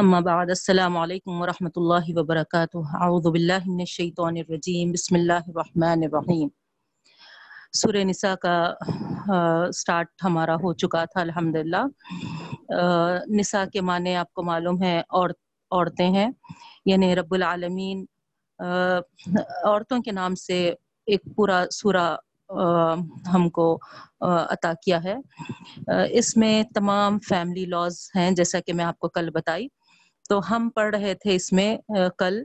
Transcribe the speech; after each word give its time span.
اما 0.00 0.18
بعد، 0.26 0.46
السلام 0.48 0.96
علیکم 0.96 1.40
ورحمۃ 1.40 1.76
اللہ 1.76 2.06
وبرکاتہ 2.16 2.78
اعوذ 3.04 3.26
باللہ 3.32 3.64
من 3.66 3.80
الشیطان 3.80 4.36
الرجیم 4.36 4.92
بسم 4.92 5.14
اللہ 5.14 5.48
الرحمن 5.48 6.02
الرحیم 6.04 6.48
سورہ 7.80 8.04
نساء 8.10 8.34
کا 8.42 8.54
سٹارٹ 9.78 10.24
ہمارا 10.24 10.54
ہو 10.62 10.72
چکا 10.82 11.04
تھا، 11.04 11.20
الحمدللہ. 11.20 11.82
نساء 13.38 13.64
کے 13.72 13.80
معنی 13.88 14.14
آپ 14.16 14.32
کو 14.34 14.42
معلوم 14.42 14.82
ہے، 14.82 14.96
اور 15.08 15.30
عورتیں 15.72 16.08
ہیں. 16.14 16.30
یعنی 16.86 17.14
رب 17.16 17.34
العالمین 17.34 18.04
عورتوں 18.60 20.00
کے 20.02 20.12
نام 20.12 20.34
سے 20.46 20.58
ایک 21.08 21.24
پورا 21.36 21.62
سورہ 21.72 22.06
ہم 23.32 23.48
کو 23.58 23.66
عطا 24.20 24.72
کیا 24.82 25.02
ہے. 25.04 25.16
اس 26.18 26.36
میں 26.36 26.62
تمام 26.74 27.18
فیملی 27.28 27.66
لاز 27.66 28.00
ہیں، 28.14 28.30
جیسا 28.40 28.60
کہ 28.66 28.72
میں 28.72 28.84
آپ 28.84 28.98
کو 28.98 29.08
کل 29.08 29.30
بتائی. 29.34 29.68
تو 30.30 30.40
ہم 30.50 30.68
پڑھ 30.74 30.94
رہے 30.96 31.14
تھے 31.22 31.34
اس 31.34 31.52
میں 31.52 31.76
کل 32.18 32.42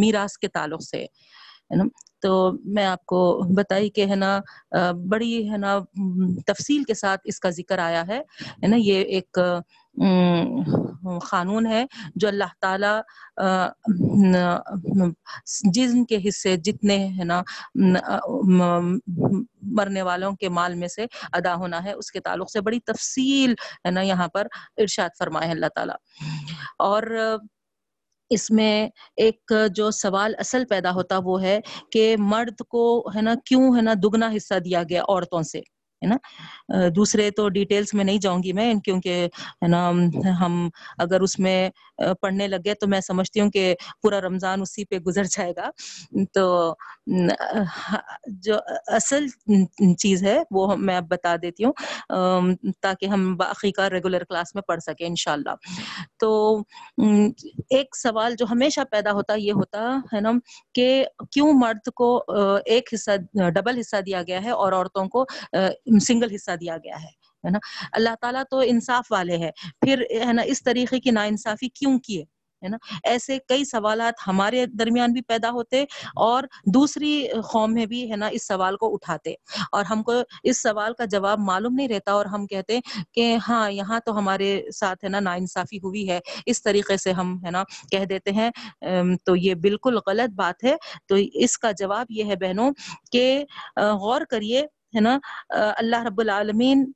میراث 0.00 0.36
کے 0.38 0.48
تعلق 0.48 0.82
سے، 0.82 1.02
ہے 1.02 1.76
نا؟ 1.76 1.84
تو 2.22 2.32
میں 2.74 2.84
آپ 2.86 3.04
کو 3.06 3.20
بتائی 3.56 3.88
کہ، 3.90 4.06
ہے 4.06 4.16
نا 4.16 4.38
بڑی، 5.10 5.50
ہے 5.50 5.56
نا 5.56 5.78
تفصیل 6.46 6.84
کے 6.84 6.94
ساتھ 6.94 7.20
اس 7.24 7.40
کا 7.40 7.50
ذکر 7.50 7.78
آیا 7.78 8.06
ہے 8.08 8.20
نا؟ 8.66 8.76
یہ 8.78 9.02
ایک 9.16 9.38
قانون 11.30 11.66
ہے 11.66 11.84
جو 12.14 12.28
اللہ 12.28 12.52
تعالی 12.60 12.92
جن 15.74 16.04
کے 16.04 16.18
حصے 16.28 16.56
جتنے 16.56 16.96
ہے 17.18 17.24
نا 17.24 17.42
مرنے 19.76 20.02
والوں 20.02 20.32
کے 20.32 20.48
مال 20.48 20.74
میں 20.74 20.88
سے 20.88 21.06
ادا 21.32 21.54
ہونا 21.54 21.84
ہے، 21.84 21.92
اس 21.92 22.10
کے 22.10 22.20
تعلق 22.20 22.50
سے 22.50 22.60
بڑی 22.60 22.80
تفصیل 22.80 23.54
ہے 23.84 23.90
نا 23.90 24.00
یہاں 24.00 24.28
پر 24.28 24.46
ارشاد 24.76 25.08
فرمائے 25.18 25.50
اللہ 25.50 25.66
تعالی۔ 25.74 25.92
اور 26.78 27.02
اس 28.30 28.50
میں 28.50 28.88
ایک 29.16 29.52
جو 29.76 29.90
سوال 29.90 30.34
اصل 30.38 30.64
پیدا 30.70 30.90
ہوتا 30.90 31.18
وہ 31.24 31.42
ہے 31.42 31.60
کہ 31.92 32.16
مرد 32.18 32.62
کو 32.68 32.84
ہے 33.16 33.22
نا 33.22 33.34
کیوں 33.46 33.76
ہے 33.76 33.82
نا 33.82 33.92
دگنا 34.02 34.30
حصہ 34.36 34.58
دیا 34.58 34.82
گیا 34.90 35.02
عورتوں 35.02 35.42
سے؟ 35.42 35.60
ہے 36.02 36.08
نا؟ 36.08 36.16
دوسرے 36.96 37.30
تو 37.30 37.48
ڈیٹیلز 37.48 37.94
میں 37.94 38.04
نہیں 38.04 38.18
جاؤں 38.18 38.42
گی 38.42 38.52
میں، 38.52 38.74
کیونکہ 38.84 39.28
ہے 39.62 39.68
نا، 39.68 39.90
ہم 40.40 40.68
اگر 40.98 41.20
اس 41.20 41.38
میں 41.38 41.70
پڑھنے 42.20 42.48
لگے 42.48 42.74
تو 42.74 42.86
میں 42.88 43.00
سمجھتی 43.00 43.40
ہوں 43.40 43.50
کہ 43.50 43.74
پورا 44.02 44.20
رمضان 44.20 44.60
اسی 44.62 44.84
پہ 44.84 44.98
گزر 44.98 45.24
جائے 45.30 45.52
گا۔ 45.56 45.70
تو 46.34 46.74
جو 48.26 48.56
اصل 48.86 49.26
چیز 49.98 50.22
ہے 50.24 50.38
وہ 50.50 50.76
میں 50.76 50.96
اب 50.96 51.08
بتا 51.08 51.34
دیتی 51.42 51.64
ہوں 51.64 51.72
تاکہ 52.80 53.06
ہم 53.06 53.36
باقی 53.36 53.72
کا 53.72 53.88
ریگولر 53.90 54.24
کلاس 54.24 54.54
میں 54.54 54.62
پڑھ 54.62 54.80
سکیں 54.80 55.06
انشاءاللہ۔ 55.06 55.54
تو 56.20 56.30
ایک 57.70 57.96
سوال 57.96 58.34
جو 58.38 58.46
ہمیشہ 58.50 58.80
پیدا 58.90 59.12
ہوتا 59.12 59.34
یہ 59.34 59.52
ہوتا 59.52 59.88
ہے 60.14 60.20
نا 60.20 60.30
کہ 60.74 61.04
کیوں 61.30 61.52
مرد 61.52 61.88
کو 61.94 62.16
ایک 62.66 62.94
حصہ، 62.94 63.10
ڈبل 63.54 63.78
حصہ 63.80 64.00
دیا 64.06 64.22
گیا 64.22 64.42
ہے 64.44 64.50
اور 64.50 64.72
عورتوں 64.72 65.06
کو 65.08 65.24
سنگل 66.00 66.34
حصہ 66.34 66.56
دیا 66.60 66.76
گیا 66.76 67.02
ہے؟ 67.02 67.21
ہے 67.44 67.50
نا؟ 67.50 67.58
اللہ 67.92 68.14
تعالیٰ 68.20 68.42
تو 68.50 68.58
انصاف 68.64 69.12
والے 69.12 69.36
ہے 69.36 69.50
پھر 69.80 70.02
ہے 70.26 70.32
نا، 70.32 70.42
اس 70.42 70.62
طریقے 70.62 71.00
کی 71.00 71.10
نا 71.10 71.22
انصافی 71.22 71.68
کیوں 71.68 71.98
کیے 71.98 72.24
ہے؟ 72.62 72.68
نا؟ 72.68 72.76
ایسے 73.04 73.38
کئی 73.48 73.64
سوالات 73.64 74.14
ہمارے 74.26 74.66
درمیان 74.66 75.12
بھی 75.12 75.20
پیدا 75.22 75.50
ہوتے 75.50 75.84
اور 76.16 76.42
دوسری 76.74 77.26
قوم 77.52 77.74
میں 77.74 77.86
بھی 77.86 78.10
ہے 78.10 78.16
نا، 78.16 78.26
اس 78.26 78.46
سوال 78.46 78.76
کو 78.76 78.92
اٹھاتے۔ 78.94 79.34
اور 79.72 79.84
ہم 79.84 80.02
کو 80.02 80.12
اس 80.42 80.62
سوال 80.62 80.92
کا 80.94 81.04
جواب 81.04 81.38
معلوم 81.38 81.74
نہیں 81.74 81.88
رہتا 81.88 82.12
اور 82.12 82.26
ہم 82.26 82.46
کہتے 82.46 82.78
کہ 83.12 83.36
ہاں 83.48 83.70
یہاں 83.70 84.00
تو 84.06 84.18
ہمارے 84.18 84.62
ساتھ 84.74 85.04
ہے 85.04 85.08
نا 85.08 85.20
نا 85.20 85.32
انصافی 85.32 85.76
ہوئی 85.78 86.08
ہے۔ 86.10 86.20
اس 86.46 86.62
طریقے 86.62 86.96
سے 86.96 87.12
ہم 87.12 87.36
ہے 87.44 87.50
نا 87.50 87.62
کہہ 87.90 88.04
دیتے 88.04 88.30
ہیں۔ 88.30 88.50
تو 89.24 89.36
یہ 89.36 89.54
بالکل 89.54 89.98
غلط 90.06 90.34
بات 90.34 90.64
ہے۔ 90.64 90.76
تو 91.06 91.14
اس 91.34 91.58
کا 91.58 91.70
جواب 91.70 92.06
یہ 92.10 92.24
ہے 92.24 92.36
بہنوں 92.36 92.70
کہ 93.12 93.44
غور 93.76 94.20
کریے 94.30 94.66
ہے 94.94 95.00
نا 95.00 95.18
اللہ 95.76 96.02
رب 96.02 96.20
العالمین 96.20 96.90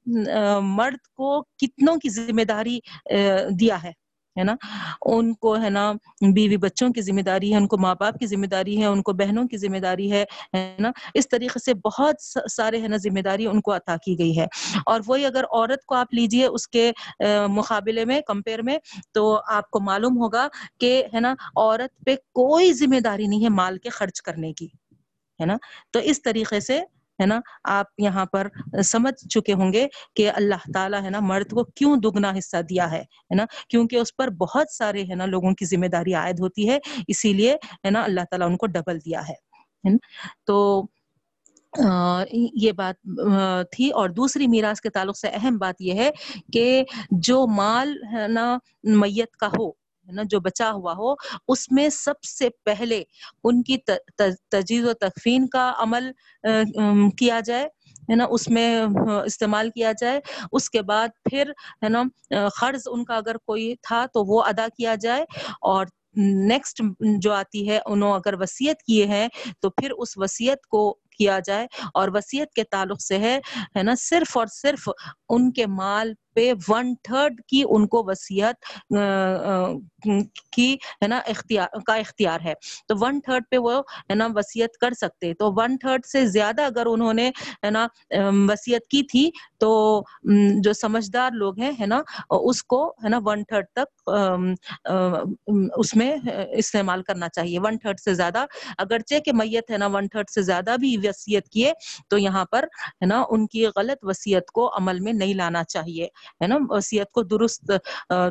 مرد 0.62 1.06
کو 1.14 1.42
کتنوں 1.58 1.96
کی 1.96 2.08
ذمہ 2.08 2.42
داری 2.42 2.78
دیا 3.60 3.82
ہے 3.82 3.92
ہے 4.36 4.44
نا؟ 4.44 4.54
ان 5.06 5.32
کو 5.34 5.54
ہے 5.62 5.68
نا، 5.70 5.92
بیوی 6.34 6.56
بچوں 6.56 6.88
کی 6.88 7.00
ذمہ 7.00 7.20
داری 7.20 7.52
ہے، 7.52 7.56
ان 7.56 7.66
کو 7.66 7.76
ماں 7.78 7.94
باپ 8.00 8.18
کی 8.18 8.26
ذمہ 8.26 8.46
داری 8.46 8.80
ہے، 8.80 8.86
ان 8.86 9.02
کو 9.02 9.12
بہنوں 9.12 9.44
کی 9.44 9.56
ذمہ 9.56 9.78
داری 9.78 10.10
ہے 10.12 10.24
نا؟ 10.78 10.90
اس 11.14 11.28
طریقے 11.28 11.58
سے 11.58 11.74
بہت 11.74 12.22
سارے 12.52 12.80
ہے 12.80 12.88
نا 12.88 12.96
ذمہ 12.96 13.20
داری 13.20 13.46
ان 13.46 13.60
کو 13.60 13.74
عطا 13.76 13.96
کی 14.04 14.18
گئی 14.18 14.38
ہے۔ 14.38 14.46
اور 14.86 15.00
وہی 15.06 15.24
اگر 15.26 15.44
عورت 15.44 15.84
کو 15.84 15.94
آپ 15.94 16.14
لیجیے 16.14 16.46
اس 16.46 16.68
کے 16.68 16.90
مقابلے 17.48 18.04
میں، 18.04 18.20
کمپیئر 18.20 18.62
میں، 18.62 18.78
تو 19.14 19.38
آپ 19.46 19.70
کو 19.70 19.80
معلوم 19.80 20.18
ہوگا 20.18 20.46
کہ 20.80 21.02
ہے 21.14 21.20
نا، 21.20 21.34
عورت 21.56 22.04
پہ 22.06 22.16
کوئی 22.34 22.72
ذمہ 22.72 23.00
داری 23.00 23.26
نہیں 23.26 23.44
ہے 23.44 23.48
مال 23.48 23.78
کے 23.78 23.88
خرچ 23.88 24.22
کرنے 24.22 24.52
کی، 24.52 24.68
ہے 25.40 25.46
نا؟ 25.46 25.56
تو 25.90 26.00
اس 26.02 26.22
طریقے 26.22 26.60
سے 26.60 26.80
ہے 27.21 27.27
نا؟ 27.27 27.41
آپ 27.65 27.87
یہاں 27.99 28.25
پر 28.27 28.49
سمجھ 28.84 29.15
چکے 29.28 29.53
ہوں 29.53 29.72
گے 29.72 29.87
کہ 30.16 30.31
اللہ 30.31 30.71
تعالیٰ 30.75 31.03
ہے 31.03 31.10
نا 31.10 31.21
مرد 31.21 31.50
کو 31.50 31.65
کیوں 31.75 31.97
دگنا 31.97 32.32
حصہ 32.38 32.62
دیا 32.71 32.91
ہے 32.93 33.03
نا؟ 33.34 33.44
کیونکہ 33.69 33.97
اس 33.97 34.16
پر 34.16 34.31
بہت 34.31 34.72
سارے 34.72 35.03
ہے 35.03 35.15
نا 35.15 35.27
لوگوں 35.27 35.53
کی 35.54 35.65
ذمہ 35.66 35.87
داری 35.87 36.15
عائد 36.15 36.41
ہوتی 36.41 36.69
ہے، 36.69 36.78
اسی 37.09 37.32
لیے 37.32 37.54
ہے 37.84 37.91
نا 37.91 38.03
اللہ 38.03 38.21
تعالیٰ 38.31 38.49
ان 38.49 38.56
کو 38.56 38.66
ڈبل 38.66 38.99
دیا 39.04 39.28
ہے 39.28 39.44
تو 40.44 40.56
یہ 42.54 42.72
بات 42.72 42.97
تھی۔ 43.72 43.91
اور 43.91 44.09
دوسری 44.09 44.47
میراث 44.47 44.81
کے 44.81 44.91
تعلق 44.91 45.19
سے 45.19 45.28
اہم 45.28 45.56
بات 45.56 45.81
یہ 45.81 45.94
ہے 45.94 46.10
کہ 46.53 46.84
جو 47.10 47.47
مال 47.47 47.97
ہے 48.12 48.27
نا 48.28 48.56
میت 48.84 49.37
کا 49.37 49.48
ہو 49.48 49.71
ہے 50.06 50.12
نا، 50.12 50.22
جو 50.24 50.40
بچا 50.40 50.70
ہوا 50.72 50.92
ہو، 50.92 51.14
اس 51.48 51.70
میں 51.72 51.88
سب 51.88 52.22
سے 52.24 52.48
پہلے 52.64 53.02
ان 53.44 53.62
کی 53.62 53.76
تجیز 54.50 54.84
و 54.84 54.92
تکفین 54.92 55.46
کا 55.48 55.72
عمل 55.78 56.10
کیا 57.18 57.40
جائے، 57.40 57.64
ہے 58.10 58.16
نا، 58.16 58.24
اس 58.30 58.48
میں 58.48 58.68
استعمال 59.24 59.70
کیا 59.70 59.92
جائے۔ 60.00 60.20
اس 60.52 60.70
کے 60.70 60.82
بعد 60.82 61.08
پھر، 61.30 61.50
ہے 61.82 61.88
نا 61.88 62.02
قرض 62.60 62.82
ان 62.86 63.04
کا 63.04 63.14
اگر 63.16 63.36
کوئی 63.36 63.74
تھا 63.82 64.04
تو 64.14 64.24
وہ 64.24 64.42
ادا 64.42 64.66
کیا 64.76 64.94
جائے۔ 64.94 65.24
اور 65.60 65.86
نیکسٹ 66.48 66.80
جو 67.18 67.32
آتی 67.32 67.68
ہے، 67.70 67.78
انہوں 67.86 68.12
اگر 68.14 68.34
وصیت 68.40 68.82
کیے 68.82 69.06
ہیں، 69.06 69.26
تو 69.60 69.70
پھر 69.70 69.90
اس 69.98 70.16
وصیت 70.18 70.66
کو 70.66 70.82
کیا 71.18 71.38
جائے۔ 71.44 71.66
اور 71.94 72.08
وصیت 72.14 72.52
کے 72.52 72.64
تعلق 72.64 73.02
سے 73.02 73.18
ہے 73.18 73.38
ہے 73.76 73.82
نا، 73.82 73.92
صرف 73.98 74.36
اور 74.36 74.46
صرف 74.52 74.88
ان 75.28 75.50
کے 75.52 75.66
مال 75.66 76.12
پہ 76.36 76.52
ون 76.69 76.94
تھرڈ 77.04 77.41
کی 77.48 77.62
ان 77.69 77.86
کو 77.88 78.02
وصیت 78.06 78.64
کی، 80.52 80.72
ہے 81.02 81.06
نا، 81.08 81.19
اختیار، 81.26 81.69
کا 81.86 81.94
اختیار 81.94 82.41
ہے۔ 82.44 82.52
تو 82.88 82.94
ون 83.00 83.20
تھرڈ 83.24 83.44
پہ 83.50 83.58
وہ، 83.58 83.78
ہے 84.10 84.14
نا، 84.14 84.26
وصیت 84.34 84.76
کر 84.80 84.94
سکتے۔ 85.00 85.32
تو 85.34 85.50
ون 85.56 85.76
تھرڈ 85.78 86.06
سے 86.06 86.26
زیادہ 86.26 86.62
اگر 86.62 86.86
انہوں 86.86 87.14
نے، 87.14 87.28
ہے 87.64 87.70
نا 87.70 87.86
وصیت 88.50 88.86
کی 88.91 89.02
تھی، 89.10 89.30
تو 89.60 89.70
جو 90.64 90.72
سمجھدار 90.72 91.30
لوگ 91.34 91.60
ہیں، 91.60 91.72
ہے 91.80 91.86
نا، 91.86 92.00
اس 92.30 92.62
کو، 92.64 92.86
ہے 93.04 93.08
نا 93.08 93.20
ون 93.24 93.44
تھرڈ 93.44 93.66
تک 93.74 94.10
اس 95.76 95.94
میں 95.97 96.14
استعمال 96.56 97.03
کرنا 97.03 97.28
چاہیے۔ 97.28 97.58
ون 97.58 97.78
تھرڈ 97.78 98.00
سے 98.00 98.14
زیادہ، 98.14 98.44
اگرچہ 98.78 99.18
کہ 99.24 99.32
میت، 99.32 99.70
ہے 99.70 99.78
نا 99.78 99.86
ون 99.86 100.08
تھرڈ 100.08 100.30
سے 100.30 100.42
زیادہ 100.42 100.76
بھی 100.80 100.97
وصیت 101.04 101.48
کیے، 101.48 101.72
تو 102.08 102.18
یہاں 102.18 102.44
پر، 102.44 102.64
ہے 103.00 103.06
نا، 103.06 103.22
ان 103.30 103.47
کی 103.47 103.66
غلط 103.76 104.04
وصیت 104.04 104.50
کو 104.50 104.68
عمل 104.76 105.00
میں 105.00 105.12
نہیں 105.12 105.34
لانا 105.34 105.64
چاہیے۔ 105.64 106.08
ہے 106.42 106.47
نا؟ 106.47 106.56
وصیت 106.70 107.10
کو 107.10 107.22
درست 107.22 107.70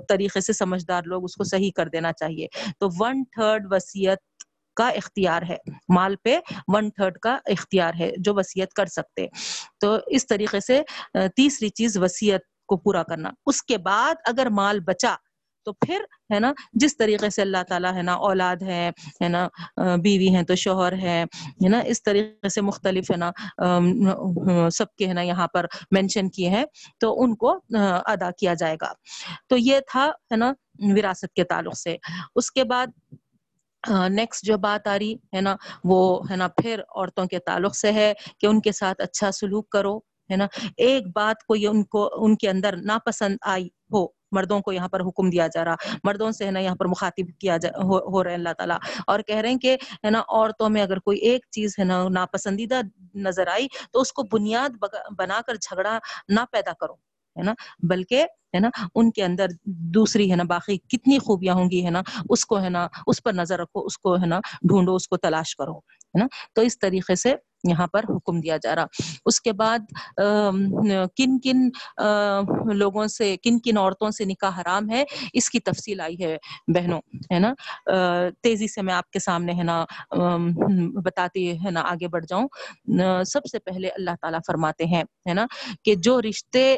طریقے 0.09 0.41
سے 0.41 0.53
سمجھدار 0.53 1.01
لوگ 1.05 1.23
اس 1.23 1.35
کو 1.35 1.43
صحیح 1.43 1.71
کر 1.75 1.87
دینا 1.89 2.13
چاہیے۔ 2.13 2.47
تو 2.79 2.89
ون 2.99 3.23
تھرڈ 3.25 3.67
وصیت 3.71 4.19
کا 4.75 4.87
اختیار 4.89 5.41
ہے۔ 5.41 5.57
مال 5.95 6.15
پہ 6.23 6.39
ون 6.67 6.89
تھرڈ 6.89 7.17
کا 7.17 7.37
اختیار 7.45 7.93
ہے 7.99 8.11
جو 8.17 8.33
وصیت 8.35 8.73
کر 8.73 8.85
سکتے۔ 8.85 9.27
تو 9.79 9.97
اس 10.07 10.27
طریقے 10.27 10.59
سے 10.59 10.81
تیسری 11.35 11.69
چیز 11.69 11.97
وصیت 11.97 12.41
کو 12.67 12.77
پورا 12.77 13.03
کرنا۔ 13.03 13.29
اس 13.45 13.61
کے 13.63 13.77
بعد 13.77 14.15
اگر 14.25 14.47
مال 14.49 14.79
بچا 14.79 15.15
تو 15.65 15.73
پھر 15.73 16.01
ہے 16.33 16.39
نا 16.39 16.51
جس 16.73 16.97
طریقے 16.97 17.29
سے 17.29 17.41
اللہ 17.41 17.63
تعالیٰ 17.69 17.93
ہے 17.93 18.01
نا 18.01 18.13
اولاد 18.27 18.61
ہے 18.61 18.89
ہے 19.21 19.27
نا 19.27 19.47
بیوی 20.03 20.29
ہیں 20.35 20.43
تو 20.43 20.55
شوہر 20.55 20.93
ہے 21.01 21.21
ہے 21.63 21.69
نا، 21.69 21.79
اس 21.85 22.03
طریقے 22.03 22.49
سے 22.49 22.61
مختلف 22.61 23.11
ہے 23.11 23.17
نا 23.17 23.31
سب 24.69 24.93
کے 24.95 25.07
ہے 25.07 25.13
نا 25.13 25.21
یہاں 25.21 25.47
پر 25.47 25.65
مینشن 25.91 26.29
کیے 26.29 26.49
ہیں 26.49 26.65
تو 26.99 27.13
ان 27.23 27.35
کو 27.35 27.57
ادا 28.05 28.29
کیا 28.39 28.53
جائے 28.53 28.75
گا۔ 28.81 28.91
تو 29.49 29.57
یہ 29.57 29.79
تھا 29.91 30.05
ہے 30.31 30.37
نا 30.37 30.51
وراثت 30.95 31.33
کے 31.35 31.43
تعلق 31.43 31.77
سے۔ 31.77 31.95
اس 32.35 32.51
کے 32.51 32.63
بعد 32.63 32.87
نیکسٹ 34.09 34.45
جو 34.45 34.57
بات 34.57 34.87
آ 34.87 34.97
رہی 34.99 35.13
ہے 35.35 35.41
نا 35.41 35.55
وہ 35.83 35.99
ہے 36.29 36.35
نا 36.35 36.47
پھر 36.57 36.81
عورتوں 36.95 37.25
کے 37.25 37.39
تعلق 37.45 37.75
سے 37.75 37.91
ہے 37.93 38.11
کہ 38.39 38.47
ان 38.47 38.61
کے 38.61 38.71
ساتھ 38.71 39.01
اچھا 39.01 39.31
سلوک 39.31 39.69
کرو، 39.69 39.97
ہے 40.29 40.35
نا۔ 40.35 40.47
ایک 40.77 41.07
بات 41.15 41.43
کو 41.47 41.55
یہ 41.55 41.67
ان 41.67 41.83
کو، 41.85 42.09
ان 42.17 42.35
کے 42.35 42.49
اندر 42.49 42.75
ناپسند 42.81 43.37
آئی 43.45 43.67
مردوں 44.31 44.59
کو 44.59 44.71
یہاں 44.71 44.87
پر 44.87 45.01
حکم 45.01 45.29
دیا 45.29 45.47
جا 45.47 45.65
رہا 45.65 45.75
مردوں 46.03 46.31
سے 46.31 46.45
ہے 46.45 46.51
نا 46.51 46.59
یہاں 46.59 46.75
پر 46.75 46.85
مخاطب 46.85 47.39
کیا 47.39 47.57
جا 47.57 47.69
ہو, 47.69 47.97
ہو 47.97 48.23
رہے 48.23 48.31
ہیں 48.31 48.37
اللہ 48.37 48.53
تعالیٰ۔ 48.57 48.77
اور 49.07 49.19
کہہ 49.19 49.35
رہے 49.35 49.49
ہیں 49.49 49.59
کہ 49.59 49.77
ہے 50.03 50.09
نا 50.09 50.19
عورتوں 50.19 50.69
میں 50.69 50.81
اگر 50.81 50.99
کوئی 50.99 51.17
ایک 51.19 51.45
چیز 51.51 51.75
ہے 51.79 51.83
نا 51.83 52.03
ناپسندیدہ 52.09 52.81
نظر 53.15 53.47
آئی 53.47 53.67
تو 53.91 54.01
اس 54.01 54.13
کو 54.13 54.23
بنیاد 54.31 54.83
بنا 55.17 55.41
کر 55.47 55.55
جھگڑا 55.55 55.97
نہ 56.27 56.39
پیدا 56.51 56.71
کرو 56.73 56.93
ہے 57.35 57.43
نا؟ 57.43 57.53
بلکہ 57.89 58.25
ہے 58.53 58.59
نا 58.59 58.69
ان 58.95 59.11
کے 59.11 59.23
اندر 59.23 59.45
دوسری 59.95 60.31
ہے 60.31 60.35
نا 60.35 60.43
باقی 60.43 60.77
کتنی 60.77 61.19
خوبیاں 61.19 61.55
ہوں 61.55 61.69
گی 61.71 61.85
ہے 61.85 61.89
نا 61.89 62.01
اس 62.29 62.45
کو 62.45 62.61
ہے 62.61 62.69
نا 62.69 62.87
اس 63.07 63.23
پر 63.23 63.33
نظر 63.33 63.59
رکھو 63.59 63.85
اس 63.85 63.97
کو 63.97 64.15
ہے 64.15 64.25
نا 64.25 64.39
ڈھونڈو 64.61 64.95
اس 64.95 65.07
کو 65.07 65.17
تلاش 65.17 65.55
کرو 65.55 65.77
ہے 65.77 66.19
نا؟ 66.19 66.27
تو 66.53 66.61
اس 66.61 66.79
طریقے 66.79 67.15
سے 67.15 67.33
یہاں 67.69 67.87
پر 67.87 68.03
حکم 68.09 68.39
دیا 68.39 68.57
جا 68.57 68.75
رہا۔ 68.75 68.85
اس 69.25 69.39
کے 69.41 69.53
بعد 69.53 69.79
کن 71.17 71.39
کن 71.39 71.59
لوگوں 72.73 73.05
سے، 73.07 73.35
کن 73.43 73.59
کن 73.59 73.77
عورتوں 73.77 74.09
سے 74.11 74.25
نکاح 74.25 74.61
حرام 74.61 74.89
ہے، 74.89 75.03
اس 75.33 75.49
کی 75.49 75.59
تفصیل 75.59 76.01
آئی 76.01 76.23
ہے 76.23 76.37
بہنوں، 76.67 77.01
ہے 77.33 77.39
نا؟ 77.39 77.53
تیزی 78.43 78.67
سے 78.67 78.81
میں 78.81 78.93
آپ 78.93 79.09
کے 79.11 79.19
سامنے 79.19 79.53
ہے 79.53 79.63
نا 79.63 79.83
بتاتی 81.03 81.51
ہے 81.65 81.71
نا، 81.71 81.81
آگے 81.81 82.07
بڑھ 82.07 82.25
جاؤں۔ 82.25 82.47
سب 83.25 83.45
سے 83.51 83.59
پہلے 83.59 83.89
اللہ 83.89 84.15
تعالیٰ 84.21 84.39
فرماتے 84.47 84.85
ہیں، 84.85 85.03
ہے 85.29 85.33
نا، 85.33 85.45
کہ 85.83 85.95
جو 85.95 86.21
رشتے 86.21 86.75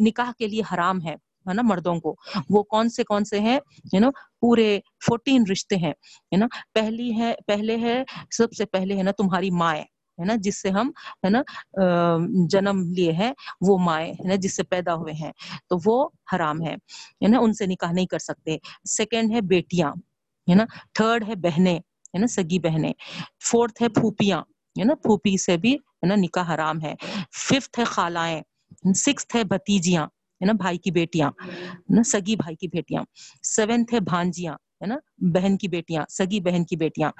نکاح 0.00 0.30
کے 0.38 0.46
لیے 0.46 0.62
حرام 0.74 1.00
ہے 1.06 1.14
ہے 1.46 1.54
نا، 1.54 1.62
مردوں 1.64 1.94
کو، 2.00 2.14
وہ 2.50 2.62
کون 2.62 2.88
سے 2.88 3.04
کون 3.04 3.24
سے 3.24 3.38
ہیں؟ 3.40 3.58
ہے 3.94 3.98
نا، 3.98 4.08
پورے 4.40 4.78
فورٹین 5.06 5.44
رشتے 5.52 5.76
ہیں، 5.76 5.92
ہے 6.32 6.36
نا۔ 6.36 6.46
پہلی 6.74 7.10
ہے، 7.18 7.32
پہلے 7.46 7.76
ہے، 7.76 8.02
سب 8.30 8.52
سے 8.52 8.64
پہلے 8.66 8.96
ہے 8.96 9.02
نا 9.02 9.10
تمہاری 9.18 9.50
مائیں۔ 9.50 9.84
ہے 10.18 10.24
نا 10.24 10.34
جس 10.42 10.62
سے 10.62 10.68
ہم 10.68 10.90
ہے 11.24 11.30
نا 11.30 11.42
جنم 12.48 12.92
لیے 12.92 13.12
ہیں 13.12 13.32
وہ 13.60 13.78
مائیں 13.78 14.12
ہے 14.12 14.28
نا 14.28 14.34
جس 14.34 14.56
سے 14.56 14.62
پیدا 14.62 14.94
ہوئے 14.94 15.12
ہیں 15.12 15.32
تو 15.68 15.78
وہ 15.84 16.08
حرام 16.34 16.62
ہے 16.62 16.74
نا 17.28 17.38
ان 17.38 17.52
سے 17.52 17.66
نکاح 17.66 17.92
نہیں 17.92 18.06
کر 18.06 18.18
سکتے 18.18 18.56
سیکنڈ 18.84 19.32
ہے 19.32 19.40
بیٹیاں 19.40 19.92
ہے 20.48 20.54
نا 20.54 20.64
تھرڈ 20.94 21.28
ہے 21.28 21.34
بہنیں 21.34 21.78
ہے 21.78 22.18
نا 22.18 22.26
سگی 22.26 22.58
بہنیں 22.58 22.92
فورتھ 23.50 23.82
ہے 23.82 23.88
پھوپیاں 23.88 24.40
ہے 24.76 24.84
نا 24.84 24.94
پھوپی 24.94 25.36
سے 25.36 25.56
بھی 25.56 25.74
ہے 25.74 26.06
نا 26.06 26.14
نکاح 26.14 26.54
حرام 26.54 26.80
ہے 26.82 26.94
ففتھ 27.32 27.78
ہے 27.78 27.84
خالائیں 27.84 28.42
سکس 28.94 29.26
ہے 29.34 29.44
بھتیجیاں 29.44 30.04
ہے 30.04 30.46
نا 30.46 30.52
بھائی 30.52 30.78
کی 30.78 30.90
بیٹیاں 30.90 31.30
نا 31.88 32.02
سگی 32.02 32.36
بھائی 32.36 32.56
کی 32.56 32.68
بیٹیاں 32.68 33.02
سیونتھ 33.42 33.94
ہے 33.94 34.00
بھانجیاں 34.00 34.54
ہے 34.80 34.86
نا، 34.86 34.96
بہن 35.18 35.56
کی 35.56 35.68
بیٹیاں، 35.68 36.04
سگی 36.08 36.40
بہن 36.40 36.64
کی 36.64 36.76
بیٹیاں۔ 36.76 37.10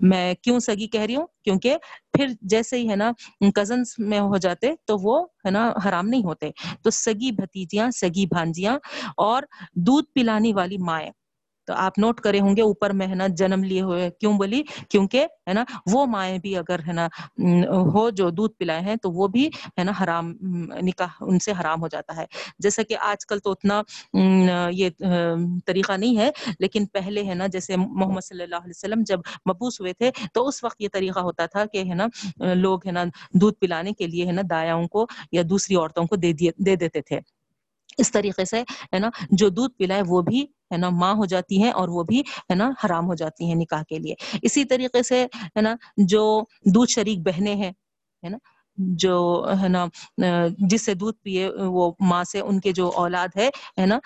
میں 0.00 0.34
کیوں 0.34 0.58
سگی 0.58 0.86
کہہ 0.86 1.00
رہی 1.00 1.16
ہوں؟ 1.16 1.26
کیونکہ 1.44 1.76
پھر 2.12 2.26
جیسے 2.40 2.76
ہی 2.76 2.90
ہے 2.90 2.96
نا 2.96 3.12
کزنس 3.54 3.98
میں 3.98 4.20
ہو 4.20 4.36
جاتے 4.36 4.72
تو 4.84 4.96
وہ 4.98 5.26
ہے 5.44 5.50
نا 5.50 5.72
حرام 5.88 6.08
نہیں 6.08 6.24
ہوتے۔ 6.24 6.50
تو 6.82 6.90
سگی 6.90 7.32
بھتیجیاں، 7.32 7.90
سگی 7.90 8.26
بھانجیاں 8.26 8.78
اور 9.16 9.42
دودھ 9.74 10.06
پلانی 10.14 10.52
والی 10.52 10.76
مائیں۔ 10.78 11.10
تو 11.66 11.74
آپ 11.76 11.98
نوٹ 11.98 12.20
کرے 12.20 12.40
ہوں 12.40 12.56
گے 12.56 12.62
اوپر 12.62 12.90
میں 12.90 13.06
ہے 13.06 13.14
نا 13.14 13.26
جنم 13.38 13.64
لیے 13.64 13.80
ہوئے 13.82 14.08
کیوں 14.20 14.32
بولی 14.38 14.62
کیونکہ 14.90 15.26
ہے 15.48 15.52
نا 15.52 15.64
وہ 15.92 16.04
مائیں 16.06 16.38
بھی 16.38 16.56
اگر 16.56 16.80
ہے 16.86 16.92
نا 16.92 17.06
ہو 17.94 18.08
جو 18.10 18.28
دودھ 18.30 18.52
پلائے 18.58 18.80
ہیں 18.80 18.96
تو 18.96 19.10
وہ 19.12 19.28
بھی 19.28 19.46
ہے 19.78 19.84
نا 19.84 19.92
حرام، 20.02 20.32
نکاح 20.82 21.16
ان 21.20 21.38
سے 21.38 21.52
حرام 21.60 21.82
ہو 21.82 21.88
جاتا 21.88 22.16
ہے۔ 22.16 22.24
جیسا 22.58 22.82
کہ 22.82 22.96
آج 23.00 23.26
کل 23.26 23.38
تو 23.38 23.50
اتنا 23.52 23.80
یہ 24.72 24.88
طریقہ 25.66 25.92
نہیں 25.92 26.18
ہے، 26.18 26.30
لیکن 26.58 26.86
پہلے 26.86 27.24
ہے 27.26 27.34
نا 27.34 27.46
جیسے 27.46 27.76
محمد 27.76 28.24
صلی 28.24 28.42
اللہ 28.42 28.56
علیہ 28.56 28.76
وسلم 28.76 29.02
جب 29.06 29.20
مبوس 29.50 29.80
ہوئے 29.80 29.92
تھے 29.92 30.10
تو 30.34 30.46
اس 30.48 30.62
وقت 30.64 30.80
یہ 30.80 30.88
طریقہ 30.92 31.20
ہوتا 31.20 31.46
تھا 31.46 31.64
کہ 31.66 31.82
ہے 31.88 31.94
نا 31.94 32.06
لوگ 32.54 32.86
ہے 32.86 32.92
نا 32.92 33.04
دودھ 33.40 33.58
پلانے 33.60 33.92
کے 33.92 34.06
لیے 34.06 34.26
ہے 34.26 34.32
نا 34.32 34.42
دایاؤں 34.50 34.86
کو 34.88 35.06
یا 35.32 35.42
دوسری 35.50 35.76
عورتوں 35.76 36.04
کو 36.04 36.16
دے 36.16 36.32
دے 36.32 36.76
دیتے 36.76 37.00
تھے۔ 37.00 37.20
اس 37.98 38.12
طریقے 38.12 38.44
سے 38.44 38.62
ہے 38.92 38.98
نا 38.98 39.10
جو 39.30 39.48
دودھ 39.48 39.76
پلائے 39.78 40.02
وہ 40.06 40.22
بھی 40.22 40.42
ہے 40.72 40.76
نا 40.76 40.88
ماں 40.90 41.14
ہو 41.14 41.24
جاتی 41.24 41.62
ہیں 41.62 41.70
اور 41.70 41.88
وہ 41.88 42.02
بھی 42.02 42.20
ہے 42.20 42.54
نا 42.54 42.70
حرام 42.84 43.06
ہو 43.06 43.14
جاتی 43.14 43.44
ہیں 43.44 43.54
نکاح 43.54 43.82
کے 43.82 43.98
لیے 43.98 44.14
اسی 44.42 44.64
طریقے 44.64 45.02
سے 45.02 45.26
ہے 45.56 45.60
نا 45.60 45.74
جو 45.96 46.42
دودھ 46.64 46.90
شریک 46.90 47.18
بہنیں 47.18 47.54
ہیں 47.54 47.72
ہے 48.22 48.28
نا 48.28 48.38
جو 48.78 49.46
ہے 49.62 49.68
نا 49.68 49.86
جس 50.58 50.84
سے 50.84 50.94
دودھ 50.94 51.16
پیے 51.22 51.48
وہ 51.48 51.90
ماں 52.00 52.22
سے 52.24 52.40
ان 52.40 52.60
کے 52.60 52.72
جو 52.72 52.90
اولاد 52.94 53.36
ہے 53.36 53.48
ہے 53.78 53.86
نا 53.86 53.98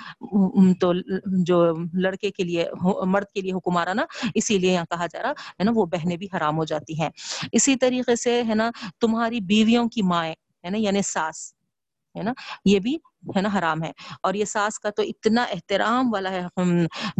تو 0.81 0.93
جو 1.45 1.63
لڑکے 1.93 2.31
کے 2.31 2.45
لیے 2.45 2.65
مرد 3.05 3.31
کے 3.35 3.41
لیے 3.41 3.53
حکم 3.53 3.77
آ 3.77 3.85
رہا 3.85 3.93
نا 3.93 4.05
اسی 4.35 4.59
لیے 4.59 4.73
یہاں 4.73 4.85
کہا 4.85 5.07
جا 5.07 5.23
رہا 5.23 5.31
ہے 5.31 5.65
نا 5.65 5.73
وہ 5.75 5.87
بہنیں 5.87 6.17
بھی 6.17 6.27
حرام 6.37 6.59
ہو 6.59 6.65
جاتی 6.65 7.01
ہیں 7.01 7.11
اسی 7.53 7.77
طریقے 7.77 8.17
سے 8.17 8.43
ہے 8.49 8.55
نا 8.55 8.71
تمہاری 9.01 9.41
بیویوں 9.41 9.89
کی 9.89 10.03
مائیں 10.03 10.35
ہے 10.65 10.71
نا 10.71 10.79
یعنی 10.79 11.03
ساس 11.03 11.53
ہے 12.15 12.23
نا 12.23 12.33
یہ 12.65 12.79
بھی 12.79 12.97
ہے 13.37 13.41
نا، 13.41 13.49
حرام 13.59 13.83
ہے۔ 13.85 13.91
اور 14.23 14.35
یہ 14.35 14.45
ساس 14.45 14.79
کا 14.81 14.91
تو 14.91 15.03
اتنا 15.03 15.43
احترام 15.43 16.15
والا 16.15 16.31
ہے 16.31 16.43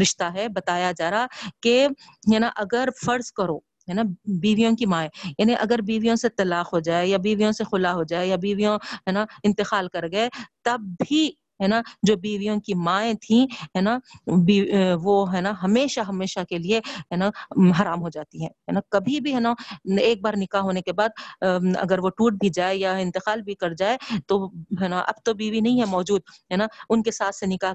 رشتہ 0.03 0.25
ہے، 0.35 0.49
بتایا 0.49 0.93
جا 0.93 1.11
رہا 1.11 1.27
کہ، 1.63 1.87
ہے 2.35 2.39
نا، 2.39 2.51
اگر 2.57 2.89
فرض 3.07 3.33
کرو، 3.33 3.57
ہے 3.89 3.95
نا، 3.95 4.03
بیویوں 4.41 4.77
کی 4.77 4.87
مائیں 4.87 5.09
یعنی 5.39 5.55
اگر 5.61 5.81
بیویوں 5.83 6.17
سے 6.17 6.29
طلاق 6.29 6.73
ہو 6.75 6.81
جائے 6.81 7.07
یا 7.07 7.19
بیویوں 7.19 7.53
سے 7.53 7.65
خلا 7.65 7.93
ہو 7.95 8.03
جائے 8.03 8.27
یا 8.29 8.37
بیویوں، 8.37 8.77
ہے 8.77 9.13
نا، 9.13 9.25
انتقال 9.45 9.89
کر 9.89 10.05
گئے، 10.13 10.29
تب 10.65 10.81
بھی 11.07 11.31
ہے 11.61 11.67
نا 11.67 11.81
جو 12.03 12.17
بیویوں 12.19 12.59
کی 12.61 12.75
مائیں 12.81 13.13
تھیں 13.21 13.45
ہے 13.77 13.81
نا 13.81 13.99
وہ 15.03 15.33
ہے 15.33 15.41
نا 15.41 15.53
ہمیشہ 15.63 16.01
ہمیشہ 16.09 16.45
کے 16.49 16.59
لیے 16.59 16.79
ہے 16.79 17.17
نا 17.17 17.29
حرام 17.81 18.03
ہو 18.03 18.09
جاتی 18.09 18.45
ہے 18.45 18.73
نا 18.73 18.81
کبھی 18.89 19.21
بھی 19.21 19.35
ہے 19.35 19.41
نا 19.41 19.55
ایک 20.01 20.21
بار 20.21 20.35
نکاح 20.37 20.61
ہونے 20.61 20.81
کے 20.83 20.93
بعد 20.93 21.43
اگر 21.77 21.99
وہ 21.99 22.11
ٹوٹ 22.11 22.33
بھی 22.35 22.49
جائے 22.51 22.77
یا 22.77 22.93
انتقال 22.99 23.43
بھی 23.43 23.55
کر 23.57 23.75
جائے 23.75 23.97
تو 24.27 24.45
ہے 24.83 24.89
نا 24.89 24.99
اب 25.01 25.23
تو 25.23 25.35
بیوی 25.35 25.61
نہیں 25.61 25.81
ہے 25.81 25.87
موجود 25.89 26.21
ہے 26.51 26.57
نا 26.57 26.67
ان 26.89 27.03
کے 27.03 27.11
ساتھ 27.13 27.35
سے 27.35 27.47
نکاح 27.47 27.73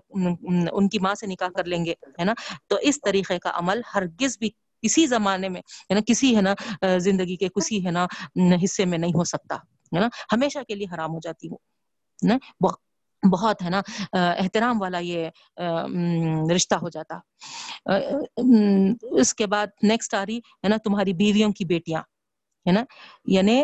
ان 0.72 0.90
کی 0.90 1.00
ماں 1.00 1.14
سے 1.16 1.28
نکاح 1.28 1.50
کر 1.50 1.66
لیں 1.66 1.84
گے 1.86 1.94
ہے 2.20 2.24
نا 2.26 2.34
تو 2.68 2.78
اس 2.82 3.02
طریقے 3.02 3.40
کا 3.40 3.52
عمل 3.54 3.82
ہرگز 3.96 4.38
بھی 4.40 4.50
کسی 4.84 5.06
زمانے 5.08 5.50
میں 5.50 5.62
ہے 5.62 5.94
نا 5.94 6.02
کسی 6.06 6.36
ہے 6.36 6.42
نا 6.42 6.54
زندگی 7.00 7.36
کے 7.36 7.48
کسی 7.50 7.86
ہے 7.86 7.92
نا 7.92 8.06
حصے 8.64 8.86
میں 8.86 8.98
نہیں 8.98 9.12
ہو 9.16 9.24
سکتا 9.26 9.56
ہے 9.92 10.00
نا 10.00 10.08
ہمیشہ 10.34 10.64
کے 10.68 10.76
لیے 10.76 10.88
حرام 10.94 11.14
ہو 11.14 11.20
جاتی 11.24 11.50
وہ 11.50 11.58
نا 12.20 12.38
بہت 13.32 13.62
ہے 13.62 13.70
نا 13.70 13.82
احترام 14.14 14.82
والا 14.82 15.00
یہ 15.00 15.30
رشتہ 16.56 16.76
ہو 16.76 16.90
جاتا۔ 16.90 17.20
اس 19.20 19.34
کے 19.34 19.48
بعد 19.48 19.68
نیکسٹ 19.84 20.14
آ 20.14 20.26
رہی 20.26 20.38
ہے 20.38 20.68
نا 20.68 20.78
تمہاری 20.84 21.14
بیویوں 21.14 21.52
کی 21.54 21.66
بیٹیاں، 21.66 22.02
ہے 22.66 22.72
نا؟ 22.72 22.84
یعنی 23.26 23.64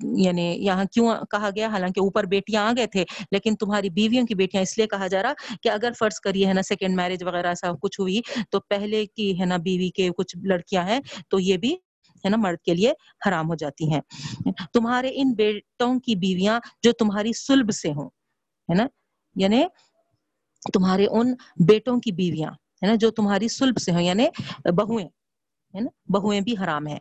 یعنی 0.00 0.44
یہاں 0.64 0.84
کیوں 0.84 1.14
کہا 1.30 1.48
گیا؟ 1.56 1.68
حالانکہ 1.68 2.00
اوپر 2.00 2.24
بیٹیاں 2.26 2.62
آ 2.68 2.72
گئے 2.76 2.86
تھے، 2.86 3.04
لیکن 3.30 3.56
تمہاری 3.56 3.90
بیویوں 3.90 4.26
کی 4.26 4.34
بیٹیاں، 4.34 4.62
اس 4.62 4.76
لیے 4.78 4.86
کہا 4.86 5.06
جا 5.06 5.22
رہا 5.22 5.32
کہ 5.62 5.68
اگر 5.68 5.92
فرض 5.98 6.18
کریے 6.20 6.46
ہے 6.46 6.52
نا 6.52 6.62
سیکنڈ 6.62 6.96
میرج 6.96 7.24
وغیرہ 7.24 7.46
ایسا 7.46 7.70
کچھ 7.82 8.00
ہوئی، 8.00 8.20
تو 8.50 8.60
پہلے 8.60 9.04
کی 9.06 9.32
ہے 9.40 9.44
نا 9.44 9.56
بیوی 9.64 9.90
کے 9.90 10.08
کچھ 10.16 10.36
لڑکیاں 10.44 10.84
ہیں، 10.84 11.00
تو 11.28 11.40
یہ 11.40 11.56
بھی 11.56 11.76
ہے 12.24 12.30
نا، 12.30 12.36
مرد 12.36 12.64
کے 12.64 12.74
لیے 12.74 12.92
حرام 13.28 13.48
ہو 13.48 13.54
جاتی 13.54 13.92
ہیں۔ 13.92 14.00
تمہارے 14.72 15.10
ان 15.14 15.32
بیٹوں 15.32 16.00
کی 16.00 16.14
بیویاں 16.14 16.60
جو 16.82 16.92
تمہاری 16.92 17.32
سلب 17.32 17.70
سے 17.70 17.90
ہوں، 17.90 18.08
ہے 18.68 18.74
نا؟ 18.74 18.86
یعنی 19.36 19.64
تمہارے 20.72 21.06
ان 21.06 21.34
بیٹوں 21.66 22.00
کی 22.00 22.12
بیویاں، 22.12 22.50
ہے 22.50 22.86
نا، 22.86 22.94
جو 22.94 23.10
تمہاری 23.10 23.48
سلب 23.48 23.78
سے 23.78 23.92
ہوں 23.92 24.02
یعنی 24.02 24.26
بہویں 24.64 25.08
ہے 25.74 25.80
نا؟ 25.80 25.90
بہویں 26.12 26.40
بھی 26.40 26.54
حرام 26.64 26.86
ہے 26.86 26.98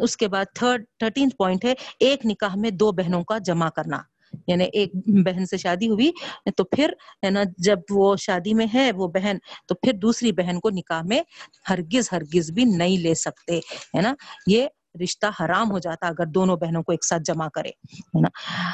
اس 0.00 0.16
کے 0.16 0.28
بعد 0.28 0.44
تھرڈ 0.54 0.84
تھرٹین 0.98 1.28
پوائنٹ 1.30 1.64
ہے، 1.64 1.74
ایک 2.00 2.26
نکاح 2.26 2.54
میں 2.56 2.70
دو 2.70 2.92
بہنوں 2.92 3.24
کا 3.24 3.38
جمع 3.38 3.68
کرنا۔ 3.68 3.98
یعنی 4.46 4.64
ایک 4.72 4.94
بہن 5.26 5.46
سے 5.46 5.56
شادی 5.56 5.88
ہوئی، 5.88 6.10
تو 6.56 6.64
پھر 6.64 6.92
ہے 7.24 7.30
نا 7.30 7.42
جب 7.58 7.78
وہ 7.90 8.14
شادی 8.16 8.54
میں 8.54 8.66
ہے 8.74 8.90
وہ 8.96 9.08
بہن، 9.08 9.38
تو 9.66 9.74
پھر 9.74 9.92
دوسری 9.92 10.32
بہن 10.32 10.60
کو 10.60 10.70
نکاح 10.70 11.02
میں 11.02 11.20
ہرگز 11.70 12.12
ہرگز 12.12 12.50
بھی 12.50 12.64
نہیں 12.64 12.98
لے 12.98 13.14
سکتے، 13.14 13.58
ہے 13.96 14.00
نا؟ 14.00 14.14
یہ 14.46 14.66
رشتہ 15.02 15.26
حرام 15.40 15.70
ہو 15.70 15.78
جاتا 15.78 16.06
اگر 16.06 16.26
دونوں 16.26 16.56
بہنوں 16.56 16.82
کو 16.82 16.92
ایک 16.92 17.04
ساتھ 17.04 17.22
جمع 17.22 17.48
کرے، 17.48 17.68
ہے 17.68 18.20
نا؟ 18.20 18.28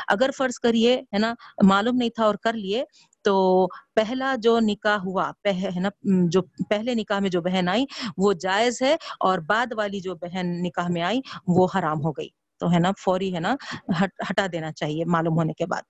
اگر 0.09 0.31
فرض 0.39 0.59
کریے، 0.59 0.95
ہے 1.13 1.19
نا، 1.19 1.33
معلوم 1.65 1.97
نہیں 1.97 2.11
تھا 2.11 2.25
اور 2.25 2.35
کر 2.35 2.53
لیے، 2.53 2.85
تو 3.25 3.67
پہلا 3.95 4.35
جو 4.39 4.59
نکاح 4.61 4.97
ہوا 4.97 5.31
ہے 5.47 5.81
نا، 5.81 5.89
جو 6.31 6.43
پہلے 6.69 6.95
نکاح 6.95 7.19
میں 7.19 7.31
جو 7.31 7.41
بہن 7.41 7.69
آئی 7.69 7.85
وہ 8.17 8.33
جائز 8.33 8.83
ہے 8.83 8.97
اور 9.21 9.39
بعد 9.39 9.73
والی 9.77 10.01
جو 10.01 10.15
بہن 10.15 10.53
نکاح 10.63 10.89
میں 10.89 11.03
آئی 11.03 11.21
وہ 11.47 11.67
حرام 11.75 12.05
ہو 12.05 12.13
گئی۔ 12.13 12.29
تو 12.63 12.73
ہے 12.73 12.79
نا 12.79 12.91
فوری 13.01 13.35
ہے 13.35 13.41
نا 13.41 13.55
ہٹا 14.31 14.47
دینا 14.53 14.73
چاہیے 14.73 15.05
معلوم 15.05 15.39
ہونے 15.39 15.53
کے 15.53 15.67
بعد۔ 15.67 15.83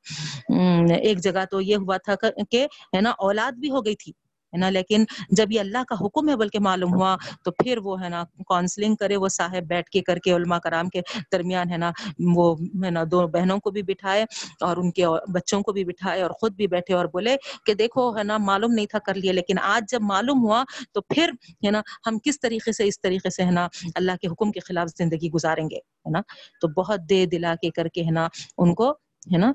ایک 0.99 1.19
جگہ 1.19 1.45
تو 1.51 1.61
یہ 1.61 1.77
ہوا 1.77 1.97
تھا 1.97 2.15
کہ 2.51 2.67
ہے 2.97 3.01
نا 3.01 3.11
اولاد 3.19 3.53
بھی 3.53 3.71
ہو 3.71 3.85
گئی 3.85 3.97
تھی۔ 3.97 4.13
ہے 4.53 4.59
نا، 4.59 4.71
لیکن 4.71 5.05
جب 5.31 5.53
یہ 5.53 5.61
اللہ 5.61 5.85
کا 5.89 5.95
حکم 6.01 6.29
ہے 6.29 6.37
بلکہ 6.37 6.61
معلوم 6.61 6.95
ہوا، 6.95 7.17
تو 7.45 7.51
پھر 7.51 7.79
وہ 7.79 8.01
ہے 8.03 8.09
نا 8.09 8.25
کاؤنسلنگ 8.49 8.95
کرے، 8.95 9.17
وہ 9.17 9.29
صاحب 9.29 9.69
بیٹھ 9.69 9.91
کے 9.91 10.01
کر 10.01 10.19
کے 10.19 10.33
علماء 10.33 10.59
کرام 10.59 10.89
کے 10.89 11.01
درمیان 11.33 11.71
ہے 11.71 11.77
نا، 11.77 11.91
وہ 12.35 12.55
ہے 12.85 12.91
نا، 12.91 13.05
دو 13.11 13.27
بہنوں 13.27 13.59
کو 13.59 13.71
بھی 13.71 13.83
بٹھائے 13.83 14.25
اور 14.61 14.77
ان 14.77 14.91
کے 14.91 15.07
بچوں 15.35 15.61
کو 15.63 15.73
بھی 15.73 15.85
بٹھائے 15.85 16.23
اور 16.23 16.31
خود 16.31 16.53
بھی 16.53 16.67
بیٹھے 16.67 16.95
اور 16.95 17.05
بولے 17.05 17.37
کہ 17.67 17.75
دیکھو 17.75 18.17
ہے 18.19 18.23
نا، 18.23 18.39
معلوم 18.39 18.73
نہیں 18.73 18.87
تھا، 18.87 18.99
کر 18.99 19.15
لیا 19.15 19.33
لیکن 19.33 19.59
آج 19.63 19.91
جب 19.93 20.03
معلوم 20.03 20.45
ہوا، 20.45 20.63
تو 20.93 21.01
پھر 21.01 21.31
ہے 21.67 21.71
نا، 21.71 21.81
ہم 22.07 22.19
کس 22.19 22.41
طریقے 22.41 22.73
سے، 22.73 22.85
اس 22.85 23.01
طریقے 23.01 23.31
سے 23.31 23.43
ہے 23.43 23.51
نا، 23.51 23.69
اللہ 23.95 24.13
کے 24.21 24.29
حکم 24.29 24.53
کے 24.53 24.61
خلاف 24.61 24.89
زندگی 24.99 25.31
گزاریں 25.31 25.65
گے، 25.71 25.77
ہے 25.77 26.11
نا؟ 26.11 26.21
تو 26.61 26.69
بہت 26.69 27.01
دے 27.09 27.25
دلا 27.27 27.55
کے 27.63 27.71
کر 27.71 27.89
کے 27.89 28.05
ہے 28.05 28.11
نا، 28.11 28.29
ان 28.59 28.75
کو 28.75 28.93
ہے 29.27 29.39
نا 29.39 29.51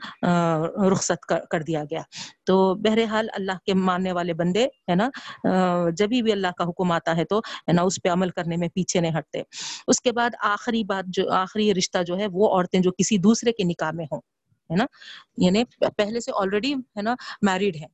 رخصت 0.92 1.26
کر 1.52 1.62
دیا 1.62 1.84
گیا۔ 1.84 2.02
تو 2.46 2.56
بہرحال 2.76 3.28
اللہ 3.34 3.58
کے 3.66 3.74
ماننے 3.74 4.12
والے 4.12 4.34
بندے، 4.34 4.64
ہے 4.90 4.96
نا 4.96 5.10
جبھی 5.98 6.22
بھی 6.22 6.32
اللہ 6.32 6.52
کا 6.58 6.64
حکم 6.64 6.92
آتا 6.92 7.16
ہے 7.18 7.26
تو، 7.26 7.40
ہے 7.40 7.74
نا، 7.74 7.82
اس 7.82 8.02
پہ 8.04 8.10
عمل 8.10 8.30
کرنے 8.30 8.58
میں 8.58 8.68
پیچھے 8.76 9.00
نہیں 9.02 9.18
ہٹتے۔ 9.18 9.42
اس 9.88 10.02
کے 10.02 10.12
بعد 10.12 10.36
آخری 10.44 10.84
بات 10.84 11.06
جو، 11.08 11.30
آخری 11.34 11.74
رشتہ 11.74 12.04
جو 12.04 12.18
ہے، 12.18 12.28
وہ 12.34 12.50
عورتیں 12.50 12.80
جو 12.80 12.92
کسی 12.92 13.18
دوسرے 13.18 13.52
کے 13.52 13.64
نکاح 13.64 13.92
میں 13.92 14.06
ہوں، 14.12 14.22
ہے 14.70 14.76
نا۔ 14.76 14.86
یعنی 15.38 15.64
پہلے 15.98 16.20
سے 16.20 16.32
آلریڈی 16.42 16.74
ہے 16.74 17.02
نا 17.02 17.16
میریڈ 17.42 17.76
ہے 17.76 17.86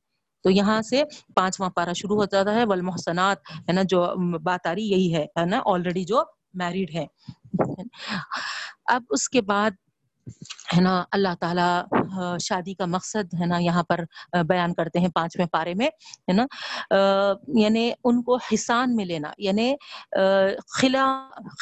تو 0.44 0.50
یہاں 0.50 0.80
سے 0.82 1.02
پانچواں 1.36 1.70
پارا 1.70 1.92
شروع 1.92 2.16
ہو 2.16 2.24
جاتا 2.24 2.54
ہے، 2.54 2.64
والمحسنات، 2.64 3.38
ہے 3.68 3.72
نا، 3.72 3.82
جو 3.88 4.04
بات 4.38 4.66
آ 4.66 4.74
رہی 4.74 4.90
یہی 4.90 5.14
ہے 5.14 5.44
نا 5.46 5.60
آلریڈی 5.66 6.04
جو 6.04 6.22
میریڈ 6.54 6.94
ہے 6.94 7.06
اب 8.86 9.02
اس 9.10 9.28
کے 9.28 9.40
بعد 9.42 9.70
ہے 10.76 10.80
نا، 10.80 11.04
اللہ 11.12 11.34
تعالیٰ 11.40 11.82
شادی 12.40 12.74
کا 12.74 12.84
مقصد 12.86 13.34
ہے 13.40 13.46
نا، 13.46 13.58
یہاں 13.58 13.82
پر 13.82 14.00
بیان 14.48 14.74
کرتے 14.74 14.98
ہیں 14.98 15.08
پانچویں 15.08 15.46
پارے 15.46 15.74
میں، 15.74 15.86
ہے 15.86 16.32
نا؟ 16.32 16.46
یعنی 17.54 17.92
ان 18.04 18.22
کو 18.22 18.36
حسان 18.52 18.96
میں 18.96 19.04
لینا 19.04 19.30
یعنی 19.38 19.74
خلا 20.68 21.06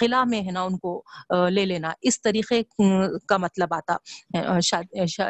خلا 0.00 0.22
میں 0.24 0.40
ہے 0.40 0.50
نا 0.50 0.62
ان 0.62 0.78
کو 0.78 1.02
لے 1.50 1.64
لینا۔ 1.66 1.90
اس 2.02 2.20
طریقے 2.22 2.62
کا 3.28 3.36
مطلب 3.36 3.74
آتا 3.74 3.96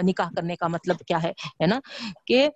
نکاح 0.02 0.28
کرنے 0.36 0.56
کا 0.56 0.68
مطلب 0.68 0.98
کیا 0.98 1.22
ہے 1.22 1.30
ہے 1.30 1.66
نا؟ 1.66 1.80
کہ، 2.26 2.48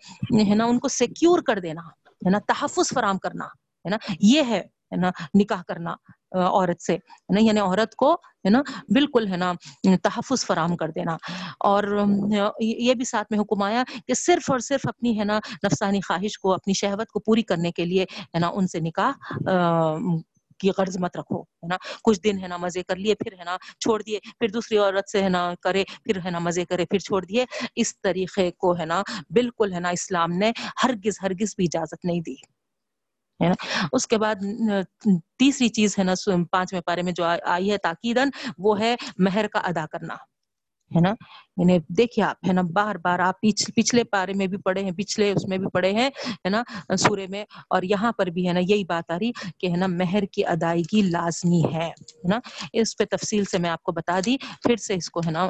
ہے 0.48 0.54
نا، 0.54 0.64
ان 0.64 0.78
کو 0.78 0.88
سیکیور 0.88 1.38
کر 1.38 1.58
دینا، 1.58 1.82
ہے 2.26 2.30
نا؟ 2.30 2.38
تحفظ 2.48 2.94
فراہم 2.94 3.18
کرنا، 3.18 3.44
ہے 3.44 3.90
نا؟ 3.90 3.96
یہ 4.20 4.42
ہے 4.50 4.62
نا، 4.96 5.10
نکاح 5.34 5.62
کرنا۔ 5.68 5.94
عورت 6.36 6.82
سے 6.82 6.96
نا 7.28 7.40
یعنی 7.40 7.60
عورت 7.60 7.94
کو 7.94 8.14
ہے 8.14 8.50
نا 8.50 8.62
بالکل 8.88 9.28
ہے 9.28 9.36
نا 9.36 9.52
تحفظ 10.02 10.44
فراہم 10.46 10.76
کر 10.76 10.90
دینا 10.90 11.16
اور 11.58 11.84
یہ 12.60 12.94
بھی 12.94 13.04
ساتھ 13.04 13.26
میں 13.30 13.40
حکم 13.40 13.62
آیا 13.62 13.82
کہ 14.06 14.14
صرف 14.14 14.50
اور 14.50 14.58
صرف 14.58 14.80
اپنی 14.88 15.18
ہے 15.18 15.24
نا 15.24 15.38
نفسانی 15.64 16.00
خواہش 16.00 16.38
کو 16.38 16.52
اپنی 16.52 16.72
شہوت 16.72 17.08
کو 17.08 17.20
پوری 17.20 17.42
کرنے 17.42 17.70
کے 17.70 17.84
لیے 17.84 18.02
ہے 18.02 18.38
نا 18.38 18.48
ان 18.48 18.66
سے 18.66 18.80
نکاح 18.80 19.12
کی 20.60 20.70
غرض 20.78 20.98
مت 20.98 21.16
رکھو 21.16 21.40
ہے 21.40 21.66
نا 21.66 21.76
کچھ 22.02 22.20
دن 22.24 22.38
ہے 22.42 22.48
نا 22.48 22.56
مزے 22.56 22.82
کر 22.82 22.96
لیے 22.96 23.14
پھر 23.14 23.32
ہے 23.38 23.44
نا 23.44 23.56
چھوڑ 23.80 24.02
دیے 24.02 24.18
پھر 24.38 24.48
دوسری 24.48 24.78
عورت 24.78 25.08
سے 25.08 25.22
ہے 25.22 25.28
نا 25.28 25.54
کرے 25.60 25.84
پھر 26.04 26.16
ہے 26.24 26.30
نا 26.30 26.38
مزے 26.38 26.64
کرے 26.64 26.84
پھر 26.84 26.98
چھوڑ 26.98 27.24
دیے 27.24 27.44
اس 27.76 28.00
طریقے 28.00 28.50
کو 28.50 28.78
ہے 28.78 28.84
نا 28.84 29.02
بالکل 29.30 29.72
ہے 29.72 29.80
نا 29.80 29.88
اسلام 29.88 30.32
نے 30.32 30.52
ہرگز 30.84 31.18
ہرگز 31.22 31.54
بھی 31.56 31.64
اجازت 31.64 32.04
نہیں 32.04 32.20
دی 32.20 32.34
ہے 33.40 33.48
نا؟ 33.48 33.54
اس 33.92 34.06
کے 34.06 34.18
بعد 34.18 34.34
تیسری 35.38 35.68
چیز 35.68 35.98
ہے 35.98 36.04
نا 36.04 36.14
پانچویں 36.50 36.80
پارے 36.80 37.02
میں 37.02 37.12
جو 37.12 37.24
آئی 37.44 37.70
ہے 37.72 37.78
تاکیدن 37.78 38.28
وہ 38.58 38.80
ہے 38.80 38.94
مہر 39.18 39.46
کا 39.46 39.58
ادا 39.58 39.86
کرنا۔ 39.92 40.14
ہے 40.90 41.00
نا؟ 41.00 41.14
یعنی 41.56 41.78
دیکھیے 41.88 42.24
آپ، 42.24 42.36
ہے 42.48 42.52
نا؟ 42.52 42.62
بار 42.72 42.94
بار 42.94 43.18
آپ 43.18 43.40
پچھلے 43.76 44.04
پارے 44.04 44.32
میں 44.36 44.46
بھی 44.46 44.58
پڑھے 44.58 44.82
ہیں، 44.84 44.90
پچھلے 44.90 45.30
اس 45.32 45.46
میں 45.48 45.58
بھی 45.58 45.66
پڑھے 45.74 45.90
ہیں، 45.92 46.08
ہے 46.26 46.48
نا؟ 46.48 46.62
سورے 46.98 47.26
میں، 47.30 47.44
اور 47.70 47.82
یہاں 47.82 48.12
پر 48.12 48.26
بھی 48.26 48.46
ہے 48.48 48.52
نا، 48.52 48.60
یہی 48.62 48.84
بات 48.84 49.10
آ 49.10 49.18
رہی 49.18 49.30
کہ 49.58 49.66
ہے 49.66 49.76
نا، 49.76 49.86
مہر 49.86 50.24
کی 50.32 50.44
ادائیگی 50.46 51.02
لازمی 51.02 51.62
ہے 51.74 51.90
نا؟ 52.28 52.38
اس 52.72 52.96
پہ 52.96 53.04
تفصیل 53.10 53.44
سے 53.44 53.58
میں 53.58 53.70
آپ 53.70 53.82
کو 53.82 53.92
بتا 53.92 54.18
دی، 54.26 54.36
پھر 54.62 54.76
سے 54.76 54.94
اس 54.94 55.10
کو 55.10 55.20
ہے 55.26 55.30
نا 55.30 55.48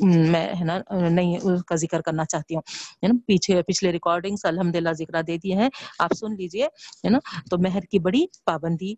میں 0.00 0.46
ہے 0.60 0.64
نا، 0.64 0.78
نہیں، 0.90 1.36
اس 1.42 1.64
کا 1.64 1.76
ذکر 1.76 2.00
کرنا 2.00 2.24
چاہتی 2.24 2.54
ہوں، 2.54 2.62
ہے 3.02 3.08
نا؟ 3.08 3.14
پیچھے، 3.26 3.62
پچھلے 3.62 3.92
ریکارڈنگس 3.92 4.44
الحمد 4.44 4.76
للہ 4.76 4.92
ذکر 4.98 5.22
دے 5.22 5.36
دیے 5.38 5.54
ہیں، 5.54 5.68
آپ 5.98 6.12
سن 6.20 6.34
لیجیے، 6.34 6.64
ہے 7.04 7.10
نا؟ 7.10 7.18
تو 7.50 7.58
مہر 7.58 7.84
کی 7.90 7.98
بڑی 7.98 8.24
پابندی 8.46 8.94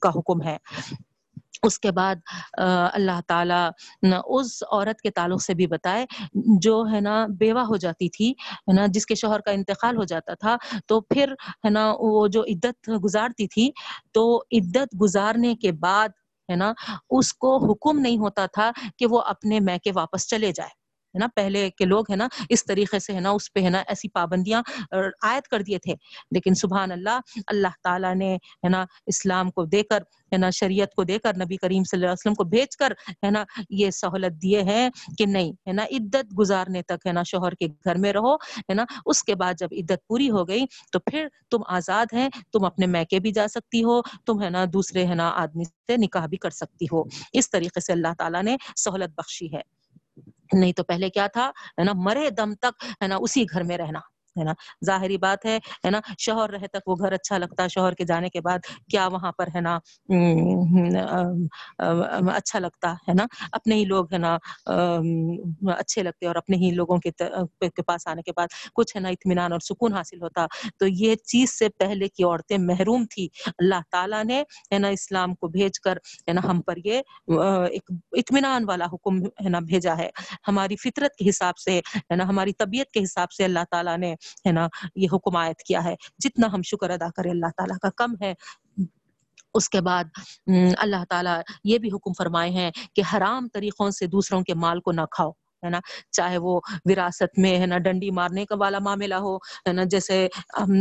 کا 0.00 0.08
حکم 0.08 0.42
ہے۔ 0.42 0.56
اس 1.62 1.78
کے 1.80 1.90
بعد 1.92 2.16
اللہ 2.58 3.20
تعالی 3.28 4.08
اس 4.12 4.62
عورت 4.62 5.00
کے 5.00 5.10
تعلق 5.10 5.42
سے 5.42 5.54
بھی 5.54 5.66
بتائے، 5.66 6.04
جو 6.62 6.82
ہے 6.92 7.00
نا 7.00 7.24
بیوہ 7.40 7.60
ہو 7.60 7.76
جاتی 7.76 8.08
تھی، 8.08 8.30
ہے 8.30 8.72
نا، 8.72 8.86
جس 8.88 9.06
کے 9.06 9.14
شوہر 9.14 9.40
کا 9.40 9.50
انتقال 9.50 9.96
ہو 9.96 10.04
جاتا 10.04 10.34
تھا، 10.34 10.56
تو 10.86 11.00
پھر، 11.00 11.32
ہے 11.64 11.70
نا، 11.70 11.92
وہ 12.00 12.26
جو 12.28 12.42
عدت 12.44 12.90
گزارتی 13.04 13.46
تھی، 13.46 13.70
تو 14.12 14.24
عدت 14.52 14.94
گزارنے 15.02 15.54
کے 15.54 15.72
بعد، 15.80 16.08
ہے 16.48 16.56
نا، 16.56 16.72
اس 17.10 17.32
کو 17.34 17.56
حکم 17.64 17.98
نہیں 17.98 18.18
ہوتا 18.18 18.46
تھا 18.46 18.70
کہ 18.98 19.06
وہ 19.06 19.20
اپنے 19.26 19.60
میکے 19.60 19.92
واپس 19.94 20.28
چلے 20.28 20.52
جائے۔ 20.52 20.76
ہے 21.18 21.20
نا 21.20 21.26
پہلے 21.36 21.68
کے 21.70 21.84
لوگ 21.84 22.10
ہے 22.10 22.16
نا 22.16 22.28
اس 22.48 22.64
طریقے 22.64 22.98
سے 22.98 23.14
ہے 23.14 23.20
نا 23.20 23.30
اس 23.30 23.52
پہ 23.52 23.60
ہے 23.60 23.70
نا 23.70 23.78
ایسی 23.88 24.08
پابندیاں 24.10 24.62
عائد 25.22 25.46
کر 25.50 25.62
دیے 25.62 25.78
تھے 25.78 25.94
لیکن 26.30 26.54
سبحان 26.54 26.92
اللہ 26.92 27.38
اللہ 27.46 27.76
تعالیٰ 27.82 28.14
نے 28.14 28.34
ہے 28.34 28.68
نا 28.68 28.84
اسلام 29.06 29.50
کو 29.50 29.64
دے 29.66 29.82
کر 29.82 30.02
ہے 30.32 30.36
نا 30.36 30.50
شریعت 30.50 30.94
کو 30.94 31.04
دے 31.04 31.18
کر 31.18 31.36
نبی 31.36 31.56
کریم 31.56 31.84
صلی 31.84 31.98
اللہ 31.98 32.06
علیہ 32.06 32.20
وسلم 32.20 32.34
کو 32.34 32.44
بھیج 32.44 32.76
کر 32.76 32.92
ہے 33.24 33.30
نا 33.30 33.44
یہ 33.70 33.90
سہولت 33.90 34.42
دیے 34.42 34.62
ہیں 34.62 34.88
کہ 35.18 35.26
نہیں 35.26 35.52
ہے 35.66 35.72
نا 35.72 35.84
عدت 35.90 36.38
گزارنے 36.38 36.82
تک 36.82 37.06
ہے 37.06 37.12
نا 37.12 37.22
شوہر 37.22 37.54
کے 37.54 37.66
گھر 37.84 37.98
میں 37.98 38.12
رہو 38.12 38.34
ہے 38.34 38.74
نا 38.74 38.84
اس 39.06 39.22
کے 39.24 39.34
بعد 39.34 39.54
جب 39.58 39.68
عدت 39.72 40.06
پوری 40.06 40.30
ہو 40.30 40.46
گئی 40.48 40.66
تو 40.92 40.98
پھر 41.00 41.26
تم 41.50 41.62
آزاد 41.68 42.12
ہیں 42.12 42.28
تم 42.52 42.64
اپنے 42.64 42.86
میکے 42.88 43.20
بھی 43.20 43.32
جا 43.32 43.48
سکتی 43.48 43.82
ہو 43.84 44.00
تم 44.26 44.42
ہے 44.42 44.50
نا 44.50 44.64
دوسرے 44.72 45.06
ہے 45.06 45.14
نا 45.14 45.30
آدمی 45.36 45.64
سے 45.64 45.96
نکاح 45.96 46.26
بھی 46.26 46.36
کر 46.36 46.50
سکتی 46.52 46.86
ہو 46.92 47.02
اس 47.32 47.50
طریقے 47.50 47.80
سے 47.80 47.92
اللہ 47.92 48.14
تعالیٰ 48.18 48.42
نے 48.42 48.56
سہولت 48.76 49.18
بخشی 49.18 49.52
ہے 49.52 49.60
نہیں 50.52 50.72
تو 50.72 50.84
پہلے 50.84 51.10
کیا 51.10 51.26
تھا؟ 51.26 51.50
ہے 51.78 51.84
نا، 51.84 51.92
مرے 51.96 52.30
دم 52.30 52.54
تک، 52.54 52.84
ہے 53.02 53.06
نا، 53.06 53.16
اسی 53.20 53.44
گھر 53.52 53.62
میں 53.62 53.78
رہنا۔ 53.78 54.00
ہے 54.38 54.44
نا؟ 54.44 54.52
ظاہری 54.86 55.16
بات 55.18 55.44
ہے 55.44 55.56
ہے 55.84 55.90
نا؟ 55.90 56.00
شوہر 56.18 56.50
رہے 56.50 56.66
تک 56.68 56.88
وہ 56.88 56.96
گھر 57.00 57.12
اچھا 57.12 57.38
لگتا 57.38 57.62
ہے، 57.62 57.68
شوہر 57.68 57.94
کے 57.94 58.04
جانے 58.04 58.28
کے 58.28 58.40
بعد 58.40 58.66
کیا 58.90 59.06
وہاں 59.06 59.32
پر 59.32 59.48
ہے 59.54 59.60
نا؟ 59.60 59.78
اچھا 62.34 62.58
لگتا 62.58 62.92
ہے 63.08 63.14
نا؟ 63.14 63.26
اپنے 63.52 63.74
ہی 63.74 63.84
لوگ 63.84 64.12
ہے 64.12 64.18
نا 64.18 64.36
اچھے 65.76 66.02
لگتے 66.02 66.26
اور 66.26 66.36
اپنے 66.36 66.56
ہی 66.56 66.70
لوگوں 66.70 66.98
کے 66.98 67.82
پاس 67.82 68.06
آنے 68.06 68.22
کے 68.22 68.32
بعد 68.36 68.48
کچھ 68.74 68.96
ہے 68.96 69.00
نا، 69.00 69.08
اطمینان 69.08 69.52
اور 69.52 69.60
سکون 69.60 69.92
حاصل 69.92 70.22
ہوتا۔ 70.22 70.46
تو 70.78 70.86
یہ 70.86 71.14
چیز 71.24 71.58
سے 71.58 71.68
پہلے 71.78 72.08
کی 72.08 72.24
عورتیں 72.24 72.58
محروم 72.58 73.04
تھی 73.10 73.28
اللہ 73.58 73.82
تعالیٰ 73.90 74.24
نے، 74.24 74.42
ہے 74.72 74.78
نا، 74.78 74.88
اسلام 74.88 75.34
کو 75.34 75.48
بھیج 75.48 75.80
کر، 75.80 75.96
ہے 76.28 76.32
نا، 76.32 76.40
ہم 76.44 76.60
پر 76.60 76.76
یہ 76.84 77.00
ایک 77.28 77.90
اطمینان 78.12 78.64
والا 78.68 78.86
حکم، 78.92 79.22
ہے 79.44 79.48
نا، 79.48 79.58
بھیجا 79.66 79.96
ہے۔ 79.98 80.08
ہماری 80.48 80.76
فطرت 80.76 81.16
کے 81.16 81.28
حساب 81.28 81.58
سے، 81.58 81.78
ہے 81.96 82.14
نا، 82.16 82.24
ہماری 82.28 82.52
طبیعت 82.52 82.90
کے 82.90 83.02
حساب 83.02 83.32
سے 83.32 83.44
اللہ 83.44 83.64
تعالیٰ 83.70 83.96
نے 83.98 84.14
ہے 84.46 84.52
نا، 84.52 84.68
یہ 84.96 85.08
حکم 85.12 85.36
آیت 85.36 85.58
کیا 85.58 85.84
ہے، 85.84 85.94
جتنا 86.18 86.46
ہم 86.52 86.62
شکر 86.62 86.90
ادا 86.90 87.10
کریں 87.16 87.30
اللہ 87.30 87.50
تعالیٰ 87.56 87.78
کا 87.78 87.88
کم 87.96 88.14
ہے۔ 88.22 88.34
اس 89.54 89.68
کے 89.68 89.80
بعد 89.80 90.04
اللہ 90.78 91.04
تعالیٰ 91.10 91.40
یہ 91.64 91.78
بھی 91.78 91.88
حکم 91.88 92.12
فرمائے 92.18 92.50
ہیں 92.50 92.70
کہ 92.94 93.02
حرام 93.14 93.48
طریقوں 93.48 93.90
سے 93.90 94.06
دوسروں 94.06 94.42
کے 94.42 94.54
مال 94.54 94.80
کو 94.80 94.92
نہ 94.92 95.00
کھاؤ۔ 95.10 95.30
ہے 95.62 95.70
نا، 95.70 95.80
چاہے 96.12 96.38
وہ 96.38 96.60
وراثت 96.84 97.38
میں 97.38 97.58
ہے 97.60 97.66
نا، 97.66 97.78
ڈنڈی 97.78 98.10
مارنے 98.10 98.44
کا 98.46 98.54
والا 98.58 98.78
معاملہ 98.78 99.14
ہو، 99.14 99.36
ہے 99.36 99.72
نا، 99.72 99.84
جیسے 99.84 100.26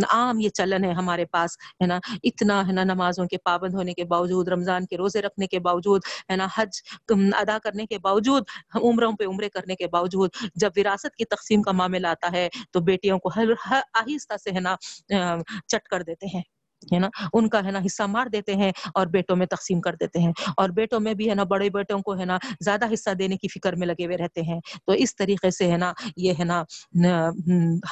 عام 0.09 0.39
یہ 0.39 0.49
چلن 0.49 0.83
ہے 0.85 0.91
ہمارے 0.93 1.25
پاس، 1.25 1.57
ہے 1.81 1.87
نا، 1.87 1.99
اتنا 2.23 2.61
ہے 2.67 2.73
نا 2.73 2.83
نمازوں 2.83 3.25
کے 3.25 3.37
پابند 3.37 3.73
ہونے 3.73 3.93
کے 3.93 4.03
باوجود، 4.05 4.47
رمضان 4.47 4.85
کے 4.85 4.97
روزے 4.97 5.21
رکھنے 5.21 5.47
کے 5.47 5.59
باوجود، 5.59 6.01
ہے 6.31 6.35
نا، 6.35 6.47
حج 6.55 6.81
ادا 7.37 7.57
کرنے 7.63 7.85
کے 7.85 7.97
باوجود 7.99 8.43
عمروں 8.83 9.11
پہ 9.11 9.25
عمرے 9.25 9.49
کرنے 9.49 9.75
کے 9.75 9.87
باوجود، 9.87 10.29
جب 10.55 10.71
وراثت 10.77 11.15
کی 11.15 11.25
تقسیم 11.25 11.61
کا 11.61 11.71
معاملہ 11.71 12.07
آتا 12.07 12.31
ہے، 12.31 12.47
تو 12.71 12.79
بیٹیوں 12.81 13.19
کو 13.19 13.29
ہر 13.35 13.45
آہستہ 13.93 14.37
سے 14.37 14.51
ہے 14.51 14.59
نا 14.59 14.75
چٹ 15.67 15.87
کر 15.87 16.01
دیتے 16.01 16.27
ہیں۔ 16.27 16.41
ہے 16.93 16.99
نا 16.99 17.09
ان 17.33 17.47
کا 17.49 17.63
ہے 17.65 17.71
نا 17.71 17.79
حصہ 17.85 18.03
مار 18.03 18.27
دیتے 18.27 18.53
ہیں 18.53 18.71
اور 18.93 19.07
بیٹوں 19.07 19.35
میں 19.35 19.45
تقسیم 19.45 19.81
کر 19.81 19.95
دیتے 19.99 20.19
ہیں 20.19 20.31
اور 20.57 20.69
بیٹوں 20.69 20.99
میں 20.99 21.13
بھی 21.13 21.29
ہے 21.29 21.35
نا 21.35 21.43
بڑے 21.43 21.69
بیٹوں 21.69 21.99
کو 21.99 22.17
ہے 22.19 22.25
نا 22.25 22.37
زیادہ 22.61 22.93
حصہ 22.93 23.13
دینے 23.13 23.37
کی 23.37 23.47
فکر 23.47 23.75
میں 23.75 23.87
لگے 23.87 24.05
ہوئے 24.05 24.17
رہتے 24.17 24.41
ہیں 24.41 24.59
تو 24.85 24.93
اس 24.93 25.15
طریقے 25.15 25.51
سے 25.51 25.71
ہے 25.71 25.77
نا 25.77 25.91
یہ 26.17 26.33
ہے 26.39 26.43
نا 26.43 26.63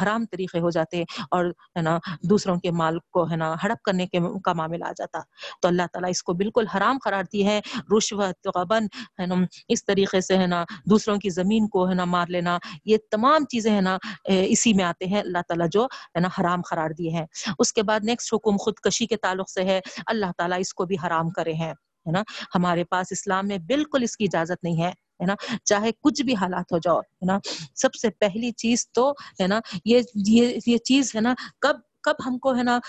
حرام 0.01 0.25
طریقے 0.25 0.59
ہو 0.59 0.69
جاتے 0.69 1.03
اور 1.31 1.45
ہے 1.75 1.81
نا 1.81 1.97
دوسروں 2.23 2.55
کے 2.55 2.71
مال 2.71 2.99
کو 3.11 3.29
ہے 3.31 3.35
نا 3.35 3.53
ہڑپ 3.63 3.81
کرنے 3.81 4.07
کے 4.07 4.19
کا 4.43 4.53
معاملہ 4.53 4.85
آ 4.85 4.91
جاتا 4.91 5.19
تو 5.61 5.67
اللہ 5.67 5.87
تعالیٰ 5.93 6.09
اس 6.09 6.23
کو 6.23 6.33
بالکل 6.33 6.67
حرام 6.67 6.97
قرار 7.03 7.23
دی 7.33 7.45
ہے 7.47 7.59
رشوت 7.97 8.47
غبن 8.55 8.85
ہے 9.19 9.25
نا 9.25 9.35
اس 9.67 9.85
طریقے 9.85 10.21
سے 10.21 10.37
ہے 10.37 10.47
نا 10.47 10.63
دوسروں 10.85 11.17
کی 11.17 11.29
زمین 11.29 11.67
کو 11.67 11.87
ہے 11.89 11.93
نا 11.93 12.05
مار 12.05 12.27
لینا 12.27 12.57
یہ 12.85 12.97
تمام 13.11 13.45
چیزیں 13.45 13.71
ہے 13.71 13.81
نا 13.81 13.97
اسی 14.25 14.73
میں 14.73 14.85
آتے 14.85 15.05
ہیں 15.05 15.19
اللہ 15.19 15.41
تعالیٰ 15.47 15.67
جو 15.71 15.85
ہے 15.85 16.19
نا 16.19 16.27
حرام 16.39 16.61
قرار 16.61 16.89
دیے 16.89 17.09
ہیں 17.09 17.25
اس 17.59 17.73
کے 17.73 17.83
بعد 17.83 17.99
نیکسٹ 18.03 18.33
حکم 18.33 18.57
خود 18.57 18.74
خودکشی 18.75 19.05
کے 19.07 19.17
تعلق 19.17 19.49
سے 19.49 19.63
ہے، 19.63 19.79
اللہ 20.07 20.31
تعالیٰ 20.37 20.59
اس 20.59 20.73
کو 20.73 20.85
بھی 20.85 20.95
حرام 21.07 21.29
کرے 21.29 21.53
ہیں، 21.53 21.71
ہے 21.71 22.11
نا؟ 22.11 22.23
ہمارے 22.55 22.83
پاس 22.83 23.07
اسلام 23.11 23.47
میں 23.47 23.57
بالکل 23.57 24.03
اس 24.03 24.17
کی 24.17 24.25
اجازت 24.25 24.63
نہیں 24.63 24.83
ہے 24.83 24.89
ہے 25.21 25.25
نا؟ 25.25 25.35
چاہے 25.65 25.91
کچھ 26.01 26.21
بھی 26.23 26.35
حالات 26.35 26.71
ہو 26.71 26.77
جاؤ، 26.77 26.99
ہے 26.99 27.25
نا؟ 27.25 27.37
سب 27.75 27.93
سے 27.93 28.09
پہلی 28.09 28.51
چیز 28.51 28.87
تو، 28.91 29.11
ہے 29.41 29.47
نا، 29.47 29.59
یہ 29.85 30.01
یہ 30.65 30.77
چیز، 30.77 31.15
ہے 31.15 31.21
نا، 31.21 31.33
کب 31.59 31.75
کب 32.03 32.15
ہم 32.25 32.37
کو، 32.37 32.55
ہے 32.55 32.63
نا 32.63 32.79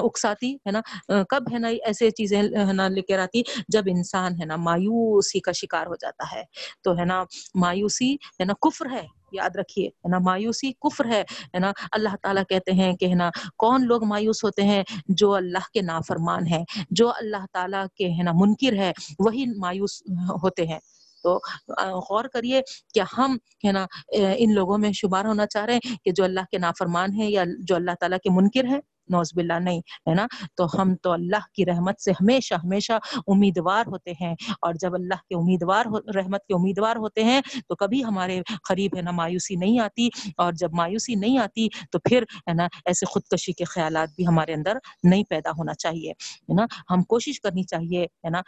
اکساتی، 0.00 0.54
ہے 0.54 0.70
نا، 0.70 0.80
کب، 1.28 1.42
ہے 1.52 1.58
نا، 1.58 1.68
ایسے 1.68 2.10
چیزیں، 2.10 2.42
ہے 2.42 2.72
نا، 2.72 2.88
لے 2.88 3.02
کر 3.02 3.18
آتی 3.18 3.42
جب 3.68 3.82
انسان، 3.86 4.40
ہے 4.40 4.44
نا، 4.44 4.56
مایوسی 4.56 5.40
کا 5.40 5.52
شکار 5.52 5.86
ہو 5.86 5.94
جاتا 5.94 6.24
ہے۔ 6.32 6.42
تو، 6.82 6.98
ہے 6.98 7.04
نا، 7.04 7.22
مایوسی، 7.54 8.14
ہے 8.14 8.44
نا، 8.44 8.52
کفر 8.62 8.86
ہے۔ 8.92 9.06
یاد 9.34 9.56
رکھیے، 9.56 9.86
ہے 9.86 10.08
نا؟ 10.08 10.18
مایوسی 10.18 10.72
کفر 10.80 11.06
ہے 11.06 11.22
ہے 11.54 11.58
نا؟ 11.58 11.72
اللہ 11.92 12.16
تعالیٰ 12.22 12.42
کہتے 12.48 12.72
ہیں 12.72 12.92
کہ، 12.96 13.06
ہے 13.06 13.14
نا، 13.14 13.30
کون 13.58 13.86
لوگ 13.86 14.04
مایوس 14.04 14.44
ہوتے 14.44 14.62
ہیں؟ 14.62 14.82
جو 15.08 15.32
اللہ 15.34 15.66
کے 15.74 15.82
نافرمان 15.82 16.46
ہے 16.46 16.62
جو 16.90 17.10
اللہ 17.10 17.44
تعالیٰ 17.52 17.84
کے، 17.96 18.08
ہے 18.08 18.22
نا، 18.22 18.32
منکر 18.34 18.76
ہے 18.76 18.92
وہی 19.18 19.44
مایوس 19.58 20.02
ہوتے 20.42 20.66
ہیں۔ 20.66 20.78
تو 21.22 21.38
غور 22.10 22.24
کریے 22.24 22.60
کہ 22.94 23.00
ہم، 23.18 23.36
ہے 23.64 23.72
نا 23.72 23.86
ان 24.12 24.54
لوگوں 24.54 24.78
میں 24.78 24.92
شمار 24.92 25.24
ہونا 25.24 25.46
چاہ 25.46 25.64
رہے 25.64 25.74
ہیں 25.74 25.96
کہ 26.04 26.10
جو 26.10 26.24
اللہ 26.24 26.44
کے 26.50 26.58
نافرمان 26.58 27.12
ہیں 27.14 27.30
یا 27.30 27.44
جو 27.58 27.74
اللہ 27.74 27.94
تعالیٰ 28.00 28.18
کے 28.18 28.30
منکر 28.30 28.64
ہیں۔ 28.64 28.80
نوز 29.08 29.32
باللہ 29.34 29.58
نہیں، 29.60 29.78
ہے 29.78 30.14
نا؟ 30.14 30.26
تو 30.56 30.66
ہم 30.74 30.94
تو 30.96 31.12
اللہ 31.12 31.44
کی 31.54 31.66
رحمت 31.66 32.00
سے 32.00 32.10
ہمیشہ 32.12 32.54
ہمیشہ 32.54 32.92
امیدوار 33.26 33.84
ہوتے 33.86 34.12
ہیں۔ 34.20 34.34
اور 34.62 34.74
جب 34.74 34.94
اللہ 34.94 35.14
کے 35.14 35.34
امیدوار 35.34 35.84
رحمت 36.14 36.40
کے 36.46 36.54
امیدوار 36.54 36.96
ہوتے 36.96 37.24
ہیں، 37.24 37.40
تو 37.68 37.74
کبھی 37.74 38.04
ہمارے 38.04 38.40
قریب 38.68 38.96
ہے 38.96 39.02
نا 39.02 39.10
مایوسی 39.10 39.56
نہیں 39.56 39.80
آتی۔ 39.80 40.08
اور 40.36 40.52
جب 40.52 40.72
مایوسی 40.72 41.14
نہیں 41.14 41.38
آتی، 41.38 41.68
تو 41.90 41.98
پھر 41.98 42.22
ہے 42.22 42.54
نا 42.54 42.68
ایسے 42.84 43.06
خودکشی 43.06 43.52
کے 43.52 43.64
خیالات 43.64 44.08
بھی 44.16 44.26
ہمارے 44.26 44.54
اندر 44.54 44.76
نہیں 45.02 45.24
پیدا 45.24 45.50
ہونا 45.50 45.74
چاہیے، 45.74 46.10
ہے 46.10 46.54
نا؟ 46.54 46.66
ہم 46.90 47.02
کوشش 47.02 47.40
کرنی 47.40 47.62
چاہیے، 47.62 48.04
ہے 48.04 48.30
نا؟ 48.30 48.40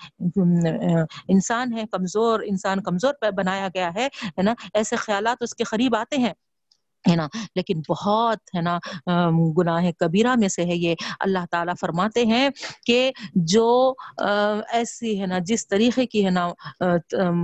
انسان 1.29 1.73
ہے 1.73 1.83
کمزور، 1.93 2.41
انسان 2.47 2.83
کمزور 2.83 3.15
بنایا 3.37 3.69
گیا 3.75 3.91
ہے 3.97 4.09
نا؟ 4.43 4.55
ایسے 4.75 4.97
خیالات 4.97 5.43
اس 5.43 5.55
کے 5.55 5.65
قریب 5.65 5.97
آتے 5.97 6.17
ہیں۔ 6.17 6.33
ہے 7.11 7.17
نا؟ 7.17 7.27
لیکن 7.55 7.81
بہت 7.89 8.55
ہے 8.55 8.61
نا 8.61 8.79
گناہ 9.59 9.91
کبیرہ 9.99 10.35
میں 10.39 10.49
سے 10.49 10.65
ہے 10.65 10.75
یہ۔ 10.77 10.95
اللہ 11.21 11.45
تعالیٰ 11.51 11.75
فرماتے 11.81 12.25
ہیں 12.27 12.49
کہ 12.87 13.11
جو 13.35 13.95
ایسی 14.69 15.21
ہے 15.21 15.27
نا، 15.27 15.39
جس 15.47 15.69
طریقے 15.69 16.07
کی 16.07 16.25
ہے 16.25 16.31
نا 16.31 16.49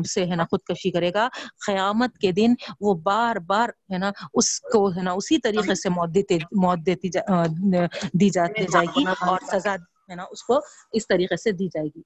سے 0.09 0.25
ہے 0.27 0.37
نا 0.37 0.45
خودکشی 0.51 0.91
کرے 0.91 1.13
گا، 1.15 1.29
قیامت 1.67 2.19
کے 2.19 2.33
دن 2.33 2.55
وہ 2.81 2.95
بار 2.95 3.37
بار 3.37 3.69
ہے 3.93 3.99
نا 3.99 4.11
اس 4.35 4.61
کو 4.61 4.89
ہے 4.89 5.03
نا 5.03 5.13
اسی 5.13 5.39
طریقے 5.39 5.75
سے 5.75 5.89
موت 5.89 6.15
دیتے، 6.15 6.39
موت 6.53 6.79
دیتی 6.87 7.09
دی 8.13 8.31
جائے 8.31 8.85
گی 8.97 9.05
اور 9.21 9.39
سزا 9.53 9.75
ہے 10.09 10.15
نا 10.15 10.25
اس 10.31 10.43
کو 10.43 10.61
اس 10.93 11.07
طریقے 11.07 11.37
سے 11.37 11.53
دی 11.53 11.69
جائے 11.69 11.89
گی۔ 11.97 12.03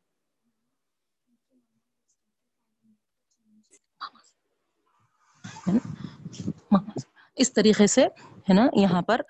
اس 7.37 7.53
طریقے 7.53 7.87
سے 7.87 8.05
ہے 8.49 8.55
نا 8.55 8.67
یہاں 8.73 9.03
پر 9.03 9.21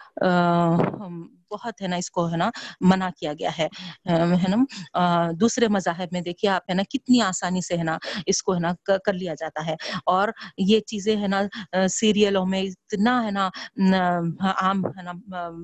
بہت 1.50 1.82
ہے 1.82 1.88
نا 1.88 1.96
اس 1.96 2.10
کو 2.10 2.30
ہے 2.30 2.36
نا 2.36 2.50
منع 2.80 3.08
کیا 3.16 3.32
گیا 3.32 3.50
ہے 3.58 3.68
ہے 4.06 4.48
نا 4.48 5.32
دوسرے 5.40 5.68
مذاہب 5.68 6.12
میں 6.12 6.20
دیکھیے 6.20 6.50
آپ 6.50 6.70
ہے 6.70 6.74
نا 6.74 6.82
کتنی 6.82 7.20
آسانی 7.20 7.60
سے 7.60 7.76
ہے 7.78 7.82
نا 7.82 7.96
اس 8.26 8.42
کو 8.42 8.54
ہے 8.54 8.60
نا 8.60 8.72
کر 9.04 9.12
لیا 9.12 9.34
جاتا 9.34 9.66
ہے 9.66 9.74
اور 10.06 10.28
یہ 10.58 10.80
چیزیں 10.80 11.14
ہے 11.16 11.26
نا 11.26 11.42
سیریلوں 11.90 12.44
میں 12.46 12.62
اتنا 12.62 13.22
ہے 13.24 13.30
نا 13.30 13.48
عام 14.52 14.84
ہے 14.86 15.02
نا 15.02 15.12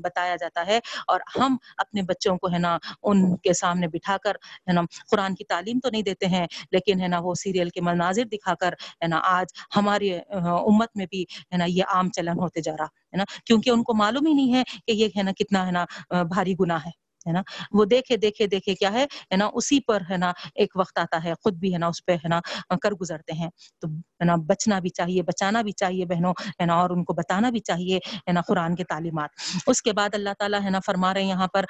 بتایا 0.05 0.37
جاتا 0.37 0.67
ہے 0.67 0.79
اور 1.07 1.21
ہم 1.41 1.57
اپنے 1.77 2.03
بچوں 2.03 2.37
کو 2.39 2.53
ہے 2.53 2.59
نا 2.59 2.79
ان 3.03 3.37
کے 3.37 3.53
سامنے 3.53 3.89
بٹھا 3.89 4.17
کر 4.17 4.35
ہے 4.69 4.73
نا 4.73 4.83
قرآن 5.11 5.35
کی 5.35 5.45
تعلیم 5.45 5.79
تو 5.79 5.91
نہیں 5.91 6.03
دیتے 6.03 6.27
ہیں 6.27 6.47
لیکن 6.71 7.01
ہے 7.01 7.09
نا 7.09 7.19
وہ 7.19 7.35
سیریل 7.35 7.69
کے 7.69 7.81
مناظر 7.81 8.25
دکھا 8.25 8.55
کر 8.55 8.73
ہے 9.03 9.07
نا 9.07 9.21
آج 9.25 9.47
ہماری 9.77 10.13
امت 10.31 10.97
میں 10.97 11.07
بھی 11.11 11.25
ہے 11.53 11.57
نا 11.57 11.65
یہ 11.65 11.85
عام 11.89 12.11
چلن 12.11 12.39
ہوتے 12.39 12.61
جا 12.61 12.73
رہا 12.73 12.85
ہے 12.85 13.17
نا 13.17 13.25
کیونکہ 13.45 13.71
ان 13.71 13.83
کو 13.83 13.95
معلوم 13.95 14.27
ہی 14.27 14.33
نہیں 14.33 14.55
ہے 14.55 14.63
کہ 14.87 14.93
یہ 14.93 15.09
ہے 15.17 15.23
نا 15.23 15.33
کتنا 15.33 15.67
ہے 15.67 15.72
نا 15.73 15.85
بھاری 16.25 16.55
گناہ 16.61 16.87
ہے 16.87 17.01
ہے 17.27 17.33
نا 17.33 17.43
وہ 17.73 17.85
دیکھے 17.85 18.17
دیکھے 18.17 18.47
دیکھے 18.47 18.75
کیا 18.75 18.93
ہے 18.93 19.05
ہے 19.05 19.37
نا 19.37 19.49
اسی 19.55 19.81
پر 19.81 20.03
ہے 20.11 20.17
نا 20.17 20.33
ایک 20.55 20.77
وقت 20.77 20.99
آتا 20.99 21.23
ہے 21.25 21.35
خود 21.35 21.55
بھی 21.55 21.73
ہے 21.73 21.79
نا 21.79 21.87
اس 21.87 22.05
پہ 22.07 22.13
ہے 22.15 22.29
نا 22.29 22.41
کر 22.83 22.93
گزرتے 22.93 23.33
ہیں 23.33 23.49
تو 23.83 23.89
ہے 23.89 24.25
نا 24.25 24.37
بچنا 24.47 24.79
بھی 24.79 24.91
چاہیے 24.91 25.23
بچانا 25.23 25.63
بھی 25.63 25.73
چاہیے 25.73 26.05
بہنوں 26.05 26.33
ہے 26.61 26.67
نا 26.67 26.75
اور 26.75 26.91
ان 26.91 27.05
کو 27.05 27.15
بتانا 27.15 27.51
بھی 27.51 27.61
چاہیے 27.61 27.97
ہے 27.97 28.33
نا 28.33 28.41
قرآن 28.41 28.75
کے 28.75 28.85
تعلیمات 28.85 29.31
اس 29.67 29.83
کے 29.83 29.93
بعد 29.93 30.15
اللہ 30.15 30.31
تعالیٰ 30.39 30.63
ہے 30.65 30.71
نا 30.71 30.81
فرما 30.81 31.13
رہے 31.15 31.23
ہیں 31.23 31.29
یہاں 31.29 31.49
پر 31.49 31.65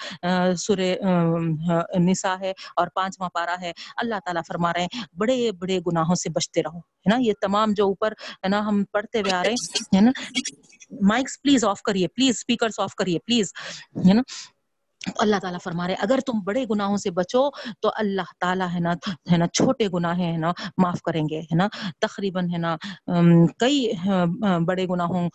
سورہ 0.56 0.92
نساء 2.00 2.34
ہے 2.40 2.52
اور 2.76 2.88
پانچواں 2.94 3.28
پارا 3.28 3.56
ہے 3.60 3.72
اللہ 3.96 4.20
تعالیٰ 4.24 4.42
فرما 4.48 4.72
رہے 4.72 4.82
ہیں 4.82 5.04
بڑے 5.16 5.50
بڑے 5.58 5.78
گناہوں 5.86 6.14
سے 6.14 6.30
بچتے 6.30 6.62
رہو 6.62 6.78
ہے 6.78 7.10
نا 7.10 7.16
یہ 7.20 7.32
تمام 7.40 7.72
جو 7.72 7.84
اوپر 7.84 8.12
ہے 8.34 8.48
نا 8.48 8.66
ہم 8.68 8.84
پڑھتے 8.92 9.20
ہوئے 9.20 9.32
آ 9.32 9.42
رہے 9.42 9.50
ہیں 9.50 9.96
ہے 9.96 10.00
نا 10.00 10.10
مائکس 11.00 11.40
پلیز 11.42 11.64
آف 11.64 11.82
کریے 11.82 12.08
پلیز 12.08 12.30
اسپیکرس 12.30 12.80
آف 12.80 12.94
کریے 12.94 13.18
پلیز 13.18 13.52
ہے 14.08 14.14
نا 14.14 14.22
اللہ 15.18 15.36
تعالیٰ 15.36 15.58
فرما 15.64 15.86
رہے 15.86 15.94
اگر 15.98 16.20
تم 16.26 16.40
بڑے 16.44 16.64
گناہوں 16.70 16.96
سے 16.96 17.10
بچو 17.10 17.48
تو 17.80 17.90
اللہ 17.96 18.32
تعالیٰ 18.40 18.68
ہے 18.74 18.80
نا 18.80 18.92
ہے 19.32 19.36
نا 19.36 19.46
چھوٹے 19.46 19.86
گناہ 19.94 20.18
ہے 20.18 20.36
نا 20.36 20.52
معاف 20.78 21.00
کریں 21.02 21.22
گے 21.30 21.40
ہے 21.40 21.56
نا 21.56 21.66
تقریباً 22.00 22.50
ہے 22.52 22.58
نا 22.58 22.76
کئی 23.58 23.86
بڑے 24.66 24.86
گناہوں 24.90 25.28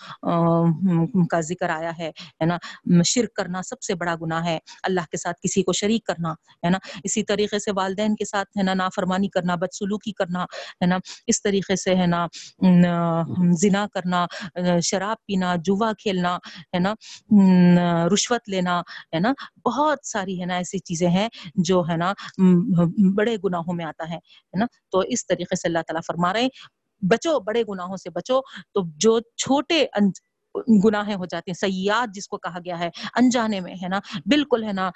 کا 1.27 1.39
ذکر 1.41 1.69
آیا 1.69 1.91
ہے 1.97 2.09
ہے 2.09 2.45
نا 2.45 2.57
شرک 3.05 3.33
کرنا 3.33 3.61
سب 3.61 3.81
سے 3.81 3.95
بڑا 3.95 4.15
گناہ 4.21 4.45
ہے 4.45 4.57
اللہ 4.83 5.09
کے 5.11 5.17
ساتھ 5.17 5.37
کسی 5.41 5.63
کو 5.63 5.73
شریک 5.73 6.05
کرنا 6.05 6.31
ہے 6.63 6.69
نا 6.69 6.77
اسی 7.03 7.23
طریقے 7.23 7.59
سے 7.59 7.71
والدین 7.75 8.15
کے 8.15 8.25
ساتھ 8.25 8.57
ہے 8.57 8.63
نا 8.63 8.73
نافرمانی 8.73 9.29
کرنا 9.29 9.55
بدسلوکی 9.55 10.11
کرنا 10.11 10.43
ہے 10.43 10.85
نا 10.85 10.97
اس 11.27 11.41
طریقے 11.41 11.75
سے 11.75 11.95
ہے 11.95 12.05
نا 12.05 12.25
زنا 13.61 13.85
کرنا 13.93 14.25
شراب 14.83 15.25
پینا 15.25 15.55
جوا 15.63 15.91
کھیلنا 15.97 16.37
ہے 16.73 16.79
نا 16.79 16.93
رشوت 18.13 18.49
لینا 18.49 18.79
ہے 19.13 19.19
نا 19.19 19.33
بہت 19.67 20.05
ساری 20.07 20.39
ہے 20.41 20.45
نا 20.45 20.57
ایسی 20.57 20.79
چیزیں 20.79 21.09
ہیں 21.09 21.27
جو 21.63 21.83
ہے 21.89 21.97
نا 21.97 22.13
بڑے 23.15 23.35
گناہوں 23.43 23.73
میں 23.73 23.85
آتا 23.85 24.09
ہے 24.11 24.19
نا؟ 24.59 24.65
تو 24.91 24.99
اس 25.07 25.27
طریقے 25.27 25.55
سے 25.55 25.67
اللہ 25.67 25.79
تعالیٰ 25.87 26.01
فرما 26.07 26.33
رہے 26.33 26.41
ہیں، 26.41 26.49
بچو، 27.01 27.39
بڑے 27.39 27.63
گناہوں 27.69 27.97
سے 27.97 28.09
بچو، 28.09 28.39
تو 28.73 28.81
جو 28.97 29.19
چھوٹے 29.37 29.85
گناہیں 30.83 31.15
ہو 31.15 31.25
جاتے 31.25 31.51
ہیں 31.51 31.71
سیاد 31.71 32.07
جس 32.13 32.27
کو 32.27 32.37
کہا 32.37 32.59
گیا 32.65 32.79
ہے، 32.79 32.89
انجانے 33.15 33.59
میں، 33.59 33.73
ہے 33.73 33.87
نا؟ 33.87 33.99
بالکل، 34.25 34.63
ہے 34.63 34.73
نا؟ 34.73 34.89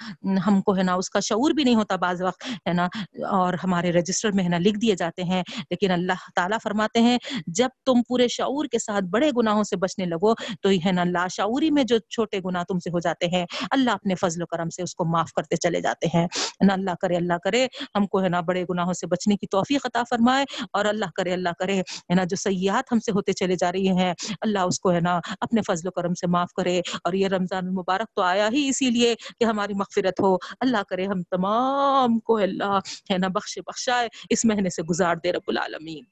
ہم 0.47 0.61
کو، 0.61 0.77
ہے 0.77 0.83
نا، 0.83 0.93
اس 0.93 1.09
کا 1.09 1.19
شعور 1.19 1.51
بھی 1.51 1.63
نہیں 1.63 1.75
ہوتا 1.75 1.95
بعض 1.95 2.21
وقت، 2.21 2.43
ہے 2.67 2.73
نا؟ 2.73 2.87
اور 3.29 3.53
ہمارے 3.63 3.91
رجسٹر 3.91 4.31
میں، 4.31 4.43
ہے 4.43 4.49
نا، 4.49 4.57
لکھ 4.57 4.79
دیے 4.79 4.95
جاتے 4.95 5.23
ہیں، 5.23 5.43
لیکن 5.69 5.91
اللہ 5.91 6.29
تعالیٰ 6.35 6.57
فرماتے 6.63 6.99
ہیں، 6.99 7.17
جب 7.47 7.69
تم 7.85 8.01
پورے 8.07 8.27
شعور 8.27 8.65
کے 8.65 8.79
ساتھ 8.79 9.05
بڑے 9.05 9.29
گناہوں 9.37 9.63
سے 9.63 9.75
بچنے 9.75 10.05
لگو، 10.05 10.33
تو 10.61 10.69
ہے 10.85 10.91
نا، 10.91 11.03
لاشعوری 11.03 11.71
میں 11.71 11.83
جو 11.83 11.97
چھوٹے 11.97 12.39
گناہ 12.45 12.63
تم 12.63 12.79
سے 12.79 12.89
ہو 12.89 12.99
جاتے 12.99 13.27
ہیں، 13.27 13.45
اللہ 13.71 13.91
اپنے 13.91 14.15
فضل 14.15 14.41
و 14.41 14.45
کرم 14.45 14.69
سے 14.69 14.83
اس 14.83 14.95
کو 14.95 15.05
معاف 15.05 15.33
کرتے 15.33 15.55
چلے 15.55 15.81
جاتے 15.81 16.07
ہیں۔ 16.13 16.27
نا؟ 16.65 16.73
اللہ 16.73 16.91
کرے 17.01 17.15
اللہ 17.15 17.37
کرے، 17.43 17.67
ہم 17.95 18.07
کو، 18.07 18.23
ہے 18.23 18.29
نا، 18.29 18.41
بڑے 18.41 18.63
گناہوں 18.69 18.93
سے 18.93 19.07
بچنے 19.07 19.35
کی 19.35 19.47
توفیق 19.47 19.85
عطا 19.85 20.03
فرمائے، 20.09 20.45
اور 20.73 20.85
اللہ 20.85 21.05
کرے 21.15 21.33
اللہ 21.33 21.49
کرے، 21.59 21.79
ہے 21.79 22.15
نا، 22.15 22.23
جو 22.23 22.35
سیاحت 22.35 22.91
ہم 22.91 22.99
سے 22.99 23.11
ہوتے 23.11 23.33
چلے 23.33 23.55
جا 23.59 23.71
رہی 23.71 23.87
ہیں، 23.87 24.13
اللہ 24.41 24.59
اس 24.59 24.79
کو، 24.79 24.91
ہے 24.91 24.99
نا 24.99 25.19
اپنے 25.51 25.61
فضل 25.61 25.87
و 25.87 25.91
کرم 25.91 26.13
سے 26.13 26.27
معاف 26.27 26.53
کرے 26.53 26.81
اور 27.03 27.13
یہ 27.13 27.27
رمضان 27.27 27.67
المبارک 27.67 28.15
تو 28.15 28.21
آیا 28.21 28.49
ہی 28.53 28.69
اسی 28.69 28.89
لیے 28.89 29.15
کہ 29.15 29.43
ہماری 29.43 29.73
مغفرت 29.73 30.19
ہو۔ 30.19 30.35
اللہ 30.59 30.83
کرے 30.89 31.05
ہم 31.05 31.21
تمام 31.21 32.19
کو 32.19 32.37
اللہ 32.37 32.79
ہے 33.11 33.17
نا 33.17 33.27
بخش 33.27 33.59
بخشائے، 33.65 34.07
اس 34.29 34.45
مہینے 34.45 34.69
سے 34.69 34.83
گزار 34.83 35.15
دے 35.23 35.31
رب 35.31 35.47
العالمین۔ 35.47 36.03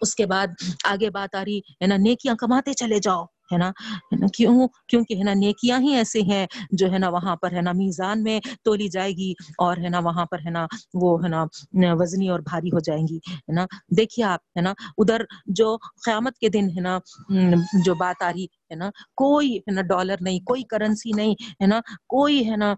اس 0.00 0.14
کے 0.14 0.26
بعد 0.26 0.46
آگے 0.84 1.10
بات 1.10 1.34
آ 1.34 1.44
رہی 1.44 1.58
ہے 1.58 1.86
نا، 1.86 1.96
نیکیاں 1.96 2.34
کماتے 2.34 2.72
چلے 2.72 2.98
جاؤ۔ 2.98 3.24
ہے 3.52 3.58
نا 3.58 3.70
کیوں 4.34 4.68
کیونکہ 4.88 5.14
ہے 5.14 5.22
نا 5.22 5.34
نیکیاں 5.34 5.78
ہی 5.80 5.94
ایسے 5.94 6.20
ہیں 6.20 6.46
جو 6.72 6.90
ہے 6.92 6.98
نا 6.98 7.08
وہاں 7.08 7.36
پر 7.36 7.52
ہے 7.52 7.60
نا 7.60 7.72
میزان 7.72 8.22
میں 8.22 8.40
تولی 8.64 8.88
جائے 8.88 9.12
گی 9.12 9.32
اور 9.58 9.76
ہے 9.76 9.88
نا 9.88 9.98
وہاں 9.98 10.26
پر 10.26 10.38
ہے 10.38 10.50
نا 10.50 10.66
وہ 10.94 11.16
ہے 11.24 11.28
نا 11.28 11.44
وزنی 12.00 12.28
اور 12.28 12.40
بھاری 12.40 12.68
ہو 12.68 12.78
جائیں 12.78 13.02
گی 13.08 13.16
ہے 13.16 13.52
نا 13.52 13.66
دیکھیے 13.96 14.24
آپ 14.24 14.40
ہے 14.56 14.62
نا 14.62 14.72
ادھر 14.98 15.24
جو 15.46 15.76
قیامت 16.04 16.38
کے 16.38 16.48
دن 16.48 16.68
ہے 16.70 16.80
نا 16.80 16.98
جو 17.84 17.94
بات 17.94 18.22
آ 18.22 18.30
رہی 18.32 18.44
ہے 18.44 18.74
نا 18.74 18.90
کوئی 19.14 19.56
ہے 19.56 19.72
نا 19.72 19.82
ڈالر 19.82 20.16
نہیں 20.20 20.38
کوئی 20.38 20.62
کرنسی 20.62 21.10
نہیں 21.16 21.34
ہے 21.62 21.66
نا 21.66 21.80
کوئی 22.06 22.50
ہے 22.50 22.56
نا 22.56 22.74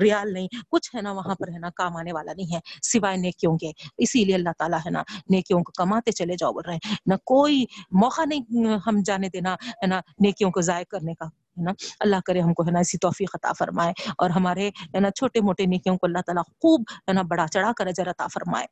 ریال 0.00 0.32
نہیں 0.32 0.48
کچھ 0.68 0.94
ہے 0.96 1.00
نا 1.00 1.12
وہاں 1.12 1.34
پر 1.34 1.48
ہے 1.48 1.58
نا 1.58 1.70
کام 1.70 1.96
آنے 1.96 2.12
والا 2.12 2.32
نہیں 2.32 2.54
ہے 2.54 2.60
سوائے 2.82 3.16
نیکیوں 3.16 3.56
کے 3.58 3.70
اسی 3.98 4.24
لیے 4.24 4.34
اللہ 4.34 4.50
تعالیٰ 4.58 4.78
ہے 4.86 4.90
نا 4.90 5.02
نیکیوں 5.30 5.62
کو 5.62 5.72
کماتے 5.76 6.12
چلے 6.12 6.34
جاؤ 6.38 6.52
بول 6.52 6.62
رہے 6.66 6.74
ہیں 6.74 6.96
نہ 7.06 7.14
کوئی 7.24 7.64
موقع 7.92 8.24
نہیں 8.24 8.59
ہم 8.86 9.00
جانے 9.06 9.28
دینا 9.28 9.54
ہے 9.64 9.86
نا 9.86 10.00
نیکیوں 10.20 10.50
کو 10.50 10.60
ضائع 10.60 10.84
کرنے 10.90 11.14
کا 11.14 11.26
ہے 11.26 11.62
نا 11.62 11.72
اللہ 12.00 12.26
کرے 12.26 12.40
ہم 12.40 12.54
کو 12.54 12.66
ہے 12.66 12.70
نا 12.70 12.78
اسی 12.78 12.98
توفیق 12.98 13.34
عطا 13.34 13.52
فرمائے 13.58 13.92
اور 14.18 14.30
ہمارے 14.30 14.68
ہے 14.94 15.00
نا 15.00 15.10
چھوٹے 15.10 15.40
موٹے 15.40 15.66
نیکیوں 15.66 15.96
کو 15.96 16.06
اللہ 16.06 16.26
تعالیٰ 16.26 16.42
خوب 16.44 16.82
ہے 17.08 17.12
نا 17.12 17.22
بڑا 17.28 17.46
چڑھا 17.52 17.72
کر 17.78 17.86
اجر 17.86 18.10
عطا 18.10 18.26
فرمائے 18.34 18.66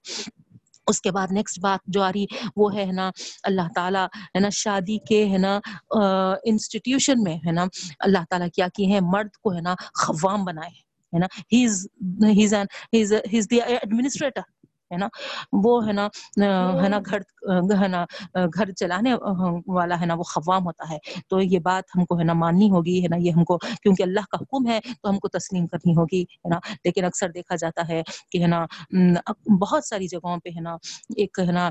اس 0.87 1.01
کے 1.01 1.11
بعد 1.11 1.33
نیکسٹ 1.33 1.59
بات 1.61 1.81
جو 1.87 2.03
آ 2.03 2.11
رہی 2.13 2.25
وہ 2.57 2.75
ہے 2.75 2.85
نا 2.93 3.11
اللہ 3.43 3.69
تعالیٰ 3.75 4.07
ہے 4.35 4.41
نا 4.41 4.49
شادی 4.55 4.99
کے 4.99 5.25
ہے 5.29 5.39
نا 5.39 5.59
انسٹیٹیوشن 6.45 7.23
میں 7.23 7.37
ہے 7.47 7.53
نا 7.53 7.65
اللہ 8.01 8.25
تعالیٰ 8.31 8.49
کیا 8.53 8.69
کی 8.75 8.93
ہے 8.93 9.01
مرد 9.13 9.37
کو 9.43 9.55
ہے 9.55 9.61
نا 9.61 9.75
خوام 9.95 10.45
بنائے 10.45 10.71
ہے 11.13 11.19
نا 11.19 11.27
ہی 11.53 11.65
از 11.65 11.87
ہی 12.93 13.03
از 13.35 13.51
دی 13.51 13.61
ایڈمنسٹریٹر 13.61 14.41
ہے 14.91 14.97
نا؟ 14.97 15.09
وہ 15.65 15.87
ہے 15.87 15.93
نا 15.93 16.07
ہے 16.83 16.89
نا 16.89 16.99
گھر 17.07 17.21
ہے 17.83 17.89
نا 17.89 18.05
گھر 18.35 18.71
چلانے 18.73 19.15
والا 19.67 20.01
ہے 20.01 20.07
نا 20.07 20.15
وہ 20.15 20.23
خوام 20.23 20.67
ہوتا 20.67 20.91
ہے۔ 20.91 20.99
تو 21.29 21.41
یہ 21.43 21.59
بات 21.59 21.97
ہم 21.97 22.05
کو 22.05 22.19
ہے 22.19 22.25
نا 22.25 22.33
ماننی 22.33 22.71
ہوگی 22.71 23.03
ہے 23.03 23.09
نا 23.09 23.17
یہ 23.17 23.31
ہم 23.31 23.45
کو 23.45 23.59
کیونکہ 23.83 24.03
اللہ 24.03 24.27
کا 24.31 24.39
حکم 24.41 24.69
ہے 24.69 24.79
تو 25.03 25.11
ہم 25.11 25.19
کو 25.19 25.29
تسلیم 25.29 25.67
کرنی 25.67 25.97
ہوگی 25.97 26.23
ہے 26.23 26.49
نا۔ 26.49 26.59
لیکن 26.85 27.05
اکثر 27.05 27.31
دیکھا 27.31 27.57
جاتا 27.57 27.89
ہے 27.89 28.03
کہ 28.31 28.43
ہے 28.43 28.47
نا 28.47 28.65
بہت 29.61 29.85
ساری 29.85 30.07
جگہوں 30.09 30.37
پہ 30.45 30.51
ہے 30.57 30.61
نا 30.61 30.75
ایک 31.17 31.39
ہے 31.47 31.53
نا 31.53 31.69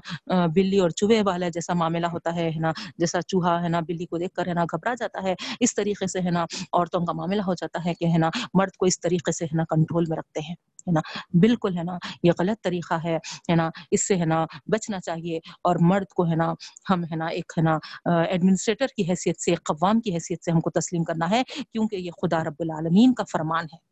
بلی 0.55 0.79
اور 0.79 0.89
چوہے 0.89 1.21
والا 1.25 1.49
جیسا 1.49 1.73
معاملہ 1.73 2.07
ہوتا 2.07 2.35
ہے 2.35 2.49
نا 2.59 2.71
جیسا 2.97 3.21
چوہا 3.21 3.61
ہے 3.63 3.69
نا 3.69 3.79
بلی 3.87 4.05
کو 4.05 4.17
دیکھ 4.17 4.33
کر 4.33 4.47
ہے 4.47 4.53
نا 4.53 4.63
گھبرا 4.63 4.93
جاتا 4.93 5.23
ہے۔ 5.23 5.33
اس 5.59 5.75
طریقے 5.75 6.07
سے 6.07 6.19
ہے 6.25 6.31
نا 6.31 6.43
عورتوں 6.73 7.05
کا 7.05 7.13
معاملہ 7.13 7.41
ہو 7.41 7.53
جاتا 7.53 7.85
ہے 7.85 7.93
کہ 7.93 8.05
ہے 8.05 8.17
نا 8.17 8.29
مرد 8.53 8.75
کو 8.77 8.85
اس 8.85 8.99
طریقے 9.01 9.31
سے 9.31 9.45
ہے 9.45 9.55
نا 9.57 9.63
کنٹرول 9.69 10.05
میں 10.09 10.17
رکھتے 10.17 10.39
ہیں 10.39 10.55
ہے 10.87 10.91
نا۔ 10.91 11.01
بالکل 11.39 11.77
ہے 11.77 11.83
نا 11.83 11.97
یہ 12.23 12.31
غلط 12.39 12.63
طریقہ 12.63 12.93
ہے۔ 13.03 13.06
ہے 13.07 13.17
ہے 13.49 13.55
نا 13.55 13.69
اس 13.91 14.07
سے 14.07 14.15
ہے 14.15 14.25
نا 14.25 14.45
بچنا 14.65 14.99
چاہیے 14.99 15.37
اور 15.37 15.75
مرد 15.81 16.13
کو 16.15 16.29
ہے 16.29 16.35
نا 16.35 16.53
ہم 16.89 17.03
ہے 17.03 17.15
نا 17.15 17.27
ایک 17.27 17.53
ہے 17.57 17.63
نا 17.63 17.77
ایڈمنسٹریٹر 18.05 18.87
کی 18.87 19.09
حیثیت 19.09 19.41
سے 19.41 19.55
قوام 19.55 20.01
کی 20.01 20.13
حیثیت 20.13 20.43
سے 20.43 20.51
ہم 20.51 20.59
کو 20.59 20.69
تسلیم 20.69 21.03
کرنا 21.03 21.29
ہے 21.29 21.43
کیونکہ 21.43 21.95
یہ 21.95 22.11
خدا 22.11 22.43
رب 22.43 22.55
العالمین 22.59 23.13
کا 23.13 23.23
فرمان 23.31 23.65
ہے 23.73 23.85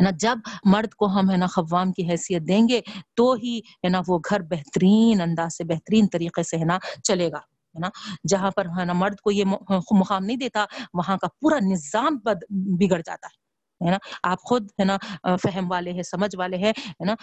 نا 0.00 0.10
جب 0.20 0.38
مرد 0.64 0.94
کو 0.94 1.06
ہم 1.06 1.30
ہے 1.30 1.36
نا 1.36 1.46
خوام 1.46 1.92
کی 1.92 2.10
حیثیت 2.10 2.42
دیں 2.48 2.68
گے 2.68 2.80
تو 3.14 3.32
ہی 3.32 3.58
ہے 3.58 3.88
نا 3.88 4.02
وہ 4.08 4.18
گھر 4.30 4.42
بہترین 4.42 5.20
انداز 5.20 5.56
سے 5.56 5.64
بہترین 5.64 6.06
طریقے 6.12 6.42
سے 6.42 6.56
ہے 6.56 6.64
نا 6.64 6.78
چلے 7.04 7.30
گا 7.30 7.38
ہے 7.38 7.80
نا 7.80 7.88
جہاں 8.28 8.50
پر 8.50 8.66
ہے 8.78 8.84
نا 8.84 8.92
مرد 8.92 9.20
کو 9.20 9.30
یہ 9.30 9.44
مقام 9.92 10.24
نہیں 10.24 10.36
دیتا 10.36 10.64
وہاں 10.94 11.16
کا 11.16 11.28
پورا 11.40 11.58
نظام 11.62 12.18
بگڑ 12.20 13.00
جاتا 13.00 13.26
ہے 13.26 13.41
ہے 13.84 13.90
نا؟ 13.90 13.98
آپ 14.22 14.42
خود 14.42 14.70
ہے 14.78 14.84
نا 14.84 14.96
فہم 15.42 15.70
والے 15.70 15.92
ہیں، 15.92 16.02
سمجھ 16.02 16.34
والے 16.38 16.56
ہیں، 16.56 16.72
ہے 16.88 17.04
نا؟ 17.04 17.14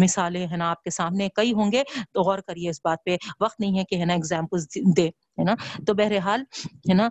مثالیں 0.00 0.46
ہے 0.50 0.56
نا 0.56 0.70
آپ 0.70 0.82
کے 0.82 0.90
سامنے، 0.90 1.28
کئی 1.34 1.52
ہوں 1.52 1.72
گے 1.72 1.82
تو 2.12 2.22
غور 2.22 2.38
کریے 2.38 2.70
اس 2.70 2.80
بات 2.84 3.04
پہ، 3.04 3.16
وقت 3.40 3.60
نہیں 3.60 3.78
ہے 3.78 3.84
کہ 3.84 3.96
ہے 3.96 4.04
نا 4.04 4.14
ایگزامپل 4.14 4.64
دے، 4.96 5.06
ہے 5.06 5.44
نا؟ 5.44 5.54
تو 5.86 5.94
بہرحال، 5.94 6.42
ہے 6.88 6.94
نا 6.94 7.08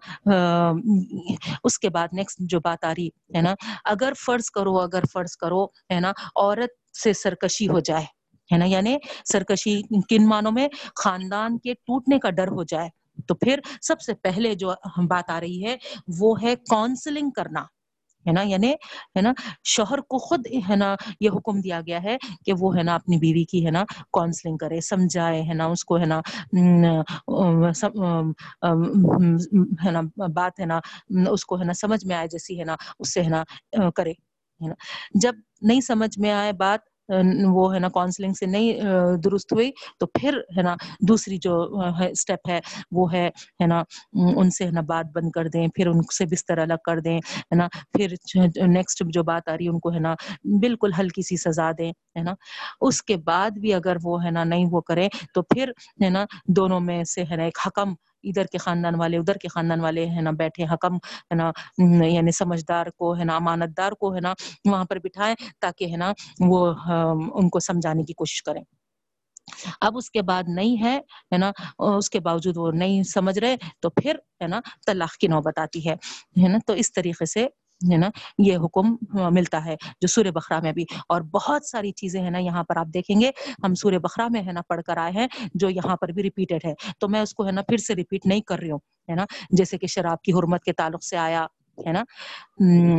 اس 1.63 1.79
کے 1.79 1.89
بعد 1.89 2.07
نیکسٹ 2.13 2.39
جو 2.51 2.59
بات 2.59 2.83
آ 2.85 2.91
رہی، 2.91 3.07
ہے 3.35 3.41
نا؟ 3.41 3.53
اگر 3.85 4.13
فرض 4.25 4.49
کرو، 4.49 4.79
اگر 4.79 5.03
فرض 5.13 5.35
کرو، 5.37 5.63
ہے 5.65 5.99
نا، 5.99 6.11
عورت 6.35 6.97
سے 6.97 7.13
سرکشی 7.13 7.67
ہو 7.67 7.79
جائے، 7.79 8.05
ہے 8.49 8.57
نا؟ 8.57 8.65
یعنی 8.65 8.97
سرکشی 9.31 9.81
کن 10.09 10.27
معنوں 10.29 10.51
میں؟ 10.51 10.67
خاندان 11.03 11.57
کے 11.57 11.73
ٹوٹنے 11.73 12.19
کا 12.19 12.29
ڈر 12.29 12.47
ہو 12.47 12.63
جائے، 12.63 12.89
تو 13.27 13.35
پھر 13.35 13.59
سب 13.81 14.01
سے 14.01 14.13
پہلے 14.23 14.53
جو 14.55 14.73
بات 15.09 15.29
آ 15.29 15.39
رہی 15.39 15.65
ہے، 15.65 15.75
وہ 16.19 16.41
ہے 16.41 16.55
کاؤنسلنگ 16.69 17.29
کرنا۔ 17.29 17.63
ہے 18.27 18.31
نا 18.31 18.41
یعنی 18.41 18.71
ہے 19.15 19.21
نا 19.21 19.33
شوہر 19.63 20.01
کو 20.01 20.17
خود 20.17 20.47
ہے 20.69 20.75
نا 20.75 20.95
یہ 21.19 21.29
حکم 21.29 21.61
دیا 21.61 21.81
گیا 21.87 22.03
ہے 22.03 22.17
کہ 22.45 22.53
وہ 22.59 22.75
ہے 22.77 22.83
نا 22.83 22.95
اپنی 22.95 23.17
بیوی 23.17 23.43
کی 23.43 23.65
ہے 23.65 23.71
نا 23.71 23.83
کاؤنسلنگ 24.13 24.57
کرے 24.57 24.81
سمجھائے 24.81 25.41
ہے 25.41 25.53
نا 25.53 25.65
اس 25.65 25.85
کو 25.85 25.99
ہے 25.99 26.05
نا 26.05 26.19
ہے 29.85 29.91
نا 29.91 30.01
بات 30.33 30.59
ہے 30.59 30.65
نا 30.65 30.79
اس 31.31 31.45
کو 31.45 31.59
ہے 31.59 31.65
نا 31.65 31.73
سمجھ 31.73 32.05
میں 32.05 32.15
آئے 32.15 32.27
جیسی 32.27 32.59
ہے 32.59 32.65
نا 32.65 32.75
اس 32.99 33.13
سے 33.13 33.23
ہے 33.23 33.29
نا 33.29 33.43
کرے 33.95 34.11
ہے 34.11 34.67
نا 34.67 34.73
جب 35.13 35.35
نہیں 35.61 35.81
سمجھ 35.81 36.19
میں 36.19 36.31
آئے 36.31 36.53
بات 36.53 36.90
وہ 37.09 37.73
ہے 37.73 37.79
نا 37.79 37.89
کاؤنسلنگ 37.89 38.33
سے 38.33 38.45
نہیں 38.45 38.79
درست 39.23 39.53
ہوئی، 39.53 39.71
تو 39.99 40.05
پھر 40.19 40.37
ہے 40.57 40.61
نا 40.61 40.75
دوسری 41.07 41.37
جو 41.41 41.55
اسٹیپ 42.09 42.49
ہے 42.49 42.59
وہ 42.91 43.11
ہے 43.13 43.27
ہے 43.61 43.67
نا 43.67 43.81
ان 44.35 44.49
سے 44.49 44.65
ہے 44.65 44.71
نا 44.71 44.81
بات 44.87 45.05
بند 45.13 45.31
کر 45.31 45.47
دیں، 45.47 45.67
پھر 45.67 45.87
ان 45.87 46.01
سے 46.17 46.25
بستر 46.25 46.57
الگ 46.57 46.81
کر 46.85 46.99
دیں، 46.99 47.17
ہے 47.17 47.55
نا، 47.55 47.67
پھر 47.93 48.13
نیکسٹ 48.67 49.03
جو 49.13 49.23
بات 49.23 49.49
آ 49.49 49.57
رہی 49.57 49.65
ہے، 49.65 49.69
ان 49.69 49.79
کو 49.79 49.93
ہے 49.93 49.99
نا 49.99 50.13
بالکل 50.61 50.91
ہلکی 50.99 51.21
سی 51.21 51.37
سزا 51.37 51.71
دیں، 51.77 51.91
ہے 52.17 52.23
نا۔ 52.23 52.33
اس 52.81 53.01
کے 53.03 53.17
بعد 53.25 53.57
بھی 53.61 53.73
اگر 53.73 53.97
وہ 54.03 54.23
ہے 54.23 54.31
نا 54.31 54.43
نہیں 54.43 54.65
وہ 54.71 54.81
کریں، 54.81 55.07
تو 55.33 55.41
پھر 55.43 55.71
ہے 56.03 56.09
نا 56.09 56.25
دونوں 56.57 56.79
میں 56.79 57.03
سے 57.05 57.23
ہے 57.31 57.35
نا 57.35 57.43
ایک 57.43 57.59
حکم 57.67 57.93
ادھر 58.23 58.45
کے 58.51 58.57
خاندان 58.57 58.95
والے، 58.95 59.17
ادھر 59.17 59.37
کے 59.41 59.47
خاندان 59.47 59.79
والے 59.81 60.05
ہے 60.09 60.21
نا 60.21 60.31
بیٹھے، 60.39 60.65
حکم 60.73 60.95
ہے 60.95 61.35
نا 61.35 61.51
یعنی 62.07 62.31
سمجھدار 62.31 62.87
کو 62.97 63.15
ہے 63.17 63.23
نا 63.23 63.35
امانت 63.35 63.77
دار 63.77 63.91
کو 63.93 64.13
ہے 64.15 64.21
نا 64.21 64.33
وہاں 64.65 64.85
پر 64.85 64.99
بٹھائیں 65.03 65.35
تاکہ 65.61 65.91
ہے 65.91 65.97
نا 65.97 66.11
وہ 66.49 66.65
ان 67.35 67.49
کو 67.49 67.59
سمجھانے 67.61 68.03
کی 68.03 68.13
کوشش 68.13 68.43
کریں۔ 68.43 68.63
اب 69.81 69.97
اس 69.97 70.09
کے 70.11 70.21
بعد 70.21 70.43
نہیں 70.47 70.83
ہے 70.83 70.97
ہے 71.33 71.37
نا، 71.37 71.51
اس 71.79 72.09
کے 72.09 72.19
باوجود 72.19 72.57
وہ 72.57 72.71
نہیں 72.73 73.03
سمجھ 73.03 73.37
رہے 73.39 73.55
تو 73.81 73.89
پھر 73.91 74.15
ہے 74.41 74.47
نا 74.47 74.59
طلاق 74.87 75.17
کی 75.21 75.27
نوبت 75.27 75.59
آتی 75.59 75.87
ہے 75.87 75.93
ہے 76.43 76.47
نا، 76.47 76.57
تو 76.67 76.73
اس 76.73 76.91
طریقے 76.93 77.25
سے 77.25 77.47
ہے 77.91 77.97
نا، 77.97 78.09
یہ 78.37 78.57
حکم 78.57 78.95
ملتا 79.35 79.63
ہے 79.65 79.75
جو 80.01 80.07
سورہ 80.07 80.31
بخرا 80.31 80.59
میں 80.59 80.71
بھی۔ 80.71 80.85
اور 81.09 81.21
بہت 81.21 81.65
ساری 81.65 81.91
چیزیں 81.91 82.21
ہیں 82.21 82.31
نا، 82.31 82.37
یہاں 82.37 82.63
پر 82.63 82.77
آپ 82.77 82.87
دیکھیں 82.93 83.19
گے۔ 83.21 83.31
ہم 83.63 83.73
سورہ 83.75 83.97
بخرا 83.97 84.27
میں 84.31 84.41
ہے 84.43 84.51
نا، 84.51 84.61
پڑھ 84.67 84.81
کر 84.81 84.97
آئے 84.97 85.11
ہیں، 85.11 85.27
جو 85.53 85.69
یہاں 85.69 85.95
پر 85.95 86.07
بھی 86.07 86.23
ریپیٹڈ 86.23 86.65
ہے۔ 86.65 86.73
تو 86.99 87.09
میں 87.09 87.21
اس 87.21 87.33
کو 87.33 87.45
ہے 87.47 87.51
نا 87.51 87.61
پھر 87.61 87.77
سے 87.77 87.95
ریپیٹ 87.95 88.25
نہیں 88.25 88.41
کر 88.41 88.59
رہی 88.59 88.71
ہوں، 88.71 88.79
ہے 89.09 89.15
نا؟ 89.15 89.25
جیسے 89.49 89.77
کہ 89.77 89.87
شراب 89.87 90.21
کی 90.21 90.31
حرمت 90.33 90.63
کے 90.63 90.73
تعلق 90.73 91.03
سے 91.03 91.17
آیا، 91.17 91.45
ہے 91.87 91.91
نا؟ 91.91 92.03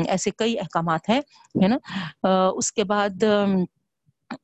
ایسے 0.06 0.30
کئی 0.30 0.58
احکامات 0.58 1.08
ہیں، 1.08 1.20
ہے 1.62 1.68
نا؟ 1.68 1.76
اس 2.48 2.72
کے 2.72 2.84
بعد 2.84 3.24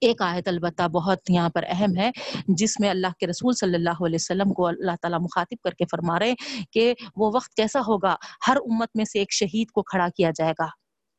ایک 0.00 0.22
آیت 0.22 0.48
البتہ 0.48 0.88
بہت 0.88 1.30
یہاں 1.30 1.48
پر 1.48 1.64
اہم 1.68 1.96
ہے، 1.96 2.10
جس 2.48 2.78
میں 2.80 2.90
اللہ 2.90 3.12
کے 3.20 3.26
رسول 3.26 3.54
صلی 3.54 3.74
اللہ 3.74 4.02
علیہ 4.06 4.18
وسلم 4.20 4.52
کو 4.52 4.66
اللہ 4.66 4.96
تعالیٰ 5.02 5.20
مخاطب 5.20 5.62
کر 5.64 5.74
کے 5.74 5.84
فرما 5.90 6.18
رہے 6.18 6.34
کہ 6.72 6.92
وہ 7.16 7.30
وقت 7.34 7.54
کیسا 7.54 7.80
ہوگا، 7.80 8.14
ہر 8.48 8.56
امت 8.56 8.88
میں 8.94 9.04
سے 9.04 9.18
ایک 9.18 9.32
شہید 9.32 9.70
کو 9.70 9.82
کھڑا 9.82 10.08
کیا 10.16 10.30
جائے 10.36 10.52
گا، 10.58 10.66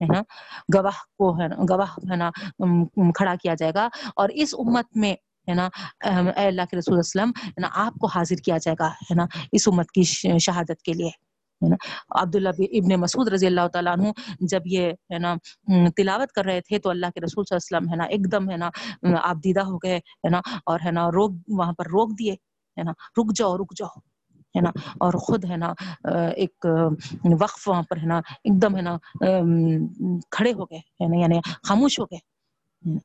ہے 0.02 0.08
نا؟ 0.14 0.22
گواہ 0.76 1.00
کو، 1.18 1.32
ہے 1.42 1.48
نا؟ 1.48 1.56
گواہ، 1.70 1.92
ہے 2.12 2.16
نا؟ 2.16 2.30
کھڑا 3.16 3.36
کیا 3.36 3.54
جائے 3.54 3.72
گا 3.76 3.88
اور 4.16 4.30
اس 4.34 4.54
امت 4.58 4.86
میں، 4.96 5.14
ہے 5.48 5.54
نا؟ 5.54 5.68
اے 6.06 6.46
اللہ 6.48 6.62
کے 6.72 6.78
رسول 6.78 6.98
وسلم، 6.98 7.32
ہے 7.46 7.62
نا؟ 7.62 7.70
آپ 7.86 7.94
کو 7.94 8.08
حاضر 8.08 8.36
کیا 8.36 8.58
جائے 8.58 8.76
گا، 8.80 8.88
ہے 8.88 9.16
نا؟ 9.16 9.26
اس 9.52 9.68
امت 9.68 9.92
کی 9.92 10.04
شہادت 10.40 10.82
کے 10.82 10.94
لیے۔ 10.94 11.10
ہے 11.62 11.70
نا 11.70 11.76
عبداللہ 12.22 12.50
ابن 12.72 13.00
مسعود 13.00 13.28
رضی 13.28 13.48
اللہ 13.48 13.68
تعالیٰ 13.68 13.94
عنہ 13.94 14.12
جب 14.48 14.68
یہ 14.68 14.92
ہے 15.14 15.20
نا 15.20 15.36
تلاوت 15.98 16.32
کر 16.32 16.46
رہے 16.46 16.62
تھے 16.62 16.80
تو 16.80 16.90
اللہ 16.90 17.16
کے 17.16 17.22
رسول 17.22 17.46
صلی 17.46 17.56
اللہ 17.56 17.68
علیہ 17.68 17.78
وسلم 17.78 17.92
ہے 17.92 17.98
نا 17.98 18.04
ایک 18.08 18.32
دم 18.32 18.50
ہے 18.50 18.58
نا 18.58 18.70
آپ 19.24 19.44
دیدہ 19.44 19.62
ہو 19.62 19.78
گئے 19.78 19.98
ہے 19.98 20.30
نا 20.30 20.42
اور 20.66 20.80
ہے 20.86 20.92
نا 20.92 21.10
روک 21.12 21.32
وہاں 21.50 21.74
پر 21.74 21.88
روک 21.88 22.18
دیے 22.20 22.34
ہے 22.78 22.84
نا 22.84 22.92
رک 23.18 23.36
جاؤ 23.36 23.58
رک 23.58 23.74
جاؤ 23.78 24.00
ہے 24.56 24.62
نا 24.62 24.70
اور 24.98 25.14
خود 25.20 25.46
ہے 25.46 25.58
نا 25.58 25.74
ایک 26.36 26.66
وقف 27.34 27.68
وہاں 27.68 27.84
پر 27.90 27.98
ہے 27.98 28.08
نا 28.08 28.18
ایک 28.44 28.62
دم 28.62 28.76
ہے 28.76 28.82
نا 28.82 28.98
کھڑے 30.32 30.54
ہو 30.54 30.66
گئے 30.66 30.78
ہے 30.78 31.08
نا 31.08 31.18
یعنی 31.18 31.40
خاموش 31.64 32.00
ہو 32.00 32.06
گئے 32.06 32.98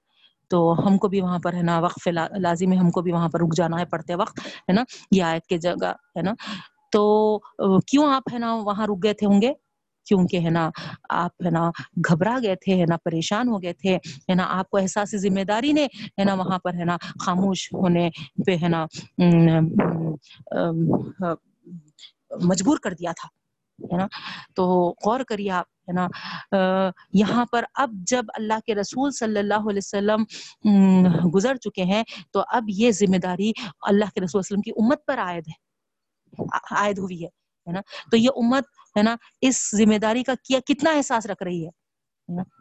تو 0.50 0.60
ہم 0.86 0.96
کو 0.98 1.08
بھی 1.08 1.20
وہاں 1.20 1.38
پر 1.38 1.54
ہے 1.54 1.62
نا 1.62 1.78
وقف 1.80 2.06
لازم 2.38 2.72
ہے 2.72 2.76
ہم 2.76 2.90
کو 2.90 3.02
بھی 3.02 3.12
وہاں 3.12 3.28
پر 3.28 3.40
رک 3.40 3.56
جانا 3.56 3.78
ہے 3.80 3.84
پڑھتے 3.84 4.14
وقت 4.14 4.40
ہے 4.40 4.72
نا 4.72 4.84
یہ 5.10 5.22
آیت 5.22 5.46
کے 5.46 5.58
جگہ 5.58 5.92
ہے 6.16 6.22
نا 6.22 6.32
تو 6.94 7.02
کیوں 7.88 8.06
آپ 8.14 8.32
ہے 8.32 8.38
نا 8.38 8.54
وہاں 8.64 8.86
رک 8.86 9.02
گئے 9.04 9.14
تھے 9.14 9.26
ہوں 9.26 9.40
گے؟ 9.42 9.52
کیونکہ 10.06 10.40
ہے 10.44 10.50
نا 10.50 10.68
آپ 11.10 11.42
ہے 11.44 11.50
نا 11.50 11.70
گھبرا 12.08 12.36
گئے 12.42 12.54
تھے، 12.62 12.74
ہے 12.80 12.86
نا 12.88 12.96
پریشان 13.04 13.48
ہو 13.48 13.62
گئے 13.62 13.72
تھے، 13.72 13.94
ہے 13.96 14.34
نا 14.34 14.46
آپ 14.50 14.68
کو 14.70 14.76
احساس 14.78 15.14
ذمہ 15.22 15.44
داری 15.48 15.72
نے، 15.72 15.84
ہے 16.18 16.24
نا 16.24 16.34
وہاں 16.34 16.58
پر 16.64 16.74
ہے 16.74 16.84
نا 16.84 16.96
خاموش 17.24 17.68
ہونے 17.72 18.08
پہ 18.46 18.56
ہے 18.62 18.68
نا 18.68 18.84
مجبور 22.42 22.78
کر 22.84 22.94
دیا 22.94 23.12
تھا، 23.20 23.28
ہے 23.78 23.96
نا؟ 23.96 24.06
تو 24.56 24.64
غور 25.06 25.20
کریے 25.28 25.50
آپ، 25.50 25.66
ہے 25.88 25.92
نا 25.92 26.06
یہاں 27.12 27.44
پر 27.52 27.64
اب 27.74 27.90
جب 28.10 28.24
اللہ 28.34 28.58
کے 28.66 28.74
رسول 28.74 29.10
صلی 29.12 29.38
اللہ 29.38 29.68
علیہ 29.70 29.84
وسلم 29.84 30.24
گزر 31.34 31.56
چکے 31.64 31.84
ہیں، 31.84 32.02
تو 32.32 32.42
اب 32.48 32.64
یہ 32.68 32.90
ذمہ 33.00 33.18
داری 33.22 33.52
اللہ 33.88 34.14
کے 34.14 34.20
رسول 34.20 34.38
وسلم 34.38 34.62
کی 34.62 34.70
امت 34.76 35.06
پر 35.06 35.18
عائد 35.18 35.48
ہے۔ 35.48 35.62
عائد 36.70 36.98
ہوئی 36.98 37.22
ہے 37.22 37.28
ہے 37.66 37.72
نا؟ 37.72 37.80
تو 38.10 38.16
یہ 38.16 38.28
امت، 38.36 38.64
ہے 38.96 39.02
نا، 39.02 39.16
اس 39.40 39.76
ذمہ 39.76 39.98
داری 39.98 40.22
کا 40.22 40.32
کیا 40.44 40.60
کتنا 40.66 40.90
احساس 40.90 41.26
رکھ 41.26 41.42
رہی 41.42 41.66
ہے؟ 41.66 41.70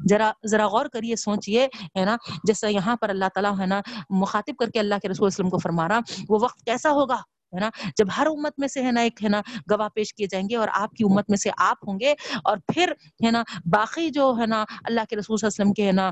ذرا 0.09 0.31
ذرا 0.47 0.67
غور 0.67 0.85
کریے، 0.85 1.15
سوچئے، 1.15 1.67
ہے 1.99 2.05
نا؟ 2.05 2.15
جیسا 2.43 2.67
یہاں 2.67 2.95
پر 2.95 3.09
اللہ 3.09 3.25
تعالیٰ، 3.33 3.59
ہے 3.59 3.65
نا، 3.65 3.81
مخاطب 4.09 4.53
کر 4.59 4.69
کے 4.69 4.79
اللہ 4.79 4.95
کے 5.01 5.09
رسول 5.09 5.27
وسلم 5.27 5.49
کو 5.49 5.57
فرما 5.57 5.87
رہا، 5.87 5.99
وہ 6.29 6.39
وقت 6.41 6.65
کیسا 6.65 6.91
ہوگا؟ 6.91 7.21
ہے 7.53 7.59
نا 7.59 7.69
جب 7.97 8.07
ہر 8.17 8.27
امت 8.27 8.59
میں 8.59 8.67
سے 8.67 8.83
ہے 8.83 8.91
نا 8.91 9.01
ایک 9.01 9.23
ہے 9.23 9.29
نا 9.29 9.41
گواہ 9.71 9.89
پیش 9.93 10.13
کیے 10.13 10.27
جائیں 10.27 10.47
گے 10.49 10.55
اور 10.55 10.67
آپ 10.73 10.93
کی 10.93 11.03
امت 11.03 11.29
میں 11.29 11.37
سے 11.37 11.49
آپ 11.57 11.87
ہوں 11.87 11.99
گے 11.99 12.13
اور 12.43 12.57
پھر 12.67 12.91
ہے 13.25 13.31
نا 13.31 13.43
باقی 13.65 14.09
جو 14.09 14.33
ہے 14.39 14.45
نا 14.45 14.63
اللہ 14.83 15.01
کے 15.09 15.15
رسول 15.15 15.37
صلی 15.37 15.47
اللہ 15.47 15.53
علیہ 15.53 15.61
وسلم 15.61 15.73
کے 15.73 15.87
ہے 15.87 15.91
نا 15.91 16.11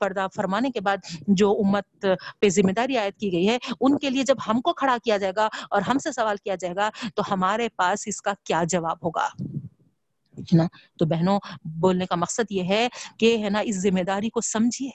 پردہ 0.00 0.26
فرمانے 0.34 0.70
کے 0.70 0.80
بعد 0.80 1.10
جو 1.28 1.50
امت 1.64 2.06
پہ 2.40 2.48
ذمہ 2.48 2.72
داری 2.72 2.96
عائد 2.96 3.18
کی 3.20 3.32
گئی 3.32 3.48
ہے 3.48 3.58
ان 3.80 3.98
کے 3.98 4.10
لیے 4.10 4.22
جب 4.22 4.36
ہم 4.46 4.60
کو 4.60 4.72
کھڑا 4.72 4.96
کیا 5.04 5.16
جائے 5.16 5.32
گا 5.36 5.48
اور 5.70 5.82
ہم 5.82 5.98
سے 5.98 6.12
سوال 6.12 6.36
کیا 6.36 6.54
جائے 6.54 6.74
گا 6.76 6.90
تو 7.14 7.22
ہمارے 7.30 7.68
پاس 7.76 8.08
اس 8.08 8.22
کا 8.22 8.32
کیا 8.44 8.62
جواب 8.68 9.04
ہوگا 9.04 9.28
ہے 10.34 10.56
نا 10.56 10.66
تو 10.96 11.06
بہنوں 11.06 11.38
بولنے 11.80 12.06
کا 12.06 12.14
مقصد 12.14 12.50
یہ 12.50 12.62
ہے 12.62 12.88
کہ 13.18 13.36
ہے 13.38 13.50
نا 13.50 13.58
اس 13.58 13.82
ذمہ 13.82 14.02
داری 14.02 14.30
کو 14.30 14.40
سمجھیے 14.40 14.90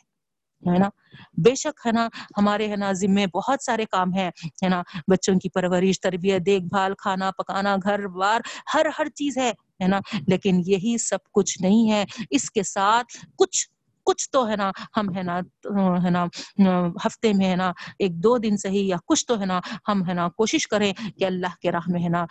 ہے 0.68 0.78
نا؟ 0.78 0.90
بے 1.38 1.56
شک 1.56 1.80
ہے 1.86 1.92
نا، 1.92 2.08
ہمارے 2.38 2.68
ہے 2.68 2.76
نا 2.76 2.92
ذمے 2.92 3.28
بہت 3.28 3.64
سارے 3.64 3.86
کام 3.86 4.14
ہیں، 4.14 4.32
ہے 4.64 4.68
نا؟ 4.70 4.84
بچوں 5.08 5.36
کی 5.36 5.50
پرورش، 5.50 6.02
تربیت، 6.02 6.46
دیکھ 6.46 6.66
بھال، 6.66 6.94
کھانا 6.98 7.32
پکانا، 7.32 7.76
گھر 7.84 8.08
بار، 8.08 8.42
ہر 8.74 8.86
ہر 9.00 9.10
چیز 9.10 9.38
ہے 9.38 9.52
ہے 9.84 9.88
نا؟ 9.88 10.00
لیکن 10.28 10.62
یہی 10.66 10.98
سب 10.98 11.18
کچھ 11.32 11.62
نہیں 11.62 11.92
ہے۔ 11.92 12.06
اس 12.30 12.52
کے 12.52 12.64
ساتھ 12.64 13.18
کچھ 13.38 13.68
کچھ 14.06 14.30
تو 14.32 14.48
ہے 14.50 14.56
نا، 14.56 14.72
ہم 14.98 15.16
ہے 15.18 15.24
نا 15.24 15.40
ہے 16.04 16.10
نا، 16.10 16.26
ہفتے 17.06 17.34
میں 17.34 17.46
ہے 17.46 17.56
نا 17.56 17.72
ایک 18.00 18.14
دو 18.14 18.38
دن 18.38 18.58
سے 18.58 18.70
ہی 18.70 18.88
یا 18.88 18.98
کچھ 19.06 19.26
تو 19.26 19.40
ہے 19.40 19.46
نا 19.46 19.60
ہم 19.88 20.08
ہے 20.08 20.14
نا 20.14 20.30
کوشش 20.30 20.68
کریں 20.68 20.94
کہ 21.18 21.26
اللہ 21.26 21.56
کے 21.62 21.72
راہ 21.72 21.88
میں 21.88 22.04
ہے 22.04 22.10
نا 22.10 22.26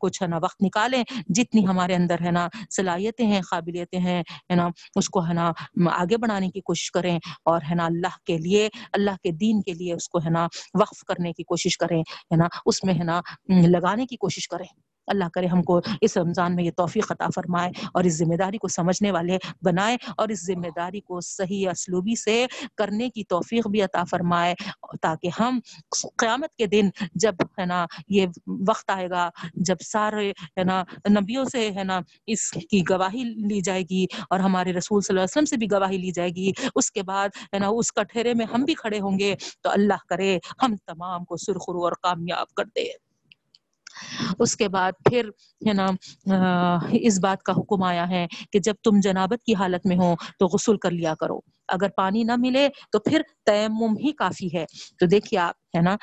کچھ 0.00 0.22
ہے 0.22 0.28
نا 0.28 0.36
وقت 0.42 0.62
نکالیں۔ 0.62 1.04
جتنی 1.28 1.66
ہمارے 1.66 1.94
اندر 1.94 2.16
ہے 2.24 2.30
نا 2.30 2.48
صلاحیتیں 2.76 3.26
ہیں، 3.26 3.40
قابلیتیں 3.50 4.00
ہیں، 4.00 4.22
ہے 4.50 4.54
نا، 4.54 4.68
اس 4.94 5.08
کو 5.08 5.26
ہے 5.28 5.34
نا 5.34 5.52
آگے 5.92 6.16
بڑھانے 6.16 6.50
کی 6.50 6.60
کوشش 6.60 6.90
کریں۔ 6.90 7.18
اور 7.44 7.60
ہے 7.70 7.74
نا 7.74 7.86
اللہ 7.86 8.16
کے 8.26 8.38
لیے، 8.38 8.68
اللہ 8.92 9.16
کے 9.22 9.30
دین 9.30 9.62
کے 9.62 9.72
لیے 9.72 9.92
اس 9.94 10.08
کو 10.08 10.18
ہے 10.18 10.30
نا 10.30 10.46
وقف 10.80 11.04
کرنے 11.04 11.32
کی 11.32 11.42
کوشش 11.42 11.78
کریں۔ 11.78 12.00
ہے 12.00 12.36
نا، 12.36 12.46
اس 12.66 12.84
میں 12.84 12.94
ہے 12.94 13.04
نا 13.04 13.20
لگانے 13.48 14.06
کی 14.06 14.16
کوشش 14.16 14.48
کریں۔ 14.48 14.87
اللہ 15.08 15.28
کرے 15.34 15.46
ہم 15.46 15.62
کو 15.62 15.80
اس 16.00 16.16
رمضان 16.16 16.54
میں 16.56 16.64
یہ 16.64 16.70
توفیق 16.76 17.12
عطا 17.12 17.26
فرمائے 17.34 17.70
اور 17.94 18.04
اس 18.04 18.18
ذمہ 18.18 18.36
داری 18.36 18.58
کو 18.58 18.68
سمجھنے 18.68 19.10
والے 19.10 19.38
بنائے 19.62 19.96
اور 20.16 20.28
اس 20.28 20.46
ذمہ 20.46 20.70
داری 20.76 21.00
کو 21.00 21.20
صحیح 21.20 21.68
اسلوبی 21.70 22.14
سے 22.16 22.44
کرنے 22.76 23.08
کی 23.10 23.24
توفیق 23.24 23.68
بھی 23.68 23.82
عطا 23.82 24.04
فرمائے 24.10 24.54
تاکہ 25.02 25.40
ہم 25.40 25.58
قیامت 26.18 26.54
کے 26.56 26.66
دن 26.66 26.88
جب 27.14 27.42
ہے 27.58 27.64
نا 27.66 27.84
یہ 28.08 28.26
وقت 28.68 28.90
آئے 28.90 29.08
گا، 29.10 29.28
جب 29.54 29.80
سارے 29.86 30.30
ہے 30.58 30.64
نا 30.64 30.82
نبیوں 31.10 31.44
سے 31.44 31.70
ہے 31.76 31.84
نا 31.84 32.00
اس 32.26 32.50
کی 32.70 32.82
گواہی 32.90 33.24
لی 33.48 33.60
جائے 33.60 33.82
گی 33.90 34.04
اور 34.30 34.40
ہمارے 34.40 34.72
رسول 34.72 35.00
صلی 35.00 35.12
اللہ 35.12 35.20
علیہ 35.20 35.32
وسلم 35.32 35.44
سے 35.44 35.56
بھی 35.56 35.70
گواہی 35.72 35.98
لی 35.98 36.10
جائے 36.10 36.30
گی، 36.30 36.50
اس 36.74 36.90
کے 36.92 37.02
بعد 37.02 37.28
ہے 37.52 37.58
نا 37.58 37.68
اس 37.68 37.92
کٹہرے 37.92 38.34
میں 38.34 38.46
ہم 38.54 38.64
بھی 38.64 38.74
کھڑے 38.74 39.00
ہوں 39.00 39.18
گے 39.18 39.34
تو 39.62 39.70
اللہ 39.70 40.06
کرے 40.08 40.38
ہم 40.62 40.76
تمام 40.86 41.24
کو 41.24 41.36
سرخرو 41.36 41.84
اور 41.84 41.92
کامیاب 42.02 42.54
کر 42.54 42.64
دے۔ 42.76 42.88
اس 44.38 44.56
کے 44.56 44.68
بعد 44.68 44.92
پھر، 45.04 45.28
ہے 45.66 45.72
نا 45.72 45.86
اس 46.92 47.18
بات 47.20 47.42
کا 47.42 47.52
حکم 47.52 47.82
آیا 47.82 48.08
ہے 48.08 48.26
کہ 48.52 48.58
جب 48.58 48.74
تم 48.84 49.00
جنابت 49.00 49.44
کی 49.44 49.54
حالت 49.54 49.86
میں 49.86 49.96
ہو 49.96 50.14
تو 50.38 50.46
غسل 50.46 50.76
کر 50.76 50.90
لیا 50.90 51.14
کرو۔ 51.14 51.40
اگر 51.68 51.88
پانی 51.96 52.22
نہ 52.22 52.32
ملے 52.36 52.68
تو 52.92 52.98
پھر 52.98 53.22
تیمم 53.46 53.96
ہی 53.96 54.12
کافی 54.12 54.48
ہے۔ 54.54 54.64
تو 54.98 55.06
دیکھیے 55.06 55.40
آپ، 55.40 55.54
ہے 55.76 55.82
نا، 55.82 55.96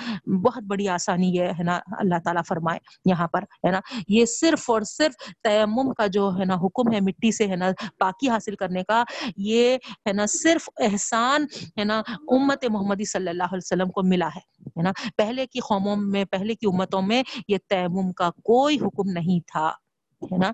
بہت 0.44 0.64
بڑی 0.64 0.88
آسانی 0.88 1.28
یہ، 1.28 1.44
ہے 1.44 1.64
نا، 1.64 1.80
اللہ 1.88 2.16
تعالیٰ 2.24 2.42
فرمائے 2.48 2.80
یہاں 3.06 3.28
پر، 3.28 3.42
ہے 3.42 3.72
نا، 3.72 3.80
یہ 4.08 4.26
صرف 4.26 4.70
اور 4.70 4.82
صرف 4.82 5.14
تیمم 5.44 5.94
کا 5.94 6.08
جو، 6.08 6.32
ہے 6.40 6.46
نا، 6.46 6.56
حکم 6.56 6.94
ہے 6.94 7.00
مٹی 7.00 7.32
سے، 7.32 7.48
ہے 7.48 7.56
نا، 7.56 7.72
پاکی 8.00 8.30
حاصل 8.30 8.56
کرنے 8.56 8.84
کا، 8.84 9.04
یہ، 9.38 9.78
ہے 10.08 10.14
نا، 10.14 10.26
صرف 10.26 10.70
احسان، 10.78 11.46
ہے 11.80 11.84
نا، 11.84 12.02
امت 12.28 12.66
محمدی 12.70 13.06
صلی 13.06 13.30
اللہ 13.30 13.44
علیہ 13.44 13.58
وسلم 13.58 13.90
کو 13.90 14.04
ملا 14.04 14.28
ہے 14.28 14.40
ہے 14.68 14.82
نا۔ 14.82 14.92
پہلے 15.18 15.46
کی 15.46 15.60
قوموں 15.60 15.96
میں، 15.96 16.26
پہلے 16.26 16.56
کی 16.56 16.68
امتوں 16.68 17.02
میں 17.02 17.24
یہ 17.48 17.58
تیمم 17.70 18.12
کا 18.12 18.30
کوئی 18.30 18.78
حکم 18.78 19.12
نہیں 19.12 19.40
تھا۔ 19.48 19.72
ہے 20.32 20.38
نا 20.38 20.52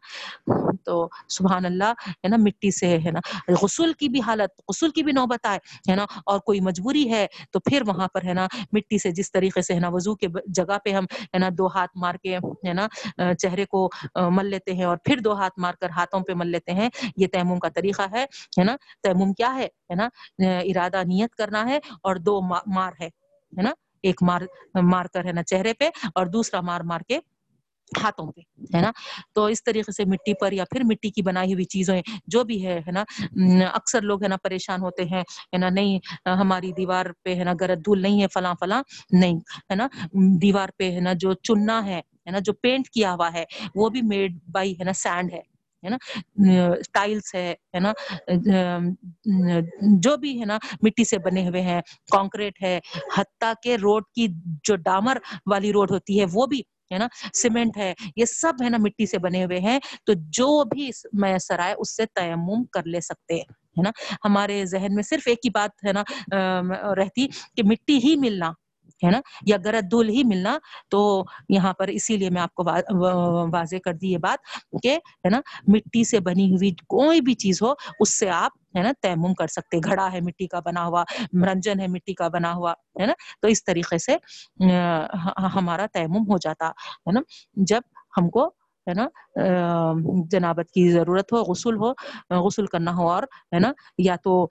تو 0.86 1.08
سبحان 1.30 1.66
اللہ 1.66 1.94
ہے 2.08 2.28
نا 2.28 2.38
مٹی 2.38 2.72
سے 2.72 2.98
ہے 2.98 3.12
نا 3.12 3.20
غسل 3.62 3.94
کی 3.94 4.10
بھی 4.10 4.22
حالت 4.22 4.62
غسل 4.68 4.90
کی 4.90 5.04
بھی 5.04 5.12
نوبت 5.12 5.46
آئے 5.46 5.60
ہے 5.90 5.96
نا 5.96 6.06
اور 6.26 6.40
کوئی 6.40 6.60
مجبوری 6.60 7.10
ہے 7.12 7.26
تو 7.52 7.60
پھر 7.60 7.84
وہاں 7.88 8.08
پر 8.14 8.26
ہے 8.26 8.34
نا 8.34 8.48
مٹی 8.74 8.98
سے 8.98 9.12
جس 9.12 9.32
طریقے 9.32 9.62
سے 9.62 9.74
ہے 9.74 9.80
نا 9.80 9.90
وضو 9.90 10.16
کے 10.16 10.28
جگہ 10.46 10.78
پہ 10.86 10.94
ہم 10.94 11.06
ہے 11.34 11.38
نا 11.38 11.50
دو 11.58 11.68
ہاتھ 11.68 11.98
مار 11.98 12.16
کے 12.16 12.38
ہے 12.38 12.74
نا 12.74 12.88
چہرے 13.34 13.66
کو 13.66 13.90
مل 14.16 14.46
لیتے 14.46 14.74
ہیں 14.74 14.86
اور 14.86 14.98
پھر 14.98 15.20
دو 15.20 15.34
ہاتھ 15.34 15.60
مار 15.60 15.74
کر 15.74 15.90
ہاتھوں 15.90 16.20
پہ 16.20 16.34
مل 16.34 16.48
لیتے 16.48 16.72
ہیں 16.72 16.90
یہ 17.18 17.28
تیمم 17.28 17.60
کا 17.60 17.70
طریقہ 17.70 18.10
ہے 18.12 18.26
ہے 18.58 18.64
نا 18.64 18.76
تیمم 19.04 19.34
کیا 19.34 19.54
ہے 19.56 19.66
ہے 19.66 19.96
نا 19.96 20.10
ارادہ 20.40 21.04
نیت 21.06 21.36
کرنا 21.36 21.66
ہے 21.68 21.80
اور 22.02 22.16
دو 22.16 22.42
مار 22.42 22.92
ہے 23.00 23.08
ہے 23.08 23.62
نا 23.62 23.72
ایک 24.04 24.24
مار 24.24 24.42
مار 24.84 25.06
کر 25.06 25.26
ہے 25.26 25.32
نا 25.32 25.44
چہرے 25.44 25.74
پہ 25.74 25.90
اور 26.16 26.26
دوسرا 26.26 26.62
مار 26.62 26.82
مار 26.82 27.02
کے 27.02 27.20
ہاتھوں 28.04 28.32
پہ، 28.32 28.42
ہے 28.76 28.82
نا؟ 28.82 28.92
تو 29.34 29.46
اس 29.46 29.64
طریقے 29.64 29.92
سے 29.92 30.06
مٹی 30.06 30.34
پر 30.34 30.52
یا 30.52 30.64
پھر 30.72 30.84
مٹی 30.84 31.10
کی 31.10 31.22
بنائی 31.22 31.54
ہوئی 31.54 31.66
چیزیں 31.66 32.02
جو 32.28 32.44
بھی 32.44 32.66
ہے 32.66 32.80
نا؟ 32.92 33.04
اکثر 33.74 34.02
لوگ، 34.02 34.24
ہے 34.24 34.28
نا، 34.28 34.38
پریشان 34.38 34.82
ہوتے 34.82 35.04
ہیں، 35.04 35.22
ہے 35.54 35.58
نا، 35.58 35.70
نہیں، 35.70 36.00
ہماری 36.42 36.72
دیوار 36.72 37.06
پہ، 37.24 37.36
ہے 37.36 37.44
نا، 37.44 37.54
گرد 37.62 37.86
دھول 37.86 38.02
نہیں 38.02 38.22
ہے، 38.22 38.28
فلاں 38.34 38.54
فلاں 38.60 38.82
نہیں، 39.12 39.40
ہے 39.70 39.76
نا؟ 39.76 39.88
دیوار 40.42 40.70
پہ، 40.78 40.92
ہے 40.92 41.00
نا، 41.00 41.14
جو 41.14 41.34
چننا 41.34 41.86
ہے 41.86 42.02
ہے 42.26 42.32
نا، 42.32 42.40
جو 42.40 42.54
پینٹ 42.54 42.90
کیا 42.90 43.14
ہوا 43.14 43.30
ہے، 43.34 43.44
وہ 43.76 43.90
بھی 43.90 44.02
میڈ 44.02 44.38
بائی 44.52 44.74
ہے 44.74 44.84
نا 44.84 44.94
سینڈ 44.94 45.34
ہے 45.34 45.42
ہے 45.84 45.90
نا؟ 45.90 45.98
ٹائلس 46.94 47.34
ہے 47.36 47.54
ہے 47.74 47.80
نا؟ 47.80 47.92
جو 50.00 50.16
بھی، 50.18 50.40
ہے 50.40 50.46
نا، 50.46 50.58
مٹی 50.82 51.04
سے 51.04 51.18
بنے 51.18 51.48
ہوئے 51.50 51.62
ہیں 51.62 51.80
کانکریٹ 52.12 52.62
ہے، 52.64 52.80
حتیٰ 53.18 53.54
کہ 53.64 53.76
روڈ 53.76 54.04
کی 54.16 54.28
جو 54.64 54.76
ڈامر 54.76 55.18
والی 55.46 55.72
روڈ 55.74 55.92
ہوتی 55.92 56.20
ہے، 56.20 56.26
وہ 56.34 56.46
بھی 56.46 56.62
ہے 56.92 56.98
نا 56.98 57.08
سیمنٹ 57.34 57.78
ہے، 57.78 57.94
یہ 58.16 58.26
سب 58.26 58.64
ہے 58.64 58.70
نا 58.70 58.78
مٹی 58.78 59.06
سے 59.06 59.18
بنے 59.18 59.44
ہوئے 59.46 59.60
ہیں، 59.60 59.80
تو 60.06 60.14
جو 60.30 60.64
بھی 60.66 60.90
میسر 61.14 61.60
آئے 61.60 61.74
اس 61.78 61.96
سے 61.96 62.06
تیمم 62.16 62.64
کر 62.66 62.86
لے 62.86 63.02
سکتے 63.02 63.34
ہیں، 63.34 63.44
ہے 63.78 63.82
نا؟ 63.82 63.92
ہمارے 64.26 64.64
ذہن 64.66 64.96
میں 64.96 65.04
صرف 65.04 65.28
ایک 65.28 65.46
ہی 65.46 65.50
بات 65.50 65.86
ہے 65.86 65.94
نا 65.94 66.04
رہتی 66.96 67.28
کہ 67.56 67.64
مٹی 67.64 67.98
ہی 67.98 68.16
ملنا۔ 68.16 68.52
ہے 69.04 69.12
نا؟ 69.12 69.20
یا 69.48 69.58
گرد 69.66 69.90
دھول 69.92 70.10
ہی 70.10 70.24
ملنا 70.26 70.58
تو 70.90 71.02
یہاں 71.50 71.74
پر 71.74 71.88
اسی 71.88 72.18
لیے 72.18 72.30
میں 72.30 72.42
آپ 72.42 72.54
کو 72.56 72.64
واضح 73.52 73.76
کر 73.86 73.94
دی 73.94 74.12
یہ 74.12 74.18
بات 74.18 74.40
کہ 74.84 74.96
ہے 75.26 75.30
نا؟ 75.30 75.40
مٹی 75.68 76.04
سے 76.04 76.20
بنی 76.20 76.52
ہوئی 76.54 76.72
کوئی 76.88 77.22
بھی 77.22 77.34
چیز 77.36 77.62
ہو، 77.62 77.74
اس 78.00 78.18
سے 78.20 78.30
آپ 78.30 78.52
ہے 78.78 78.82
نا 78.84 78.92
تیمم 79.02 79.34
کر 79.34 79.48
سکتے 79.48 79.78
گھڑا 79.84 80.12
ہے 80.14 80.20
مٹی 80.22 80.48
کا 80.48 80.60
بنا 80.66 80.86
ہوا، 80.86 81.04
مرنجن 81.34 81.80
ہے 81.80 81.88
مٹی 81.88 82.14
کا 82.14 82.28
بنا 82.34 82.54
ہوا، 82.54 82.72
ہے 83.00 83.06
نا؟ 83.06 83.14
تو 83.42 83.48
اس 83.48 83.64
طریقے 83.66 83.98
سے 83.98 84.16
ہمارا 85.56 85.86
تیمم 85.94 86.32
ہو 86.32 86.38
جاتا، 86.38 86.68
ہے 86.68 87.12
نا؟ 87.12 87.22
جب 87.68 87.82
ہم 88.18 88.30
کو 88.30 88.48
ہے 88.88 88.94
نا 88.94 89.08
جنابت 90.30 90.72
کی 90.72 90.90
ضرورت 90.92 91.34
ہو، 91.34 91.42
غسل 91.44 91.76
ہو، 91.78 91.92
غسل 92.46 92.66
کرنا 92.66 92.96
ہو 92.96 93.10
اور، 93.10 93.24
ہے 93.54 93.60
نا؟ 93.60 93.72
یا 93.98 94.16
تو 94.24 94.46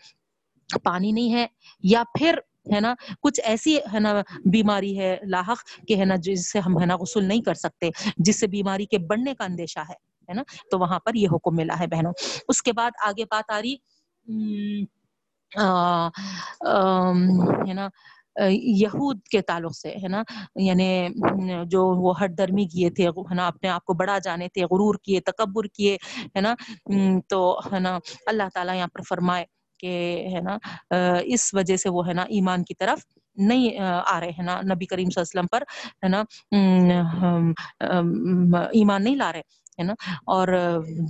پانی 0.84 1.10
نہیں 1.12 1.32
ہے 1.34 1.46
یا 1.84 2.02
پھر 2.18 2.38
ہے 2.66 2.80
نا؟ 2.80 2.94
کچھ 3.20 3.40
ایسی 3.44 3.76
ہے 3.92 4.00
نا 4.00 4.12
بیماری 4.44 4.98
ہے 4.98 5.16
لاحق 5.26 5.58
کہ 5.88 5.96
ہے 5.96 6.04
نا 6.04 6.16
جس 6.16 6.50
سے 6.52 6.58
ہم 6.58 6.80
ہے 6.80 6.86
نا 6.86 6.96
غسل 6.96 7.24
نہیں 7.24 7.42
کر 7.42 7.54
سکتے، 7.54 7.88
جس 8.16 8.40
سے 8.40 8.46
بیماری 8.46 8.86
کے 8.86 8.98
بڑھنے 8.98 9.34
کا 9.34 9.44
اندیشہ 9.44 9.80
ہے 9.88 9.94
ہے 10.28 10.34
نا؟ 10.34 10.42
تو 10.70 10.78
وہاں 10.78 10.98
پر 10.98 11.14
یہ 11.14 11.28
حکم 11.32 11.56
ملا 11.56 11.78
ہے 11.80 11.86
بہنوں۔ 11.86 12.12
اس 12.48 12.62
کے 12.62 12.72
بعد 12.72 12.90
آگے 13.06 13.24
بات 13.30 13.50
آ 13.50 13.60
رہی 13.62 13.74
ہے 17.68 17.72
نا، 17.74 17.88
یہود 18.50 19.22
کے 19.30 19.40
تعلق 19.40 19.76
سے، 19.76 19.90
ہے 20.02 20.08
نا؟ 20.08 20.22
یعنی 20.56 20.88
جو 21.66 21.84
وہ 22.02 22.12
ہٹ 22.22 22.38
درمی 22.38 22.64
کیے 22.64 22.90
تھے، 22.90 23.08
ہے 23.08 23.34
نا، 23.34 23.46
اپنے 23.46 23.68
آپ 23.68 23.84
کو 23.84 23.94
بڑا 23.94 24.18
جانے 24.18 24.48
تھے، 24.48 24.64
غرور 24.64 24.94
کیے، 25.02 25.20
تکبر 25.20 25.66
کیے، 25.66 25.96
ہے 26.36 26.40
نا؟ 26.40 26.54
تو، 27.28 27.58
ہے 27.72 27.80
نا، 27.80 27.98
اللہ 28.26 28.48
تعالیٰ 28.54 28.74
یہاں 28.76 28.88
پر 28.94 29.00
فرمائے۔ 29.08 29.44
کہ 29.80 29.92
ہے 30.34 30.40
نا 30.40 30.56
اس 31.24 31.54
وجہ 31.54 31.76
سے 31.76 31.88
وہ 31.90 32.06
ہے 32.08 32.12
نا 32.12 32.22
ایمان 32.28 32.64
کی 32.64 32.74
طرف 32.74 32.98
نہیں، 33.36 33.78
آ 34.06 34.18
رہے 34.20 34.30
ہیں 34.30 34.44
نا۔ 34.44 34.60
نبی 34.74 34.86
کریم 34.86 35.10
صلی 35.10 35.20
اللہ 35.20 35.40
علیہ 35.40 35.40
وسلم 35.40 35.46
پر 35.46 35.62
ہے 36.02 36.08
نا 36.08 36.22
ایمان 38.72 39.04
نہیں 39.04 39.16
لا 39.16 39.32
رہے 39.32 39.42
ہے 39.78 39.82
نا۔ 39.82 39.92
اور 40.26 40.48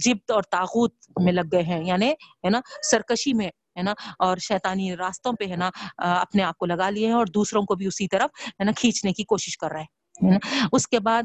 جبت 0.04 0.30
اور 0.30 0.42
تاغوت 0.50 0.94
میں 1.24 1.32
لگ 1.32 1.48
گئے 1.52 1.62
ہیں 1.62 1.84
یعنی 1.84 2.10
ہے 2.44 2.50
نا، 2.50 2.60
سرکشی 2.90 3.32
میں 3.32 3.48
ہے 3.76 3.82
نا۔ 3.82 3.94
اور 4.18 4.36
شیطانی 4.48 4.94
راستوں 4.96 5.32
پہ 5.32 5.44
ہے 5.50 5.56
نا 5.56 5.70
اپنے 5.98 6.42
آپ 6.42 6.58
کو 6.58 6.66
لگا 6.66 6.90
لیے 6.90 7.06
ہیں 7.06 7.14
اور 7.14 7.26
دوسروں 7.26 7.62
کو 7.62 7.74
بھی 7.74 7.86
اسی 7.86 8.08
طرف 8.08 8.30
ہے 8.60 8.64
نا 8.64 8.72
کھینچنے 8.76 9.12
کی 9.12 9.24
کوشش 9.24 9.58
کر 9.58 9.70
رہے 9.72 9.82
ہیں 9.82 10.38
اس 10.72 10.88
کے 10.88 10.98
بعد 11.00 11.22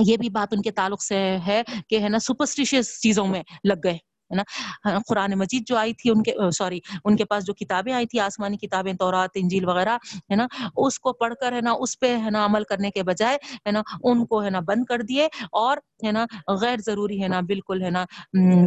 یہ 0.00 0.16
بھی 0.16 0.28
بات 0.28 0.52
ان 0.52 0.62
کے 0.62 0.70
تعلق 0.70 1.02
سے 1.02 1.16
ہے 1.46 1.62
کہ 1.88 1.98
ہے 2.00 2.08
نا 2.08 2.18
سپرسٹیشیس 2.18 3.00
چیزوں 3.00 3.26
میں 3.26 3.42
لگ 3.64 3.80
گئے۔ 3.84 3.98
ہے 4.38 4.92
نا 4.92 4.98
قرآن 5.08 5.38
مجید 5.38 5.66
جو 5.66 5.76
آئی 5.76 5.92
تھی 5.92 6.10
ان 6.10 6.22
کے 6.22 6.32
سوری 6.52 6.80
ان 7.04 7.16
کے 7.16 7.24
پاس 7.24 7.46
جو 7.46 7.54
کتابیں 7.54 7.92
آئی 7.92 8.06
تھی 8.06 8.20
آسمانی 8.20 8.56
کتابیں 8.56 8.92
تورات 8.92 9.30
انجیل 9.34 9.68
وغیرہ 9.68 9.96
ہے 10.30 10.36
نا 10.36 10.46
اس 10.76 11.00
کو 11.00 11.12
پڑھ 11.12 11.34
کر 11.34 11.52
ہے 11.52 11.60
نا 11.60 11.72
اس 11.78 11.98
پہ 12.00 12.16
ہے 12.18 12.30
نا 12.30 12.44
عمل 12.44 12.64
کرنے 12.64 12.90
کے 12.90 13.02
بجائے 13.02 13.36
ہے 13.66 13.70
نا 13.70 13.82
ان 14.02 14.26
کو 14.26 14.42
ہے 14.44 14.50
نا 14.50 14.60
بند 14.60 14.84
کر 14.84 15.02
دیے 15.02 15.28
اور 15.52 15.76
ہے 16.04 16.12
نا 16.12 16.24
غیر 16.60 16.78
ضروری 16.86 17.22
ہے 17.22 17.28
نا 17.28 17.40
بالکل 17.40 17.82
ہے 17.82 17.90
نا 17.90 18.04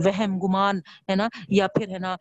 وہم 0.06 0.38
گمان 0.40 0.80
ہے 1.10 1.16
نا 1.16 1.28
یا 1.50 1.68
پھر 1.68 1.90
ہے 1.90 2.00
نا 2.00 2.16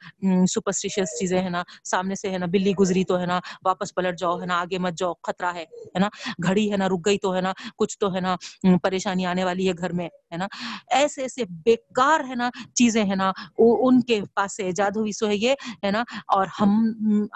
سپرسٹیشیس 0.46 1.18
چیزیں 1.18 1.40
ہے 1.42 1.48
نا 1.48 1.62
سامنے 1.84 2.14
سے 2.14 2.30
ہے 2.30 2.38
نا 2.38 2.46
بلی 2.46 2.72
گزری 2.80 3.04
تو 3.04 3.20
ہے 3.20 3.26
نا 3.26 3.40
واپس 3.64 3.94
پلٹ 3.94 4.18
جاؤ 4.18 4.40
ہے 4.40 4.46
نا 4.46 4.60
آگے 4.60 4.78
مت 4.78 4.98
جاؤ 4.98 5.12
خطرہ 5.22 5.52
ہے 5.54 5.62
ہے 5.62 5.98
نا 5.98 6.08
گھڑی 6.44 6.70
ہے 6.72 6.76
نا 6.76 6.88
رک 6.88 7.06
گئی 7.06 7.18
تو 7.18 7.34
ہے 7.34 7.40
نا 7.40 7.52
کچھ 7.76 7.98
تو 7.98 8.14
ہے 8.14 8.20
نا 8.20 8.36
پریشانی 8.82 9.26
آنے 9.26 9.44
والی 9.44 9.68
ہے 9.68 9.72
گھر 9.78 9.92
میں 9.92 10.08
ہے 10.32 10.36
نا 10.36 10.46
ایسے 10.90 11.22
ایسے 11.22 11.44
بیکار 11.64 12.20
ہے 12.28 12.34
نا 12.34 12.50
چیزیں 12.74 13.04
ہے 13.04 13.14
نا 13.14 13.30
ان 13.58 14.00
کے 14.02 14.20
پاس 14.34 14.56
سے 14.56 14.62
ایجاد 14.62 14.96
ہوئی 14.96 15.12
سو 15.12 15.28
ہے 15.28 15.36
یہ 15.36 15.54
ہے 15.84 15.90
نا 15.90 16.02
اور 16.26 16.46
ہم 16.60 16.76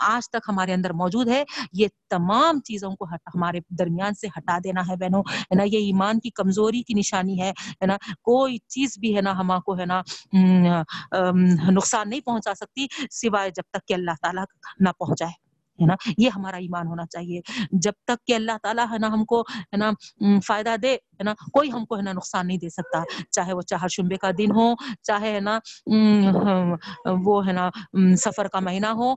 آج 0.06 0.28
تک 0.30 0.48
ہمارے 0.48 0.72
اندر 0.72 0.92
موجود 0.92 1.28
ہے 1.28 1.42
یہ 1.72 1.88
تمام 2.10 2.60
چیزوں 2.60 2.90
کو 2.90 3.04
ہمارے 3.04 3.60
درمیان 3.70 4.14
سے 4.14 4.26
ہٹا 4.26 4.58
دینا 4.64 4.80
ہے 4.88 4.96
بہنوں 4.96 5.22
ہے 5.28 5.56
نا 5.56 5.62
یہ 5.62 5.78
ایمان 5.78 6.20
کی 6.20 6.30
کمزوری 6.30 6.82
کی 6.82 6.94
نشانی 6.94 7.40
ہے 7.40 7.50
ہے 7.50 7.86
نا 7.86 7.96
کوئی 8.22 8.58
چیز 8.68 8.98
بھی 8.98 9.16
ہے 9.16 9.20
نا 9.20 9.38
ہم 9.38 9.52
کو 9.64 9.78
ہے 9.78 9.86
نا 9.86 10.02
نقصان 11.70 12.10
نہیں 12.10 12.20
پہنچا 12.20 12.54
سکتی 12.54 12.86
سوائے 13.10 13.50
جب 13.50 13.62
تک 13.70 13.86
کہ 13.86 13.94
اللہ 13.94 14.20
تعالیٰ 14.22 14.44
نہ 14.80 14.88
پہنچائے 14.98 15.49
ہے 15.80 15.86
نا؟ 15.86 15.94
یہ 16.18 16.30
ہمارا 16.36 16.56
ایمان 16.56 16.86
ہونا 16.86 17.06
چاہیے۔ 17.06 17.40
جب 17.82 17.92
تک 18.06 18.26
کہ 18.26 18.34
اللہ 18.34 18.56
تعالیٰ 18.62 18.86
ہے 18.92 18.98
نا 18.98 19.08
ہم 19.08 19.24
کو 19.24 19.40
ہے 19.40 19.76
نا 19.76 19.90
فائدہ 20.46 20.74
دے، 20.82 20.94
ہے 20.94 21.22
نا، 21.24 21.34
کوئی 21.52 21.70
ہم 21.72 21.84
کو 21.84 21.96
ہے 21.96 22.02
نا 22.02 22.12
نقصان 22.12 22.46
نہیں 22.46 22.58
دے 22.58 22.68
سکتا۔ 22.70 23.02
چاہے 23.30 23.52
وہ 23.52 23.62
چہر 23.62 23.88
شمبے 23.88 24.16
کا 24.16 24.30
دن 24.38 24.50
ہو، 24.56 24.66
چاہے 25.02 25.32
ہے 25.34 25.40
نا 25.40 25.58
وہ 27.24 27.46
ہے 27.46 27.52
نا 27.52 27.68
سفر 28.24 28.48
کا 28.48 28.60
مہینہ 28.60 28.90
ہو 29.00 29.14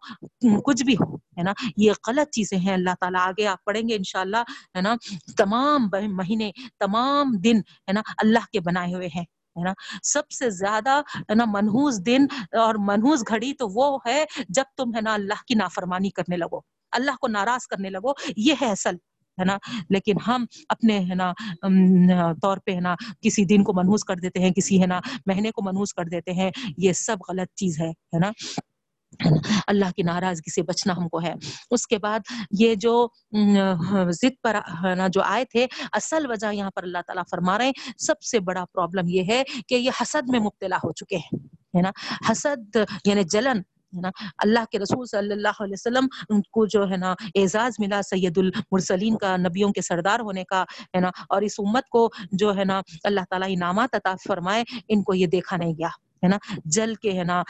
کچھ 0.66 0.84
بھی 0.84 0.96
ہو، 0.96 1.16
ہے 1.16 1.44
نا، 1.44 1.54
یہ 1.78 1.92
غلط 2.08 2.32
چیزیں 2.32 2.58
ہیں۔ 2.58 2.74
اللہ 2.74 2.96
تعالیٰ 3.02 3.28
آگے 3.28 3.48
آپ 3.48 3.64
پڑھیں 3.66 3.88
گے 3.90 3.96
انشاءاللہ، 3.96 4.44
ہے 4.76 4.82
نا، 4.82 4.96
تمام 5.38 5.90
مہینے، 6.18 6.52
تمام 6.80 7.32
دن، 7.44 7.58
ہے 7.88 7.94
نا، 7.94 8.02
اللہ 8.24 8.52
کے 8.52 8.60
بنائے 8.60 8.94
ہوئے 8.94 9.10
ہیں۔ 9.16 9.26
ہے 9.56 9.64
نا؟ 9.64 9.74
سب 10.04 10.32
سے 10.32 10.50
زیادہ 10.50 11.00
ہے 11.20 11.36
نا 11.36 11.46
منحوس 11.48 12.06
دن 12.06 12.26
اور 12.60 12.76
منحوس 12.88 13.24
گھڑی 13.28 13.54
تو 13.54 13.68
وہ 13.74 13.98
ہے 14.06 14.24
جب 14.50 14.64
تم 14.78 14.96
ہے 14.96 15.02
نا 15.02 15.14
اللہ 15.14 15.44
کی 15.48 15.56
نافرمانی 15.56 16.10
کرنے 16.10 16.38
لگو، 16.38 16.60
اللہ 16.94 17.16
کو 17.22 17.28
ناراض 17.28 17.68
کرنے 17.68 17.90
لگو، 17.90 18.12
یہ 18.38 18.54
ہے 18.62 18.72
اصل، 18.72 18.96
ہے 19.38 19.46
نا؟ 19.46 19.58
لیکن 19.90 20.16
ہم 20.28 20.46
اپنے 20.70 21.00
ہے 21.00 21.16
نا 21.16 21.32
طور 22.42 22.58
پہ 22.66 22.72
ہے 22.72 22.80
نا 22.80 22.96
کسی 23.22 23.46
دن 23.46 23.64
کو 23.64 23.74
منحوس 23.74 24.04
کر 24.04 24.16
دیتے 24.16 24.40
ہیں، 24.40 24.52
کسی 24.52 24.82
ہے 24.82 24.88
نا 24.88 25.00
مہینے 25.26 25.52
کو 25.52 25.62
منحوس 25.62 25.94
کر 25.94 26.06
دیتے 26.06 26.34
ہیں، 26.34 26.50
یہ 26.78 26.94
سب 26.94 27.18
غلط 27.30 27.54
چیز 27.56 27.80
ہے 27.82 27.90
ہے 27.90 28.20
نا؟ 28.20 28.32
اللہ 29.68 29.92
کی 29.96 30.04
ناراضگی 30.04 30.52
سے 30.52 30.62
بچنا 30.62 30.94
ہم 30.98 31.10
کو 31.10 31.22
ہے۔ 31.24 31.34
اس 31.72 31.88
کے 31.88 31.98
بعد 31.98 32.20
یہ 32.60 32.76
جو 32.76 33.08
ضد 34.12 34.42
پر 34.44 34.56
جو 35.10 35.22
آئے 35.22 35.46
تھے، 35.46 35.68
اصل 35.94 36.26
وجہ 36.30 36.54
یہاں 36.54 36.72
پر 36.76 36.84
اللہ 36.84 36.98
تعالیٰ 37.08 37.24
فرما 37.32 37.58
رہے 37.58 37.66
ہیں۔ 37.66 37.74
سب 37.98 38.22
سے 38.22 38.40
بڑا 38.40 38.66
پرابلم 38.74 39.08
یہ 39.08 39.24
ہے 39.28 39.44
کہ 39.68 39.76
یہ 39.76 39.92
حسد 40.02 40.30
میں 40.30 40.40
مبتلا 40.40 40.78
ہو 40.78 40.92
چکے 40.92 41.18
ہیں، 41.18 41.40
ہے 41.78 41.82
نا۔ 41.82 41.92
حسد 42.32 42.78
یعنی 43.06 43.24
جلن، 43.24 43.58
ہے 43.96 44.02
نا۔ 44.02 44.10
اللہ 44.38 44.60
کے 44.72 44.80
رسول 44.80 45.06
صلی 45.06 45.32
اللہ 45.32 45.58
علیہ 45.60 45.74
وسلم 45.74 46.08
کو 46.52 46.66
جو، 46.66 46.90
ہے 46.90 46.98
نا، 46.98 47.12
اعزاز 47.36 47.74
ملا 47.80 48.02
سید 48.02 48.38
المرسلین 48.38 49.18
کا، 49.18 49.38
نبیوں 49.38 49.72
کے 49.72 49.82
سردار 49.82 50.20
ہونے 50.20 50.44
کا، 50.44 50.64
ہے 50.64 51.00
نا۔ 51.00 51.10
اور 51.30 51.42
اس 51.42 51.60
امت 51.60 51.90
کو 51.90 52.10
جو، 52.32 52.56
ہے 52.58 52.64
نا، 52.64 52.82
اللہ 53.04 53.22
تعالیٰ 53.30 53.48
انعامات 53.52 53.96
عطا 53.96 54.14
فرمائے، 54.28 54.64
ان 54.88 55.04
کو 55.04 55.14
یہ 55.14 55.28
دیکھا 55.28 55.58
نہیں 55.58 55.74
گیا۔ 55.74 55.90
ہے 56.24 56.28
نا 56.28 56.38
جل 56.66 56.96
کے 56.96 57.18
ہے 57.20 57.24
نا 57.24 57.42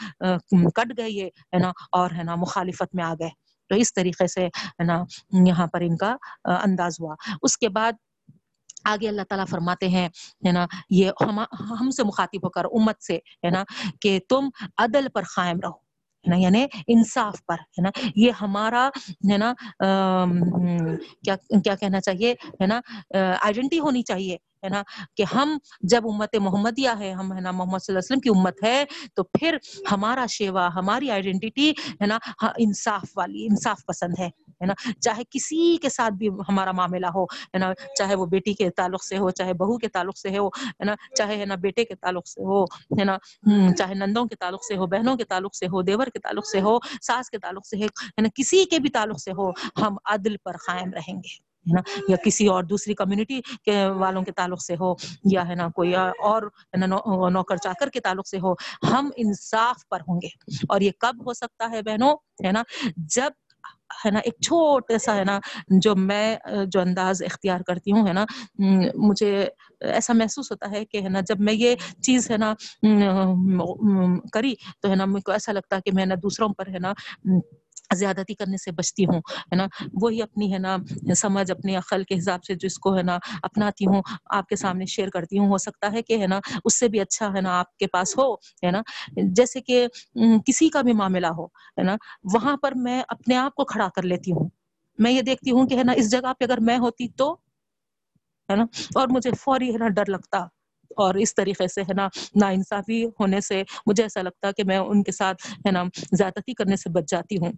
کٹ 0.74 0.98
گئے 0.98 1.10
یہ 1.10 1.28
ہے 1.52 1.58
نا 1.58 1.72
اور 1.92 2.10
ہے 2.10 2.22
نا 2.22 2.34
مخالفت 2.34 2.94
میں 2.94 3.04
آ 3.04 3.12
گئے 3.14 3.30
تو 3.70 3.74
اس 3.74 3.94
طریقے 3.94 4.26
سے 4.26 4.46
ہے 4.46 4.84
نا 4.84 5.02
یہاں 5.46 5.66
پر 5.66 5.80
ان 5.80 5.96
کا 5.96 6.16
انداز 6.44 7.00
ہوا 7.00 7.14
اس 7.42 7.56
کے 7.58 7.68
بعد 7.68 7.92
آگے 8.84 9.08
اللہ 9.08 9.22
تعالیٰ 9.28 9.46
فرماتے 9.50 9.88
ہیں 9.88 10.08
ہے 10.46 10.52
نا 10.52 10.66
یہ 10.90 11.10
ہم 11.20 11.38
ہم 11.80 11.90
سے 11.90 12.04
مخاطب 12.04 12.44
ہو 12.44 12.48
کر 12.48 12.64
امت 12.72 13.02
سے 13.02 13.18
ہے 13.44 13.50
نا 13.50 13.64
کہ 14.00 14.18
تم 14.28 14.48
عدل 14.78 15.08
پر 15.14 15.22
قائم 15.36 15.60
رہو 15.60 15.78
ہے 16.24 16.30
نا 16.30 16.36
یعنی 16.36 16.66
انصاف 16.86 17.44
پر 17.46 17.60
ہے 17.78 17.82
نا 17.82 17.90
یہ 18.16 18.32
ہمارا 18.40 18.88
ہے 19.30 19.38
نا 19.38 19.52
کیا 21.22 21.36
کیا 21.64 21.74
کہنا 21.74 22.00
چاہیے 22.00 22.32
ہے 22.60 22.66
نا 22.66 22.80
آئیڈینٹی 23.14 23.78
ہونی 23.78 24.02
چاہیے 24.02 24.36
ہے 24.64 24.68
نا 24.68 24.82
کہ 25.16 25.24
ہم 25.34 25.58
جب 25.80 26.02
امت 26.12 26.36
محمدیہ 26.36 26.90
ہے، 26.98 27.12
ہم 27.12 27.32
ہے 27.32 27.40
نا 27.40 27.50
محمد 27.50 27.78
صلی 27.78 27.96
اللہ 27.96 27.98
علیہ 27.98 28.16
وسلم 28.16 28.20
کی 28.20 28.28
امت 28.28 28.64
ہے، 28.64 28.84
تو 29.14 29.22
پھر 29.22 29.56
ہمارا 29.92 30.26
شیوا، 30.26 30.68
ہماری 30.74 31.10
آئیڈینٹی 31.10 31.70
ہے 31.70 32.06
نا 32.06 32.18
ہاں، 32.42 32.50
انصاف 32.58 33.04
والی، 33.16 33.46
انصاف 33.46 33.86
پسند 33.86 34.14
ہے 34.18 34.26
ہے 34.26 34.66
نا؟ 34.66 34.74
چاہے 35.00 35.22
کسی 35.30 35.76
کے 35.76 35.88
ساتھ 35.88 36.14
بھی 36.14 36.28
ہمارا 36.28 36.72
معاملہ 36.72 37.06
ہو، 37.06 37.24
ہے 37.24 37.58
نا؟ 37.58 37.74
چاہے 37.98 38.14
وہ 38.14 38.26
بیٹی 38.26 38.54
کے 38.54 38.70
تعلق 38.70 39.04
سے 39.04 39.18
ہو، 39.18 39.30
چاہے 39.30 39.52
بہو 39.52 39.78
کے 39.78 39.88
تعلق 39.88 40.18
سے 40.18 40.38
ہو، 40.38 40.48
ہے 40.48 40.84
نا؟ 40.84 40.94
چاہے 41.16 41.36
ہے 41.36 41.44
نا 41.44 41.54
بیٹے 41.54 41.84
کے 41.84 41.94
تعلق 41.94 42.28
سے 42.28 42.42
ہو، 42.42 42.64
ہے 42.64 43.04
نا؟ 43.04 43.18
چاہے 43.78 43.94
نندوں 43.94 44.24
کے 44.26 44.36
تعلق 44.36 44.64
سے 44.64 44.76
ہو، 44.76 44.86
بہنوں 44.86 45.16
کے 45.16 45.24
تعلق 45.24 45.56
سے 45.56 45.66
ہو، 45.66 45.82
دیور 45.82 46.06
کے 46.06 46.18
تعلق 46.18 46.46
سے 46.46 46.60
ہو، 46.60 46.78
ساس 47.02 47.30
کے 47.30 47.38
تعلق 47.38 47.66
سے 47.66 47.76
ہے 47.76 48.20
نا؟ 48.22 48.28
کسی 48.34 48.64
کے 48.64 48.78
بھی 48.78 48.90
تعلق 48.90 49.20
سے 49.20 49.30
ہو، 49.30 49.50
ہم 49.50 49.96
عدل 50.04 50.36
پر 50.36 50.56
قائم 50.56 50.90
رہیں 50.92 51.14
گے۔ 51.14 51.53
ہے 51.66 51.74
نا 51.74 51.80
یا 52.08 52.16
کسی 52.24 52.46
اور 52.46 52.64
دوسری 52.64 52.94
کمیونٹی 52.94 53.40
کے 53.64 53.86
والوں 53.96 54.22
کے 54.22 54.32
تعلق 54.32 54.62
سے 54.62 54.74
ہو 54.80 54.94
یا 55.24 55.48
ہے 55.48 55.54
نا 55.54 55.68
کوئی 55.68 55.94
اور 55.96 56.42
نوکر 57.30 57.56
چاکر 57.56 57.88
کے 57.88 58.00
تعلق 58.00 58.28
سے 58.28 58.38
ہو 58.38 58.52
ہم 58.90 59.10
انصاف 59.16 59.88
پر 59.88 60.00
ہوں 60.08 60.20
گے۔ 60.22 60.28
اور 60.68 60.80
یہ 60.80 60.90
کب 60.98 61.26
ہو 61.26 61.32
سکتا 61.32 61.70
ہے 61.70 61.82
بہنوں؟ 61.82 62.14
ہے 62.44 62.52
نا 62.52 62.62
جب 62.96 63.30
ہے 64.04 64.10
نا 64.10 64.18
ایک 64.18 64.34
چھوٹے 64.42 64.98
سا 64.98 65.14
ہے 65.16 65.24
نا 65.24 65.38
جو 65.80 65.94
میں 65.96 66.36
جو 66.66 66.80
انداز 66.80 67.22
اختیار 67.22 67.60
کرتی 67.60 67.92
ہوں 67.92 68.06
ہے 68.08 68.12
نا 68.12 68.24
مجھے 68.94 69.30
ایسا 69.80 70.12
محسوس 70.12 70.50
ہوتا 70.50 70.70
ہے 70.70 70.84
کہ 70.84 71.00
ہے 71.02 71.08
نا 71.08 71.20
جب 71.20 71.40
میں 71.40 71.52
یہ 71.52 71.74
چیز 72.02 72.30
ہے 72.30 72.36
نا 72.36 72.52
کری 74.32 74.54
تو 74.80 74.90
ہے 74.90 74.94
نا 74.94 75.04
مجھ 75.04 75.22
کو 75.22 75.32
ایسا 75.32 75.52
لگتا 75.52 75.76
ہے 75.76 75.80
کہ 75.80 75.90
میں 75.94 76.06
نا 76.06 76.14
دوسروں 76.22 76.48
پر 76.48 76.68
ہے 76.68 76.78
نا 76.78 76.92
زیادتی 77.94 78.34
کرنے 78.34 78.56
سے 78.56 78.72
بچتی 78.72 79.04
ہوں، 79.04 79.18
ہے 79.18 79.56
نا؟ 79.56 79.66
وہی 79.92 80.22
اپنی، 80.22 80.52
ہے 80.52 80.58
نا، 80.58 80.76
سمجھ 81.16 81.50
اپنی 81.50 81.76
عقل 81.76 82.04
کے 82.04 82.18
حساب 82.18 82.44
سے 82.44 82.54
جس 82.54 82.78
کو، 82.78 82.96
ہے 82.96 83.02
نا، 83.02 83.18
اپناتی 83.42 83.86
ہوں، 83.86 84.02
آپ 84.30 84.48
کے 84.48 84.56
سامنے 84.56 84.86
شیئر 84.86 85.08
کرتی 85.08 85.38
ہوں، 85.38 85.48
ہو 85.48 85.58
سکتا 85.58 85.92
ہے 85.92 86.02
کہ، 86.02 86.20
ہے 86.22 86.26
نا، 86.26 86.40
اس 86.64 86.78
سے 86.78 86.88
بھی 86.88 87.00
اچھا 87.00 87.28
ہے 87.34 87.40
نا، 87.40 87.58
آپ 87.58 87.76
کے 87.78 87.86
پاس 87.86 88.18
ہو، 88.18 88.32
ہے 88.34 88.70
نا؟ 88.70 88.82
جیسے 89.16 89.60
کہ 89.60 89.86
کسی 90.46 90.68
کا 90.68 90.82
بھی 90.82 90.92
معاملہ 90.92 91.26
ہو، 91.26 91.44
ہے 91.46 91.82
نا، 91.82 91.96
وہاں 92.34 92.56
پر 92.56 92.72
میں 92.76 93.02
اپنے 93.08 93.36
آپ 93.36 93.54
کو 93.54 93.64
کھڑا 93.64 93.88
کر 93.96 94.02
لیتی 94.02 94.32
ہوں۔ 94.32 94.48
میں 94.98 95.12
یہ 95.12 95.22
دیکھتی 95.22 95.50
ہوں 95.50 95.66
کہ، 95.66 95.78
ہے 95.78 95.84
نا، 95.84 95.92
اس 95.92 96.10
جگہ 96.10 96.32
پہ 96.38 96.44
اگر 96.44 96.60
میں 96.60 96.78
ہوتی 96.78 97.08
تو، 97.08 97.32
ہے 98.48 98.56
نا، 98.56 98.64
اور 98.94 99.08
مجھے 99.10 99.30
فوری، 99.40 99.72
ہے 99.72 99.78
نا، 99.78 99.88
ڈر 99.88 100.10
لگتا۔ 100.10 100.44
اور 100.96 101.14
اس 101.14 101.34
طریقے 101.34 101.68
سے، 101.68 101.82
ہے 101.82 101.94
نا 101.94 102.08
نا 102.34 102.48
انصافی 102.48 103.04
ہونے 103.04 103.40
سے 103.40 103.62
مجھے 103.86 104.02
ایسا 104.02 104.22
لگتا 104.22 104.52
کہ 104.52 104.64
میں 104.64 104.78
ان 104.78 105.02
کے 105.02 105.12
ساتھ، 105.12 105.46
ہے 105.66 105.70
نا، 105.70 105.84
زیادتی 106.12 106.54
کرنے 106.54 106.76
سے 106.76 106.90
بچ 106.90 107.04
جاتی 107.08 107.36
ہوں۔ 107.36 107.52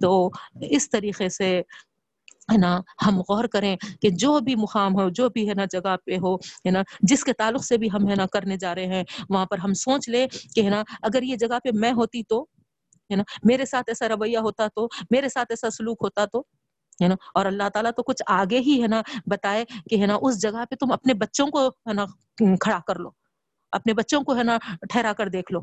تو 0.00 0.30
اس 0.60 0.90
طریقے 0.90 1.28
سے، 1.28 1.62
ہے 2.52 2.58
نا، 2.58 2.80
ہم 3.06 3.20
غور 3.20 3.44
کریں 3.44 3.76
کہ 4.02 4.10
جو 4.10 4.40
بھی 4.40 4.54
مقام 4.54 4.94
ہو، 4.94 5.08
جو 5.08 5.28
بھی، 5.28 5.48
ہے 5.48 5.54
نا، 5.54 5.64
جگہ 5.70 5.96
پہ 6.04 6.16
ہو، 6.16 6.34
ہے 6.36 6.70
نا، 6.70 6.82
جس 7.00 7.24
کے 7.24 7.32
تعلق 7.32 7.64
سے 7.64 7.78
بھی 7.78 7.88
ہم، 7.88 8.08
ہے 8.08 8.14
نا، 8.14 8.26
کرنے 8.26 8.56
جا 8.56 8.74
رہے 8.74 8.86
ہیں، 8.86 9.04
وہاں 9.30 9.46
پر 9.46 9.58
ہم 9.58 9.74
سوچ 9.74 10.08
لیں 10.08 10.26
کہ، 10.54 10.64
ہے 10.64 10.70
نا، 10.70 10.82
اگر 11.02 11.22
یہ 11.22 11.36
جگہ 11.36 11.58
پہ 11.64 11.68
میں 11.74 11.92
ہوتی 11.92 12.22
تو، 12.22 12.42
ہے 13.10 13.16
نا، 13.16 13.22
میرے 13.44 13.66
ساتھ 13.66 13.90
ایسا 13.90 14.08
رویہ 14.08 14.38
ہوتا 14.38 14.66
تو، 14.74 14.88
میرے 15.10 15.28
ساتھ 15.28 15.52
ایسا 15.52 15.70
سلوک 15.70 15.98
ہوتا 16.00 16.24
تو 16.24 16.42
ہے 17.02 17.08
نا؟ 17.08 17.14
اور 17.34 17.46
اللہ 17.46 17.68
تعالیٰ 17.68 17.90
تو 17.96 18.02
کچھ 18.02 18.22
آگے 18.26 18.58
ہی 18.58 18.80
ہے 18.82 18.86
نا 18.86 19.00
بتائے 19.26 19.64
کہ 19.90 20.00
ہے 20.00 20.06
نا، 20.06 20.16
اس 20.22 20.40
جگہ 20.42 20.64
پہ 20.70 20.76
تم 20.76 20.92
اپنے 20.92 21.14
بچوں 21.14 21.46
کو 21.46 21.66
ہے 21.68 21.92
نا 21.92 22.04
کھڑا 22.60 22.78
کر 22.86 22.98
لو، 22.98 23.10
اپنے 23.72 23.94
بچوں 23.94 24.20
کو 24.20 24.36
ہے 24.36 24.42
نا 24.42 24.56
ٹھہرا 24.90 25.12
کر 25.12 25.28
دیکھ 25.28 25.52
لو، 25.52 25.60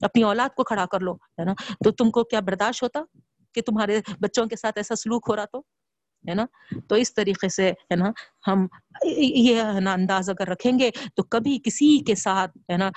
اپنی 0.00 0.22
اولاد 0.22 0.54
کو 0.56 0.64
کھڑا 0.64 0.86
کر 0.86 1.00
لو، 1.00 1.14
ہے 1.14 1.44
نا؟ 1.44 1.54
تو 1.84 1.90
تم 1.90 2.10
کو 2.10 2.24
کیا 2.24 2.40
برداشت 2.40 2.82
ہوتا 2.82 3.02
کہ 3.54 3.62
تمہارے 3.62 4.00
بچوں 4.20 4.46
کے 4.46 4.56
ساتھ 4.56 4.78
ایسا 4.78 4.94
سلوک 4.94 5.26
ہو 5.28 5.36
رہا 5.36 5.44
تو، 5.44 5.58
ہے 6.24 6.34
نا؟ 6.34 6.44
تو 6.88 6.94
اس 6.94 7.14
طریقے 7.14 7.48
سے 7.48 7.70
ہے 7.70 7.96
نا 7.96 8.10
ہم 8.48 8.66
یہ 9.04 9.62
ہے 9.62 9.80
نا 9.80 9.92
انداز 9.92 10.30
اگر 10.30 10.48
رکھیں 10.48 10.78
گے 10.78 10.90
تو 11.14 11.22
کبھی 11.22 11.58
کسی 11.64 11.98
کے 11.98 12.14
ساتھ 12.14 12.58
ہے 12.72 12.76
نا، 12.76 12.90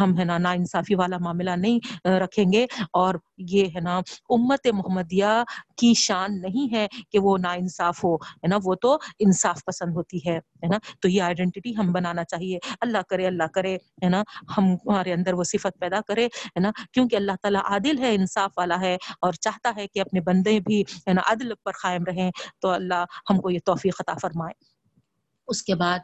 ہم 0.00 0.18
ہے 0.18 0.24
نا 0.24 0.38
نا 0.38 0.50
انصافی 0.50 0.94
والا 0.94 1.18
معاملہ 1.20 1.50
نہیں 1.50 2.06
رکھیں 2.08 2.52
گے 2.52 2.66
اور 2.92 3.14
یہ 3.38 3.66
ہے 3.74 3.80
نا 3.80 3.96
امت 4.28 4.66
محمدیہ 4.74 5.42
کی 5.76 5.94
شان 5.94 6.40
نہیں 6.40 6.74
ہے 6.74 6.86
کہ 7.10 7.18
وہ 7.18 7.38
نا 7.38 7.52
انصاف 7.52 8.04
ہو، 8.04 8.14
ہے 8.16 8.46
نا، 8.46 8.58
وہ 8.64 8.74
تو 8.74 8.98
انصاف 9.18 9.64
پسند 9.64 9.96
ہوتی 9.96 10.18
ہے 10.26 10.36
ہے 10.36 10.66
نا، 10.66 10.78
تو 11.00 11.08
یہ 11.08 11.22
آئیڈینٹی 11.22 11.76
ہم 11.76 11.92
بنانا 11.92 12.24
چاہیے۔ 12.24 12.58
اللہ 12.80 12.98
کرے 13.08 13.26
اللہ 13.26 13.46
کرے، 13.54 13.74
ہے 13.74 14.08
نا، 14.08 14.22
ہم، 14.58 14.74
ہمارے 14.74 15.12
اندر 15.12 15.32
وہ 15.32 15.44
صفت 15.44 15.80
پیدا 15.80 16.00
کرے، 16.08 16.26
ہے 16.26 16.60
نا، 16.60 16.70
کیونکہ 16.92 17.16
اللہ 17.16 17.32
تعالیٰ 17.42 17.62
عادل 17.64 17.98
ہے، 17.98 18.14
انصاف 18.14 18.50
والا 18.56 18.80
ہے 18.80 18.96
اور 19.20 19.32
چاہتا 19.32 19.72
ہے 19.76 19.86
کہ 19.86 20.00
اپنے 20.00 20.20
بندے 20.20 20.60
بھی، 20.60 20.80
ہے 20.80 21.12
نا، 21.12 21.22
عدل 21.26 21.52
پر 21.64 21.72
قائم 21.82 22.04
رہیں، 22.04 22.30
تو 22.60 22.68
اللہ 22.68 23.04
ہم 23.30 23.40
کو 23.40 23.50
یہ 23.50 23.58
توفیق 23.64 24.00
عطا 24.00 24.14
فرمائے۔ 24.22 24.81
اس 25.52 25.62
کے 25.62 25.74
بعد 25.74 26.00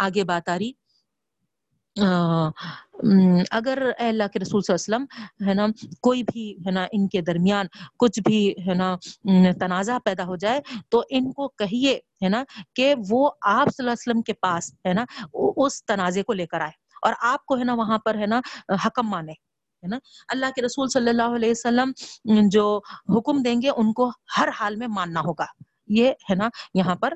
آگے 0.00 0.24
بات 0.24 0.48
آ 0.48 0.58
رہی۔ 0.58 0.72
اگر 3.50 3.78
اے 3.98 4.08
اللہ 4.08 4.26
کے 4.32 4.38
رسول 4.38 4.62
صلی 4.62 4.74
اللہ 4.74 4.96
علیہ 4.96 5.04
وسلم، 5.04 5.48
ہے 5.48 5.54
نا، 5.54 5.66
کوئی 6.02 6.22
بھی، 6.22 6.46
ہے 6.66 6.70
نا، 6.70 6.82
ان 6.92 7.06
کے 7.08 7.20
درمیان 7.20 7.66
کچھ 7.98 8.20
بھی، 8.24 8.40
ہے 8.66 8.74
نا 8.74 8.88
تنازع 9.60 9.98
پیدا 10.04 10.24
ہو 10.24 10.36
جائے، 10.36 10.60
تو 10.88 11.02
ان 11.10 11.32
کو 11.32 11.48
کہیے، 11.58 11.94
ہے 12.22 12.28
نا، 12.28 12.42
کہ 12.76 12.94
وہ 13.10 13.30
آپ 13.42 13.66
صلی 13.66 13.82
اللہ 13.82 13.90
علیہ 13.90 14.02
وسلم 14.02 14.22
کے 14.22 14.32
پاس، 14.42 14.72
ہے 14.86 14.92
نا 14.92 15.04
اس 15.64 15.84
تنازع 15.84 16.22
کو 16.22 16.32
لے 16.32 16.46
کر 16.46 16.60
آئے۔ 16.60 16.82
اور 17.02 17.12
آپ 17.32 17.44
کو، 17.46 17.58
ہے 17.58 17.64
نا، 17.64 17.74
وہاں 17.74 17.98
پر، 17.98 18.14
ہے 18.18 18.26
نا، 18.26 18.40
حکم 18.84 19.06
مانے، 19.10 19.32
ہے 19.32 19.88
نا۔ 19.88 19.98
اللہ 20.28 20.46
کے 20.56 20.62
رسول 20.62 20.88
صلی 20.88 21.10
اللہ 21.10 21.36
علیہ 21.36 21.50
وسلم 21.50 21.92
جو 22.48 22.66
حکم 23.16 23.42
دیں 23.42 23.60
گے، 23.62 23.70
ان 23.76 23.92
کو 23.92 24.10
ہر 24.38 24.48
حال 24.60 24.76
میں 24.76 24.88
ماننا 24.88 25.20
ہوگا۔ 25.20 25.46
یہ 25.88 26.12
ہے 26.30 26.34
نا 26.34 26.48
یہاں 26.74 26.94
پر 26.94 27.14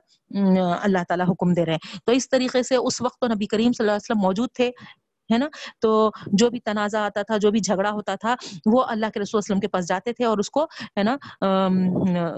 اللہ 0.82 1.04
تعالیٰ 1.08 1.26
حکم 1.28 1.52
دے 1.54 1.64
رہے 1.64 1.72
ہیں۔ 1.72 1.98
تو 2.04 2.12
اس 2.12 2.28
طریقے 2.28 2.62
سے 2.62 2.76
اس 2.76 3.00
وقت 3.02 3.20
تو 3.20 3.26
نبی 3.26 3.46
کریم 3.46 3.72
صلی 3.72 3.84
اللہ 3.84 3.92
علیہ 3.92 4.10
وسلم 4.10 4.22
موجود 4.22 4.48
تھے، 4.54 4.70
ہے 5.32 5.38
نا؟ 5.38 5.48
تو 5.80 6.10
جو 6.26 6.48
بھی 6.50 6.60
تنازع 6.60 6.98
آتا 6.98 7.22
تھا، 7.22 7.36
جو 7.36 7.50
بھی 7.50 7.60
جھگڑا 7.60 7.90
ہوتا 7.90 8.14
تھا، 8.14 8.34
وہ 8.66 8.82
اللہ 8.84 9.06
کے 9.14 9.20
رسول 9.20 9.38
وسلم 9.38 9.60
کے 9.60 9.68
پاس 9.68 9.88
جاتے 9.88 10.12
تھے 10.12 10.24
اور 10.24 10.38
اس 10.38 10.50
کو، 10.50 10.64
ہے 10.64 11.02
نا 11.02 11.16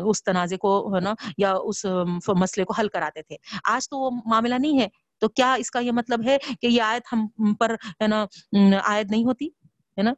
اس 0.04 0.24
تنازع 0.24 0.56
کو، 0.56 0.94
ہے 0.94 1.00
نا، 1.00 1.14
یا 1.38 1.52
اس 1.52 1.84
مسئلے 2.28 2.64
کو 2.64 2.72
حل 2.72 2.88
کراتے 2.88 3.22
تھے۔ 3.22 3.36
آج 3.64 3.88
تو 3.88 3.98
وہ 3.98 4.10
معاملہ 4.10 4.54
نہیں 4.54 4.80
ہے۔ 4.80 4.88
تو 5.18 5.28
کیا 5.28 5.54
اس 5.54 5.70
کا 5.70 5.78
یہ 5.78 5.92
مطلب 5.92 6.20
ہے 6.26 6.36
کہ 6.60 6.66
یہ 6.66 6.82
آیت 6.82 7.02
ہم 7.12 7.54
پر، 7.54 7.74
ہے 8.02 8.06
نا 8.06 8.24
آیت 8.84 9.10
نہیں 9.10 9.24
ہوتی؟ 9.24 9.46
ہے 9.46 10.02
نا؟ 10.02 10.12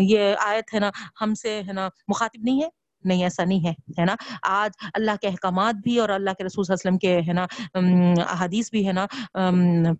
یہ 0.00 0.34
آیت، 0.44 0.74
ہے 0.74 0.80
نا، 0.80 0.90
ہم 1.20 1.34
سے، 1.34 1.60
ہے 1.68 1.72
نا، 1.72 1.88
مخاطب 2.08 2.44
نہیں 2.44 2.62
ہے؟ 2.62 2.68
نہیں، 3.06 3.22
ایسا 3.22 3.44
نہیں 3.44 3.66
ہے 3.66 3.72
ہے 3.98 4.04
نا؟ 4.04 4.14
آج 4.42 4.70
اللہ 4.94 5.16
کے 5.20 5.28
احکامات 5.28 5.74
بھی 5.84 5.98
اور 5.98 6.08
اللہ 6.08 6.30
کے 6.38 6.44
رسول 6.44 6.64
صلی 6.64 6.74
اللہ 6.74 6.88
علیہ 6.88 6.96
وسلم 6.96 6.98
کے، 6.98 7.28
ہے 7.28 7.32
نا 7.32 8.24
احادیث 8.32 8.70
بھی، 8.70 8.86
ہے 8.86 8.92
نا 8.92 9.06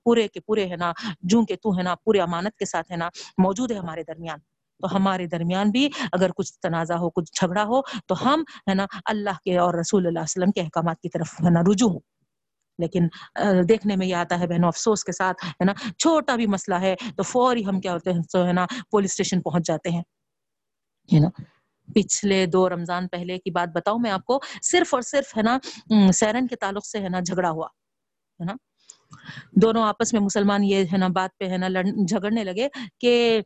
پورے 0.04 0.26
کے 0.28 0.40
پورے، 0.40 0.68
ہے 0.70 0.76
نا، 0.76 0.92
جوں 1.22 1.44
کے 1.44 1.56
تو، 1.56 1.76
ہے 1.78 1.82
نا، 1.82 1.94
پورے 2.04 2.20
امانت 2.20 2.56
کے 2.58 2.64
ساتھ، 2.64 2.92
ہے 2.92 2.96
نا، 2.96 3.08
موجود 3.38 3.72
ہے 3.72 3.78
ہمارے 3.78 4.02
درمیان۔ 4.08 4.38
تو 4.80 4.86
ہمارے 4.94 5.26
درمیان 5.26 5.70
بھی 5.70 5.88
اگر 6.12 6.30
کچھ 6.36 6.52
تنازع 6.62 6.94
ہو، 6.94 7.08
کچھ 7.10 7.30
جھگڑا 7.34 7.62
ہو، 7.64 7.80
تو 8.06 8.14
ہم، 8.24 8.42
ہے 8.68 8.74
نا، 8.74 8.86
اللہ 9.04 9.38
کے 9.44 9.56
اور 9.58 9.74
رسول 9.74 10.06
اللہ 10.06 10.18
علیہ 10.18 10.36
وسلم 10.36 10.52
کے 10.52 10.60
احکامات 10.60 11.00
کی 11.00 11.08
طرف، 11.08 11.32
ہے 11.44 11.50
نا، 11.50 11.60
رجوع 11.70 11.98
لیکن 12.78 13.06
دیکھنے 13.68 13.96
میں 13.96 14.06
یہ 14.06 14.14
آتا 14.14 14.38
ہے 14.40 14.46
بہنوں، 14.46 14.68
افسوس 14.68 15.04
کے 15.04 15.12
ساتھ، 15.12 15.44
ہے 15.44 15.64
نا، 15.64 15.72
چھوٹا 15.98 16.36
بھی 16.36 16.46
مسئلہ 16.46 16.80
ہے، 16.80 16.94
تو 17.16 17.22
فوری 17.22 17.64
ہم 17.66 17.80
کیا 17.80 17.92
ہوتے 17.92 18.12
ہیں، 18.12 18.22
تو، 18.32 18.44
ہے 18.46 18.52
نا، 18.52 18.66
پولیس 18.90 19.10
اسٹیشن 19.10 19.40
پہنچ 19.42 19.66
جاتے 19.66 19.90
ہیں، 19.90 20.02
ہے 21.08 21.20
نا۔ 21.20 21.28
پچھلے 21.94 22.44
دو 22.46 22.68
رمضان 22.68 23.08
پہلے 23.08 23.38
کی 23.38 23.50
بات 23.50 23.68
بتاؤں 23.74 23.98
میں 23.98 24.10
آپ 24.10 24.24
کو، 24.24 24.38
صرف 24.62 24.94
اور 24.94 25.02
صرف 25.02 25.36
ہے 25.36 25.42
نا 25.42 25.58
سیرن 26.12 26.46
کے 26.46 26.56
تعلق 26.56 26.86
سے 26.86 26.98
ہے 27.00 27.08
نا 27.08 27.20
جھگڑا 27.20 27.50
ہوا، 27.50 27.66
ہے 28.40 28.44
نا؟ 28.44 28.52
دونوں 29.52 29.82
آپس 29.82 30.12
میں 30.12 30.20
مسلمان 30.20 30.64
یہ 30.64 30.84
ہے 30.92 30.96
نا 30.96 31.08
بات 31.08 31.38
پہ 31.38 31.48
ہے 31.48 31.56
نا 31.56 31.68
جھگڑنے 32.08 32.44
لگے 32.44 32.68
کہ 33.00 33.40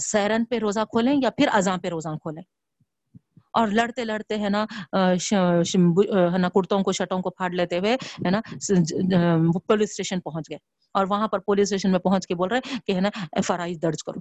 سیرن 0.00 0.44
پہ 0.44 0.58
روزہ 0.58 0.80
کھولیں 0.80 1.14
یا 1.22 1.30
پھر 1.30 1.48
اذاں 1.52 1.76
پہ 1.76 1.88
روزہ 1.88 2.08
کھولیں۔ 2.22 2.42
اور 3.52 3.68
لڑتے 3.68 4.04
لڑتے 4.04 4.38
ہے 4.38 4.48
نا 4.48 4.64
ہے 4.94 6.38
نا، 6.38 6.48
کرتوں 6.48 6.82
کو، 6.82 6.92
شٹوں 6.92 7.20
کو 7.22 7.30
پھاڑ 7.30 7.50
لیتے 7.50 7.78
ہوئے 7.78 7.94
ہے 7.94 8.30
نا 8.30 8.40
پولیس 9.66 9.90
اسٹیشن 9.90 10.20
پہنچ 10.20 10.50
گئے۔ 10.50 10.58
اور 10.94 11.06
وہاں 11.10 11.28
پر 11.28 11.38
پولیس 11.38 11.66
اسٹیشن 11.66 11.90
میں 11.92 12.00
پہنچ 12.00 12.26
کے 12.26 12.34
بول 12.34 12.48
رہے 12.48 12.60
کہ 12.86 12.92
ہے 12.92 13.00
نا، 13.00 13.08
ایف 13.32 13.50
آر 13.50 13.58
آئی 13.58 13.74
درج 13.74 14.04
کرو۔ 14.04 14.20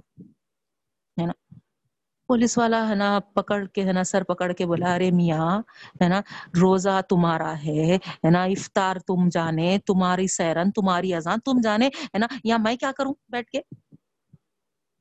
پولیس 2.27 2.57
والا 2.57 2.87
ہے 2.89 2.95
نا، 2.95 3.19
پکڑ 3.33 3.65
کے 3.65 3.83
ہے 3.85 3.91
نا، 3.91 4.03
سر 4.03 4.23
پکڑ 4.23 4.51
کے 4.53 4.65
بولا، 4.65 4.93
ارے 4.95 5.09
میاں، 5.11 5.59
ہے 6.01 6.07
نا، 6.07 6.19
روزہ 6.61 6.99
تمہارا 7.09 7.53
ہے 7.65 7.97
نا، 8.31 8.43
افطار 8.43 8.95
تم 9.07 9.27
جانے، 9.31 9.77
تمہاری 9.85 10.27
سیرن، 10.27 10.71
تمہاری 10.71 11.13
اذان 11.13 11.39
تم 11.45 11.61
جانے، 11.63 11.87
ہے 11.87 12.17
نا 12.17 12.27
یا 12.43 12.57
میں 12.57 12.75
کیا 12.75 12.91
کروں 12.97 13.13
بیٹھ 13.29 13.49
کے؟ 13.51 13.61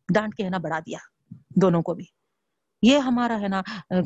ڈانٹ 0.09 0.35
کے 0.35 0.45
ہے 0.45 0.51
نا 0.51 0.59
بڑھا 0.59 0.79
دیا 0.87 0.99
دونوں 1.63 1.83
کو 1.83 1.95
بھی۔ 1.95 2.05
یہ 2.83 2.99
ہمارا 2.99 3.41
ہے 3.41 3.49
نا، 3.49 3.63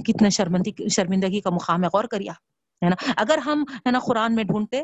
کتنے 0.07 0.31
شرمندگی 0.31 0.89
شرمندگی 0.89 1.41
کا 1.41 1.51
مقام 1.51 1.85
ہے، 1.85 1.89
غور 1.93 2.05
کریا، 2.05 2.33
ہے 2.83 2.89
نا۔ 2.89 2.97
اگر 3.16 3.39
ہم، 3.47 3.64
ہے 3.87 3.91
نا، 3.91 3.99
قرآن 3.99 4.35
میں 4.35 4.45
ڈھونڈتے 4.45 4.83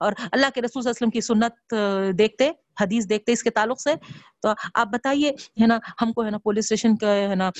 اور 0.00 0.12
اللہ 0.32 0.46
کے 0.54 0.62
رسول 0.62 0.82
صلی 0.82 0.90
اللہ 0.90 0.90
علیہ 0.90 1.06
وسلم 1.06 1.10
کی 1.10 1.20
سنت 1.20 2.18
دیکھتے 2.18 2.50
حدیث 2.80 3.08
دیکھتے 3.08 3.32
اس 3.32 3.42
کے 3.42 3.50
تعلق 3.50 3.80
سے 3.80 3.94
تو 4.40 4.52
آپ 4.74 4.86
بتائیے 4.86 5.30
ہے 5.60 5.66
نا 5.66 5.78
ہم 6.02 6.12
کو 6.12 6.24
ہے 6.24 6.30
نا 6.30 6.38
پولیس 6.38 6.64
اسٹیشن 6.64 6.96
کا 6.96 7.14
ہے 7.14 7.34
نا 7.34 7.50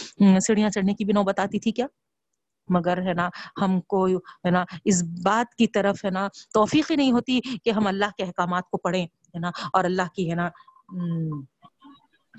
سیڑھیاں 0.41 0.71
چڑھنے 0.71 0.95
کی 0.95 1.05
بھی 1.05 1.13
نو 1.13 1.23
بتاتی 1.23 1.59
تھی 1.59 1.73
کیا 1.73 1.87
مگر 2.69 3.03
ہے 3.03 3.15
نا 3.15 3.29
ہم 3.61 3.81
کو 3.81 4.07
ہے 4.07 4.51
نا 4.51 4.65
اس 4.85 5.03
بات 5.23 5.55
کی 5.55 5.67
طرف 5.67 6.05
ہے 6.05 6.11
نا 6.11 6.29
توفیق 6.55 6.91
ہی 6.91 6.97
نہیں 6.97 7.13
ہوتی 7.13 7.41
کہ 7.65 7.71
ہم 7.71 7.87
اللہ 7.87 8.17
کے 8.17 8.25
احکامات 8.25 8.71
کو 8.71 8.79
پڑھیں 8.79 9.03
ہے 9.03 9.39
نا 9.39 9.51
اور 9.73 9.85
اللہ 9.85 10.15
کی 10.15 10.31
ہے 10.31 10.35
نا 10.35 10.49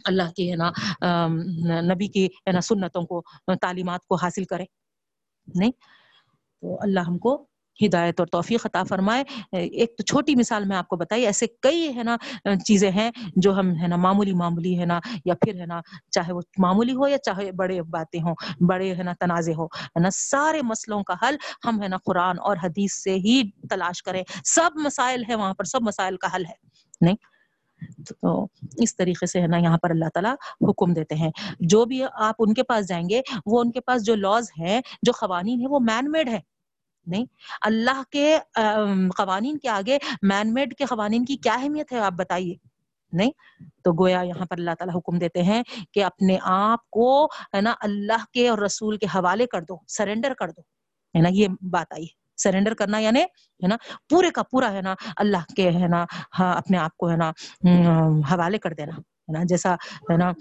اللہ 0.05 0.31
کی 0.35 0.51
ہے 0.51 0.55
نا 0.55 0.71
نبی 1.93 2.07
کی 2.07 2.25
ہے 2.25 2.51
نا 2.51 2.61
سنتوں 2.61 3.03
کو 3.05 3.21
تعلیمات 3.61 4.05
کو 4.05 4.15
حاصل 4.15 4.43
کریں 4.43 4.65
نہیں 5.47 5.71
تو 6.63 6.77
اللہ 6.81 6.99
ہم 6.99 7.17
کو 7.17 7.37
ہدایت 7.85 8.19
اور 8.19 8.27
توفیق 8.27 8.65
عطا 8.65 8.83
فرمائے۔ 8.83 9.23
ایک 9.51 9.97
تو 9.97 10.03
چھوٹی 10.03 10.35
مثال 10.35 10.65
میں 10.65 10.77
آپ 10.77 10.87
کو 10.87 10.95
بتائی، 10.95 11.25
ایسے 11.25 11.45
کئی 11.61 11.95
ہے 11.95 12.03
نا 12.03 12.15
چیزیں 12.65 12.89
ہیں 12.91 13.09
جو 13.35 13.53
ہم 13.59 13.71
ہے 13.81 13.87
نا 13.87 13.95
معمولی 13.95 14.33
معمولی 14.33 14.79
ہے 14.79 14.85
نا، 14.85 14.99
یا 15.25 15.33
پھر 15.35 15.59
ہے 15.59 15.65
نا، 15.65 15.79
چاہے 16.11 16.33
وہ 16.33 16.41
معمولی 16.57 16.95
ہو 16.95 17.07
یا 17.07 17.17
چاہے 17.17 17.51
بڑے 17.51 17.81
باتیں 17.89 18.21
ہوں، 18.21 18.35
بڑے 18.67 18.93
ہے 18.95 19.03
نا 19.03 19.13
تنازع 19.19 19.53
ہو 19.53 19.65
ہے 19.65 19.99
نا، 19.99 20.09
سارے 20.13 20.61
مسئلوں 20.61 21.03
کا 21.03 21.13
حل 21.23 21.35
ہم 21.65 21.81
ہے 21.83 21.87
نا 21.87 21.97
قرآن 22.05 22.39
اور 22.39 22.57
حدیث 22.63 22.93
سے 22.93 23.15
ہی 23.15 23.41
تلاش 23.69 24.03
کریں۔ 24.03 24.23
سب 24.45 24.71
مسائل 24.75 25.23
ہے 25.29 25.35
وہاں 25.35 25.53
پر، 25.53 25.63
سب 25.63 25.81
مسائل 25.81 26.17
کا 26.17 26.35
حل 26.35 26.45
ہے، 26.45 26.55
نہیں؟ 27.01 27.15
تو 28.21 28.45
اس 28.77 28.95
طریقے 28.95 29.25
سے 29.25 29.41
ہے 29.41 29.47
نا 29.47 29.57
یہاں 29.57 29.77
پر 29.77 29.89
اللہ 29.89 30.09
تعالیٰ 30.13 30.33
حکم 30.69 30.93
دیتے 30.93 31.15
ہیں۔ 31.15 31.31
جو 31.59 31.83
بھی 31.85 32.01
آپ 32.13 32.35
ان 32.39 32.53
کے 32.53 32.63
پاس 32.63 32.87
جائیں 32.87 33.07
گے، 33.09 33.21
وہ 33.45 33.61
ان 33.61 33.71
کے 33.71 33.81
پاس 33.81 34.05
جو 34.05 34.15
لاز 34.15 34.49
ہیں، 34.59 34.79
جو 35.03 35.11
قوانین 35.11 35.59
ہیں، 35.59 35.67
وہ 35.67 35.79
مین 35.79 36.11
میڈ 36.11 36.29
ہے 36.29 36.39
نہیں۔ 37.07 37.25
اللہ 37.61 38.01
کے 38.11 38.37
قوانین 39.17 39.57
کے 39.57 39.69
آگے 39.69 39.97
مین 40.21 40.53
میڈ 40.53 40.73
کے 40.75 40.85
قوانین 40.85 41.25
کی 41.25 41.35
کیا 41.37 41.53
اہمیت 41.53 41.91
ہے 41.91 41.99
آپ 41.99 42.13
بتائیے؟ 42.13 42.55
نہیں؟ 43.13 43.31
تو 43.83 43.91
گویا 43.99 44.21
یہاں 44.21 44.45
پر 44.45 44.57
اللہ 44.57 44.71
تعالیٰ 44.79 44.95
حکم 44.95 45.17
دیتے 45.17 45.43
ہیں 45.43 45.61
کہ 45.91 46.03
اپنے 46.03 46.37
آپ 46.43 46.89
کو، 46.89 47.25
ہے 47.25 47.61
نا، 47.61 47.73
اللہ 47.81 48.25
کے 48.33 48.47
اور 48.49 48.57
رسول 48.57 48.97
کے 48.97 49.05
حوالے 49.15 49.45
کر 49.45 49.61
دو 49.61 49.77
سرینڈر 49.87 50.33
کر 50.33 50.49
دو، 50.49 50.61
ہے 51.15 51.21
نا، 51.21 51.29
یہ 51.31 51.47
بات 51.71 51.93
آئی 51.93 52.05
سرینڈر 52.37 52.73
کرنا 52.73 52.97
یعنی 52.99 53.21
ہے 53.21 53.67
نا، 53.67 53.75
پورے 54.09 54.29
کا 54.29 54.43
پورا، 54.43 54.71
ہے 54.71 54.81
نا، 54.81 54.93
اللہ 55.17 55.51
کے، 55.55 55.69
ہے 55.71 55.87
نا 55.87 56.03
ہاں، 56.39 56.53
اپنے 56.55 56.77
آپ 56.77 56.97
کو، 56.97 57.09
ہے 57.11 57.17
نا 57.17 57.31
حوالے 58.31 58.57
کر 58.57 58.73
دینا، 58.73 58.97
ہے 58.97 59.31
نا، 59.31 59.43
جیسا، 59.43 59.73
ہے 60.09 60.17
نا 60.17 60.31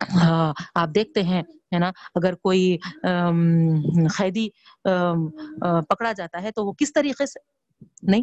آپ 0.00 0.88
دیکھتے 0.94 1.22
ہیں، 1.22 1.42
ہے 1.74 1.78
نا، 1.78 1.90
اگر 2.14 2.34
کوئی 2.42 2.76
قیدی 4.18 4.48
پکڑا 4.84 6.12
جاتا 6.16 6.42
ہے 6.42 6.50
تو 6.50 6.64
وہ 6.66 6.72
کس 6.78 6.92
طریقے 6.92 7.26
سے؟ 7.26 7.38
نہیں، 8.02 8.22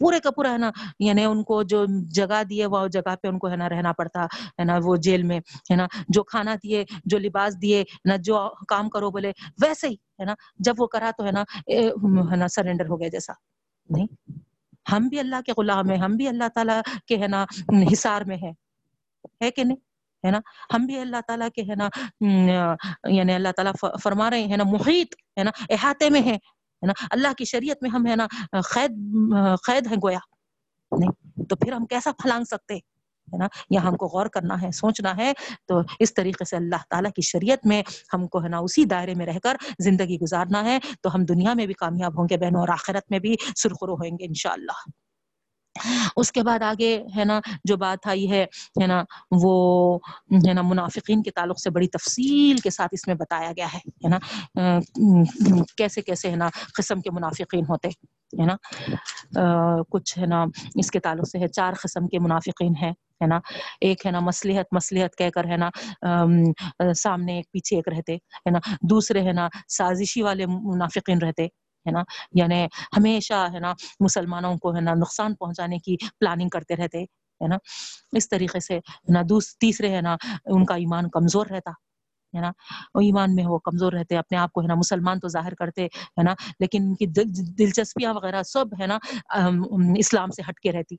پورے 0.00 0.18
کا 0.20 0.30
پورا، 0.30 0.52
ہے 0.52 0.58
نا 0.58 0.70
یعنی 1.00 1.24
ان 1.24 1.42
کو 1.44 1.62
جو 1.70 1.84
جگہ 2.16 2.42
دیے 2.50 2.66
وہ 2.72 2.86
جگہ 2.92 3.14
پہ 3.22 3.28
ان 3.28 3.38
کو، 3.38 3.50
ہے 3.50 3.56
نا، 3.56 3.68
رہنا 3.68 3.92
پڑتا، 3.98 4.24
ہے 4.58 4.64
نا، 4.64 4.78
وہ 4.84 4.96
جیل 5.06 5.22
میں، 5.22 5.38
ہے 5.70 5.76
نا، 5.76 5.86
جو 6.08 6.22
کھانا 6.24 6.54
دیے، 6.62 6.84
جو 7.04 7.18
لباس 7.18 7.60
دیے 7.62 7.82
نہ 8.04 8.16
جو 8.24 8.48
کام 8.68 8.88
کرو 8.90 9.10
بولے، 9.10 9.32
ویسے 9.62 9.88
ہی، 9.88 9.94
ہے 10.20 10.24
نا، 10.24 10.34
جب 10.58 10.74
وہ 10.78 10.86
کرا 10.86 11.10
تو، 11.18 11.26
ہے 11.26 11.32
نا 11.32 11.42
ہے 11.68 12.36
نا، 12.36 12.48
سرینڈر 12.48 12.88
ہو 12.88 13.00
گیا 13.00 13.08
جیسا، 13.08 13.32
نہیں، 13.88 14.06
ہم 14.86 15.08
بھی 15.08 15.18
اللہ 15.18 15.40
کے 15.46 15.52
غلام 15.56 15.90
ہیں، 15.90 15.98
ہم 15.98 16.16
بھی 16.16 16.28
اللہ 16.28 16.48
تعالیٰ 16.54 16.80
کے، 17.06 17.16
ہے 17.22 17.28
نا، 17.28 17.44
حصار 17.92 18.22
میں 18.22 18.36
ہے 18.36 19.50
کہ 19.50 19.64
نہیں؟ 19.64 19.76
ہے 20.24 20.30
نا؟ 20.30 20.40
ہم 20.74 20.86
بھی 20.86 20.98
اللہ 20.98 21.20
تعالیٰ 21.26 21.48
کے 21.54 21.62
ہے 21.62 21.74
نا 21.74 21.88
یعنی 23.10 23.32
اللہ 23.32 23.52
تعالیٰ 23.56 23.72
فرما 24.02 24.30
رہے 24.30 24.42
ہیں 24.42 24.56
نا، 24.56 24.64
محیط 24.64 25.14
ہے 25.38 25.44
نا، 25.44 25.50
احاطے 25.70 26.10
میں 26.10 26.22
ہے 26.22 26.36
نا؟ 26.82 26.92
اللہ 27.10 27.32
کی 27.38 27.44
شریعت 27.44 27.82
میں 27.82 27.90
ہم 27.90 28.06
ہے 28.06 28.16
نا، 28.16 28.26
قید 28.74 28.92
قید 29.66 29.86
ہے 29.86 29.96
گویا، 29.96 30.18
نہیں؟ 30.92 31.44
تو 31.44 31.56
پھر 31.56 31.72
ہم 31.72 31.86
کیسا 31.86 32.10
پھلانگ 32.18 32.44
سکتے؟ 32.44 32.74
ہے 33.28 33.38
نا؟ 33.38 33.46
یہاں 33.70 33.86
ہم 33.86 33.96
کو 33.96 34.06
غور 34.06 34.26
کرنا 34.26 34.60
ہے، 34.62 34.70
سوچنا 34.70 35.16
ہے، 35.16 35.32
تو 35.66 35.80
اس 36.00 36.14
طریقے 36.14 36.44
سے 36.44 36.56
اللہ 36.56 36.84
تعالیٰ 36.90 37.10
کی 37.16 37.22
شریعت 37.22 37.66
میں 37.66 37.82
ہم 38.14 38.26
کو 38.26 38.42
ہے 38.42 38.48
نا، 38.48 38.58
اسی 38.58 38.84
دائرے 38.84 39.14
میں 39.14 39.26
رہ 39.26 39.38
کر 39.42 39.56
زندگی 39.78 40.18
گزارنا 40.18 40.64
ہے، 40.64 40.78
تو 41.00 41.14
ہم 41.14 41.24
دنیا 41.24 41.54
میں 41.54 41.66
بھی 41.66 41.74
کامیاب 41.74 42.18
ہوں 42.18 42.28
گے، 42.30 42.36
بہنوں، 42.36 42.60
اور 42.60 42.68
آخرت 42.68 43.10
میں 43.10 43.18
بھی 43.18 43.34
سرخرو 43.56 43.94
ہوئیں 43.94 44.16
گے، 44.18 44.26
انشاءاللہ۔ 44.26 44.78
اس 46.16 46.32
کے 46.32 46.42
بعد 46.42 46.62
آگے 46.62 47.04
ہے 47.16 47.24
نا 47.24 47.40
جو 47.64 47.76
بات 47.76 48.06
آئی 48.06 48.30
ہے 48.30 48.42
ہے 48.80 48.86
نا 48.86 49.02
وہ 49.30 49.98
ہے 50.48 50.52
نا 50.52 50.62
منافقین 50.62 51.22
کے 51.22 51.30
تعلق 51.30 51.60
سے 51.60 51.70
بڑی 51.70 51.88
تفصیل 51.88 52.58
کے 52.58 52.70
ساتھ 52.70 52.88
اس 52.92 53.06
میں 53.06 53.14
بتایا 53.14 53.52
گیا 53.56 53.66
ہے 53.74 53.78
ہے 53.78 54.08
نا 54.08 54.18
کیسے 55.76 56.02
کیسے 56.02 56.30
ہے 56.30 56.36
نا 56.36 56.48
قسم 56.74 57.00
کے 57.00 57.10
منافقین 57.10 57.64
ہوتے 57.68 57.88
ہے 58.32 58.46
نا 58.46 58.56
کچھ 59.88 60.18
ہے 60.18 60.26
نا 60.26 60.44
اس 60.74 60.90
کے 60.90 61.00
تعلق 61.00 61.28
سے 61.28 61.38
ہے 61.38 61.48
چار 61.48 61.72
قسم 61.72 62.08
کے 62.08 62.18
منافقین 62.18 62.74
ہیں 62.82 62.92
ہے 63.22 63.26
نا 63.26 63.38
ایک 63.80 64.06
ہے 64.06 64.10
نا 64.10 64.20
مسلحت 64.20 64.66
مسلحت 64.72 65.16
کہہ 65.16 65.30
کر 65.30 65.44
ہے 65.44 65.56
نا 65.56 65.70
سامنے 66.92 67.36
ایک 67.36 67.50
پیچھے 67.52 67.76
ایک 67.76 67.88
رہتے 67.88 68.14
ہے 68.14 68.50
نا 68.50 68.58
دوسرے 68.82 69.22
ہے 69.22 69.32
نا 69.32 69.48
سازشی 69.68 70.22
والے 70.22 70.46
منافقین 70.46 71.18
رہتے 71.18 71.46
ہے 71.88 71.92
نا؟ 71.92 72.02
یعنی 72.34 72.64
ہمیشہ 72.96 73.46
ہے 73.54 73.60
نا 73.60 73.72
مسلمانوں 74.00 74.56
کو 74.58 74.74
ہے 74.76 74.80
نا 74.80 74.94
نقصان 74.94 75.34
پہنچانے 75.34 75.78
کی 75.78 75.96
پلاننگ 76.20 76.48
کرتے 76.48 76.76
رہتے، 76.76 77.02
ہے 77.40 77.48
نا؟ 77.48 77.56
اس 78.12 78.28
طریقے 78.28 78.60
سے 78.60 78.78
نا 79.08 79.22
تیسرے 79.60 79.94
ہے 79.96 80.00
نا 80.00 80.16
ان 80.46 80.64
کا 80.64 80.74
ایمان 80.74 81.08
کمزور 81.10 81.46
رہتا، 81.46 81.70
ہے 82.34 82.40
نا؟ 82.40 82.48
ایمان 83.00 83.34
میں 83.34 83.44
وہ 83.46 83.58
کمزور 83.58 83.92
رہتے، 83.92 84.16
اپنے 84.16 84.38
آپ 84.38 84.52
کو 84.52 84.62
ہے 84.62 84.66
نا 84.66 84.74
مسلمان 84.74 85.20
تو 85.20 85.28
ظاہر 85.28 85.54
کرتے، 85.54 85.86
ہے 85.86 86.22
نا؟ 86.22 86.34
لیکن 86.60 86.82
ان 86.82 86.94
کی 86.94 87.06
دلچسپیاں 87.58 88.14
وغیرہ 88.14 88.42
سب 88.44 88.80
ہے 88.80 88.86
نا 88.86 88.98
اسلام 89.98 90.30
سے 90.30 90.42
ہٹ 90.48 90.60
کے 90.60 90.72
رہتی، 90.72 90.96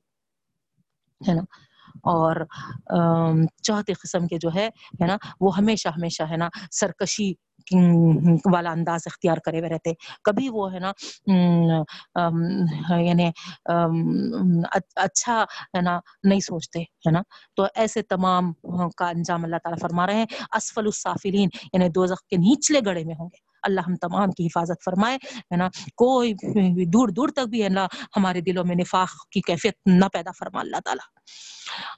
ہے 1.21 1.33
نا؟ 1.33 1.41
اور 2.03 2.35
چوتھے 3.63 3.93
قسم 3.93 4.27
کے 4.27 4.37
جو 4.41 4.49
ہے 4.55 4.69
نا، 5.05 5.17
وہ 5.41 5.57
ہمیشہ 5.57 5.89
ہمیشہ، 5.89 6.23
ہے 6.31 6.37
نا، 6.37 6.49
سرکشی 6.71 7.31
والا 8.53 8.71
انداز 8.71 9.01
اختیار 9.05 9.37
کرے 9.45 9.59
ہوئے 9.59 9.69
رہتے۔ 9.69 9.91
کبھی 10.23 10.47
وہ، 10.49 10.71
ہے 10.73 10.79
نا 10.79 10.91
یعنی 12.99 13.29
اچھا 14.95 15.43
ہے 15.77 15.81
نا، 15.81 15.99
نہیں 16.23 16.39
سوچتے، 16.39 16.79
ہے 16.81 17.11
نا۔ 17.11 17.21
تو 17.55 17.65
ایسے 17.75 18.01
تمام 18.01 18.51
کا 18.97 19.09
انجام 19.09 19.43
اللہ 19.43 19.57
تعالیٰ 19.63 19.79
فرما 19.81 20.07
رہے 20.07 20.15
ہیں۔ 20.15 20.25
اسفل 20.55 20.85
السافلین 20.85 21.49
یعنی 21.73 21.89
دو 21.89 22.05
کے 22.29 22.37
نیچلے 22.37 22.79
گڑے 22.85 23.03
میں 23.03 23.15
ہوں 23.19 23.29
گے۔ 23.33 23.48
اللہ 23.63 23.81
ہم 23.81 23.95
تمام 23.95 24.31
کی 24.31 24.45
حفاظت 24.45 24.83
فرمائے، 24.85 25.17
ہے 25.37 25.55
نا؟ 25.55 25.69
کوئی 25.95 26.33
دور 26.85 27.07
دور 27.07 27.29
تک 27.29 27.47
بھی 27.49 27.63
ہے 27.63 27.69
نا 27.69 27.87
ہمارے 28.17 28.41
دلوں 28.41 28.63
میں 28.63 28.75
نفاق 28.75 29.27
کی 29.31 29.41
کیفیت 29.41 29.73
نہ 29.85 30.05
پیدا 30.13 30.31
فرما، 30.39 30.59
اللہ 30.59 30.77
تعالیٰ۔ 30.85 31.07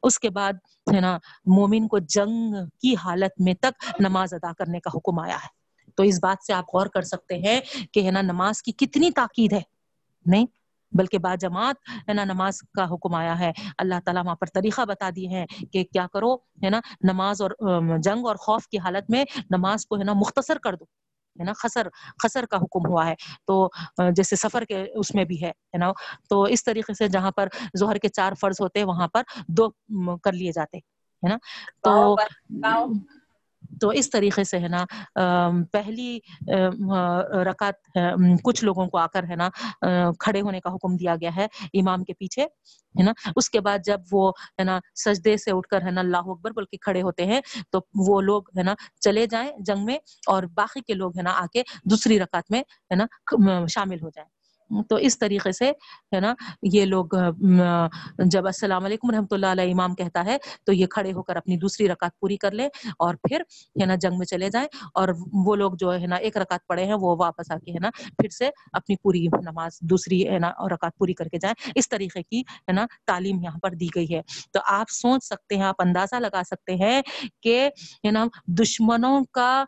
اس 0.03 0.19
کے 0.19 0.29
بعد، 0.29 0.53
ہے 0.93 0.99
نا، 0.99 1.17
مومن 1.45 1.87
کو 1.87 1.99
جنگ 1.99 2.53
کی 2.81 2.95
حالت 2.95 3.41
میں 3.41 3.53
تک 3.53 3.83
نماز 3.99 4.33
ادا 4.33 4.53
کرنے 4.53 4.79
کا 4.79 4.89
حکم 4.95 5.19
آیا 5.19 5.35
ہے۔ 5.35 5.61
تو 5.95 6.03
اس 6.03 6.19
بات 6.21 6.45
سے 6.45 6.53
آپ 6.53 6.63
غور 6.73 6.87
کر 6.87 7.01
سکتے 7.01 7.35
ہیں 7.35 7.61
کہ، 7.93 8.05
ہے 8.05 8.11
نا، 8.11 8.21
نماز 8.21 8.61
کی 8.63 8.71
کتنی 8.71 9.11
تاکید 9.11 9.53
ہے۔ 9.53 9.61
نہیں، 10.25 10.45
بلکہ 10.91 11.17
با 11.17 11.35
جماعت، 11.35 11.75
ہے 12.07 12.13
نا، 12.13 12.23
نماز 12.23 12.59
کا 12.59 12.83
حکم 12.83 13.15
آیا 13.15 13.39
ہے۔ 13.39 13.51
اللہ 13.77 13.95
تعالیٰ 14.05 14.25
وہاں 14.25 14.35
پر 14.35 14.47
طریقہ 14.53 14.85
بتا 14.85 15.09
دیے 15.15 15.27
ہیں 15.27 15.45
کہ 15.73 15.83
کیا 15.83 16.07
کرو، 16.13 16.35
ہے 16.35 16.69
نا، 16.69 16.79
نماز 17.03 17.41
اور 17.41 17.51
جنگ 17.97 18.25
اور 18.25 18.35
خوف 18.35 18.67
کی 18.67 18.77
حالت 18.77 19.11
میں 19.11 19.25
نماز 19.49 19.85
کو، 19.85 19.97
ہے 19.97 20.03
نا، 20.03 20.13
مختصر 20.13 20.57
کر 20.57 20.75
دو۔ 20.75 20.85
ہے 21.39 21.43
نا 21.43 21.53
خسر 21.53 21.87
خسر 22.23 22.45
کا 22.45 22.57
حکم 22.57 22.87
ہوا 22.87 23.05
ہے۔ 23.07 23.13
تو 23.45 23.67
جیسے 24.15 24.35
سفر 24.35 24.63
کے 24.65 24.85
اس 24.93 25.13
میں 25.15 25.23
بھی 25.23 25.43
ہے 25.43 25.51
نا۔ 25.77 25.91
تو 26.29 26.43
اس 26.43 26.63
طریقے 26.63 26.93
سے 26.93 27.07
جہاں 27.07 27.31
پر 27.31 27.47
ظہر 27.77 27.97
کے 27.97 28.07
چار 28.09 28.33
فرض 28.39 28.61
ہوتے 28.61 28.83
وہاں 28.83 29.07
پر 29.07 29.23
دو 29.47 29.69
کر 30.17 30.33
لیے 30.33 30.51
جاتے 30.51 30.77
ہے 30.77 31.29
نا۔ 31.29 31.37
تو 31.83 32.15
تو 33.81 33.89
اس 33.99 34.09
طریقے 34.09 34.43
سے 34.43 34.59
ہے 34.59 34.67
نا 34.67 34.83
پہلی 35.71 36.17
رکعت 37.45 37.97
کچھ 38.43 38.63
لوگوں 38.63 38.87
کو 38.87 38.97
آ 38.97 39.05
کر 39.13 39.23
ہے 39.29 39.35
نا 39.35 39.49
کھڑے 40.19 40.41
ہونے 40.41 40.59
کا 40.59 40.73
حکم 40.73 40.95
دیا 40.95 41.15
گیا 41.21 41.35
ہے 41.35 41.45
امام 41.79 42.03
کے 42.03 42.13
پیچھے، 42.13 42.43
ہے 42.95 43.03
نا۔ 43.03 43.11
اس 43.35 43.49
کے 43.49 43.59
بعد 43.61 43.79
جب 43.85 44.01
وہ 44.11 44.31
ہے 44.59 44.63
نا 44.63 44.79
سجدے 45.05 45.35
سے 45.37 45.51
اٹھ 45.51 45.67
کر 45.67 45.81
ہے 45.81 45.91
نا 45.91 46.01
اللہ 46.01 46.29
اکبر 46.31 46.51
بلکہ 46.55 46.77
کھڑے 46.81 47.01
ہوتے 47.01 47.25
ہیں، 47.25 47.41
تو 47.71 47.79
وہ 48.07 48.21
لوگ 48.21 48.49
ہے 48.57 48.63
نا 48.63 48.73
چلے 49.01 49.25
جائیں 49.31 49.51
جنگ 49.65 49.85
میں 49.85 49.97
اور 50.27 50.43
باقی 50.55 50.81
کے 50.81 50.93
لوگ 50.93 51.17
ہے 51.17 51.23
نا 51.23 51.31
آ 51.33 51.45
کے 51.53 51.63
دوسری 51.91 52.19
رکعت 52.19 52.51
میں 52.51 52.61
ہے 52.91 52.95
نا 52.95 53.05
شامل 53.69 54.01
ہو 54.01 54.09
جائیں۔ 54.09 54.29
تو 54.89 54.95
اس 54.95 55.19
طریقے 55.19 55.51
سے، 55.51 55.69
ہے 56.15 56.19
نا، 56.19 56.33
یہ 56.61 56.85
لوگ 56.85 57.15
جب 58.25 58.45
السلام 58.45 58.85
علیکم 58.85 59.11
رحمۃ 59.11 59.31
اللہ 59.31 59.45
علیہ 59.45 59.71
امام 59.73 59.95
کہتا 59.95 60.25
ہے، 60.25 60.37
تو 60.63 60.73
یہ 60.73 60.85
کھڑے 60.85 61.13
ہو 61.13 61.23
کر 61.23 61.35
اپنی 61.35 61.57
دوسری 61.57 61.87
رکعت 61.89 62.19
پوری 62.19 62.37
کر 62.37 62.51
لیں 62.51 62.67
اور 62.99 63.15
پھر، 63.15 63.41
ہے 63.81 63.85
نا، 63.85 63.95
جنگ 63.95 64.17
میں 64.17 64.25
چلے 64.25 64.49
جائیں 64.49 64.67
اور 64.93 65.09
وہ 65.45 65.55
لوگ 65.55 65.71
جو، 65.79 65.93
ہے 65.93 66.07
نا، 66.07 66.15
ایک 66.15 66.37
رکعت 66.37 66.67
پڑے 66.67 66.85
ہیں، 66.85 66.93
وہ 66.93 67.15
واپس 67.19 67.51
آ 67.51 67.57
کے، 67.57 67.71
ہے 67.71 67.79
نا، 67.79 67.89
پھر 68.17 68.29
سے 68.29 68.49
اپنی 68.73 68.95
پوری 68.95 69.25
نماز، 69.41 69.79
دوسری، 69.81 70.27
ہے 70.29 70.39
نا، 70.39 70.51
رکعت 70.73 70.97
پوری 70.97 71.13
کر 71.13 71.27
کے 71.27 71.37
جائیں۔ 71.37 71.71
اس 71.75 71.89
طریقے 71.89 72.23
کی، 72.23 72.39
ہے 72.39 72.71
نا، 72.71 72.85
تعلیم 73.07 73.41
یہاں 73.43 73.59
پر 73.59 73.73
دی 73.73 73.87
گئی 73.95 74.15
ہے۔ 74.15 74.21
تو 74.53 74.59
آپ 74.65 74.89
سوچ 74.89 75.23
سکتے 75.23 75.55
ہیں، 75.55 75.63
آپ 75.63 75.75
اندازہ 75.79 76.15
لگا 76.15 76.41
سکتے 76.45 76.75
ہیں 76.75 77.01
کہ، 77.41 77.69
ہے 78.05 78.11
نا، 78.11 78.25
دشمنوں 78.59 79.23
کا 79.31 79.63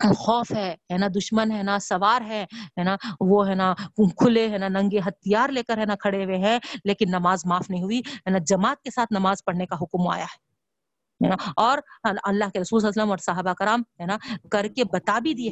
خوف 0.00 0.52
ہے 0.52 0.74
ہے 0.92 0.98
نا 0.98 1.06
دشمن 1.16 1.52
ہے 1.52 1.62
نا 1.62 1.78
سوار 1.78 2.20
ہے 2.20 2.44
ہے 2.78 2.82
نا 2.82 2.96
وہ 3.20 3.48
ہے 3.48 3.54
نا 3.54 3.74
کھلے 4.16 4.48
ہے 4.48 4.58
نا 4.58 4.68
ننگے 4.68 4.98
ہتھیار 4.98 5.48
لے 5.48 5.62
کر 5.62 5.78
ہے 5.78 5.84
نا 5.84 5.94
کھڑے 5.94 6.24
ہوئے 6.24 6.36
ہیں 6.38 6.58
لیکن 6.84 7.10
نماز 7.10 7.46
معاف 7.46 7.70
نہیں 7.70 7.82
ہوئی 7.82 7.98
ہے 7.98 8.30
نا 8.30 8.38
جماعت 8.46 8.82
کے 8.82 8.90
ساتھ 8.90 9.12
نماز 9.12 9.44
پڑھنے 9.44 9.66
کا 9.66 9.76
حکم 9.76 10.08
آیا 10.08 10.24
ہے 10.24 11.34
اور 11.56 11.78
اللہ 12.02 12.44
کے 12.52 12.60
رسول 12.60 12.80
صلی 12.80 12.86
اللہ 12.86 12.92
علیہ 12.92 13.02
وسلم 13.02 13.10
اور 13.10 13.18
صحابہ 13.18 13.52
کرام 13.52 13.82
ہے 14.00 14.06
نا 14.06 14.16
کر 14.50 14.68
کے 14.68 14.84
بتا 14.84 15.18
بھی 15.18 15.34
دیے 15.34 15.50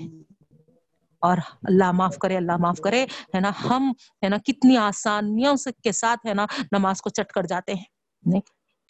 اور 1.23 1.39
اللہ 1.63 1.93
معاف 1.93 2.19
کرے 2.19 2.37
اللہ 2.37 2.57
معاف 2.57 2.81
کرے 2.81 3.05
ہے 3.35 3.41
نا 3.41 3.51
ہم 3.65 3.93
ہے 4.23 4.29
نا 4.29 4.37
کتنی 4.39 4.77
آسانیوں 4.77 5.57
سے 5.57 5.71
کے 5.83 5.93
ساتھ 5.93 6.27
ہے 6.27 6.35
نا 6.35 6.47
نماز 6.73 7.03
کو 7.03 7.11
چٹ 7.11 7.33
کر 7.33 7.43
جاتے 7.43 7.75
ہیں 7.75 7.85
نہیں 8.25 8.41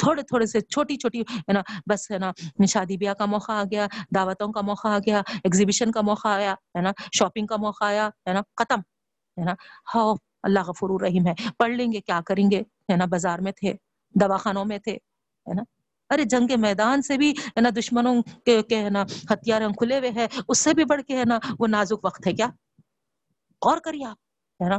تھوڑے 0.04 0.22
تھوڑے 0.22 0.46
سے 0.46 0.60
چھوٹی 0.60 0.96
چھوٹی 0.96 1.20
ہے 1.20 1.52
نا 1.52 1.62
بس 1.86 2.10
ہے 2.10 2.18
نا 2.18 2.30
شادی 2.68 2.96
بیاہ 2.96 3.14
کا 3.14 3.24
موقع 3.26 3.52
آ 3.52 3.62
گیا 3.64 3.86
دعوتوں 4.14 4.52
کا 4.52 4.60
موقع 4.60 4.88
آ 4.88 4.98
گیا 4.98 5.22
ایگزیبیشن 5.44 5.92
کا 5.92 6.00
موقع 6.00 6.28
آیا 6.28 6.54
ہے 6.76 6.80
نا 6.80 6.92
شاپنگ 7.18 7.46
کا 7.46 7.56
موقع 7.56 7.84
آیا 7.84 8.08
ہے 8.28 8.32
نا 8.32 8.42
ختم 8.56 8.80
ہے 9.36 9.44
نا 9.44 9.54
ہاؤ 9.94 10.14
اللہ 10.42 10.68
غفور 10.68 10.90
الرحیم 10.90 11.26
ہے 11.26 11.34
پڑھ 11.58 11.70
لیں 11.70 11.92
گے 11.92 12.00
کیا 12.00 12.20
کریں 12.26 12.50
گے 12.50 12.60
ہے 12.90 12.96
نا 12.96 13.04
بازار 13.04 13.38
میں 13.38 13.52
تھے 13.52 13.72
دواخانوں 14.14 14.64
میں 14.64 14.78
تھے 14.78 14.92
ہے 15.46 15.54
نا 15.54 15.62
ارے 16.10 16.24
جنگ 16.24 16.46
کے 16.46 16.56
میدان 16.56 17.02
سے 17.02 17.16
بھی 17.18 17.30
ہے 17.30 17.60
نا 17.60 17.68
دشمنوں 17.78 18.14
کے 18.46 18.60
ہے 18.72 18.90
نا 18.90 19.04
ہتھیار 19.30 19.62
کھلے 19.78 19.98
ہوئے 19.98 20.10
ہیں 20.10 20.26
اس 20.48 20.58
سے 20.58 20.74
بھی 20.74 20.84
بڑھ 20.84 21.02
کے 21.02 21.18
ہے 21.18 21.24
نا 21.24 21.38
وہ 21.58 21.66
نازک 21.66 22.04
وقت 22.04 22.26
ہے 22.26 22.32
کیا 22.32 22.46
غور 23.62 23.78
کریے 23.78 24.06
آپ 24.06 24.16
ہے 24.60 24.68
نا 24.68 24.76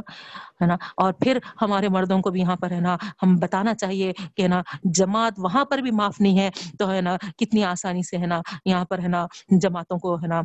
ہے 0.60 0.66
نا 0.66 0.76
اور 0.96 1.12
پھر 1.12 1.38
ہمارے 1.62 1.88
مردوں 1.88 2.20
کو 2.22 2.30
بھی 2.30 2.40
یہاں 2.40 2.56
پر 2.56 2.70
ہے 2.70 2.80
نا 2.80 2.96
ہم 3.22 3.36
بتانا 3.36 3.74
چاہیے 3.74 4.12
کہ 4.34 4.48
نا 4.48 4.62
جماعت 4.84 5.38
وہاں 5.38 5.64
پر 5.64 5.78
بھی 5.78 5.90
معاف 5.90 6.20
نہیں 6.20 6.38
ہے 6.38 6.50
تو 6.78 6.90
ہے 6.90 7.00
نا 7.00 7.16
کتنی 7.36 7.64
آسانی 7.64 8.02
سے 8.02 8.16
ہے 8.16 8.26
نا 8.26 8.40
یہاں 8.64 8.84
پر 8.84 8.98
ہے 8.98 9.08
نا 9.08 9.26
جماعتوں 9.60 9.98
کو 9.98 10.16
ہے 10.16 10.26
نا 10.26 10.42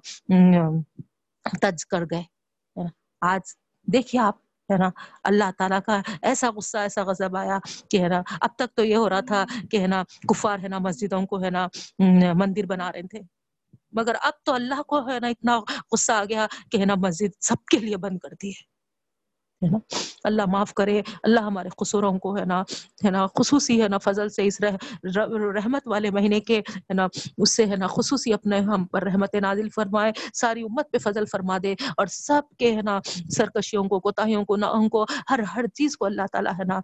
تج 1.62 1.86
کر 1.86 2.04
گئے 2.12 2.24
آج 3.22 3.56
دیکھیے 3.88 4.22
آپ 4.22 4.36
ہے 4.70 4.78
نا 4.78 4.90
اللہ 5.24 5.52
تعالیٰ 5.58 5.80
کا 5.86 6.02
ایسا 6.22 6.50
غصہ 6.56 6.78
ایسا 6.78 7.04
غضب 7.04 7.38
آیا 7.38 7.58
کہ 7.90 8.02
ہے 8.02 8.08
نا 8.08 8.22
اب 8.42 8.56
تک 8.56 8.76
تو 8.76 8.84
یہ 8.84 8.96
ہو 8.96 9.10
رہا 9.10 9.20
تھا 9.20 9.44
کہ 9.72 9.82
ہے 9.82 9.88
نا 9.88 10.04
کفار 10.28 10.60
ہے 10.60 10.68
نا 10.68 10.78
مسجدوں 10.80 11.26
کو 11.26 11.44
ہے 11.44 11.50
نا 11.50 11.68
مندر 12.34 12.66
بنا 12.66 12.92
رہے 12.92 13.08
تھے 13.08 13.20
مگر 13.92 14.16
اب 14.22 14.44
تو 14.44 14.54
اللہ 14.54 14.82
کو 14.82 15.00
ہے 15.10 15.20
نا 15.20 15.28
اتنا 15.28 15.60
غصہ 15.92 16.12
آ 16.12 16.24
گیا 16.24 16.48
کہ 16.72 16.78
ہے 16.78 16.86
نا 16.86 16.96
مسجد 16.96 17.42
سب 17.42 17.66
کے 17.66 17.80
لیے 17.80 17.98
بند 17.98 18.18
کر 18.18 18.34
دی 18.42 18.50
ہے 18.50 18.71
ہے 19.62 19.70
نا؟ 19.70 19.78
اللہ 20.24 20.46
معاف 20.46 20.74
کرے، 20.74 21.02
اللہ 21.24 21.40
ہمارے 21.40 21.70
قصوروں 21.78 22.18
کو 22.20 22.38
ہے 22.38 22.46
نا 22.46 22.62
ہے 23.06 23.12
نا، 23.12 23.26
خصوصی 23.40 23.82
ہے 23.82 23.88
نا، 23.88 23.98
فضل 23.98 24.30
سے 24.30 24.46
اس 24.48 24.62
رح 24.62 24.76
رحمت 25.56 25.88
والے 25.88 26.10
مہینے 26.12 26.40
کے 26.40 26.60
ہے 26.60 26.94
نا، 26.94 27.08
اس 27.38 27.56
سے 27.56 27.66
ہے 27.66 27.76
نا، 27.76 27.88
خصوصی 27.88 28.34
اپنے 28.34 28.60
ہم 28.60 28.86
پر 28.86 29.04
رحمت 29.04 29.36
نازل 29.36 29.70
فرمائے، 29.70 30.12
ساری 30.34 30.62
امت 30.62 30.92
پہ 30.92 30.98
فضل 30.98 31.26
فرما 31.32 31.58
دے 31.64 31.74
اور 31.98 32.08
سب 32.08 32.42
کے 32.60 32.76
ہے 32.76 32.82
نا، 32.82 33.00
سرکشیوں 33.30 33.84
کو، 33.84 34.00
کوتاہیوں 34.00 34.46
کو 34.46 34.56
نہ 34.56 34.66
ان 34.66 34.90
کو، 34.90 35.06
ہر 35.30 35.40
ہر 35.56 35.68
چیز 35.68 35.98
کو 35.98 36.06
اللہ 36.06 36.32
تعالیٰ 36.32 36.54
ہے 36.60 36.64
نا 36.64 36.80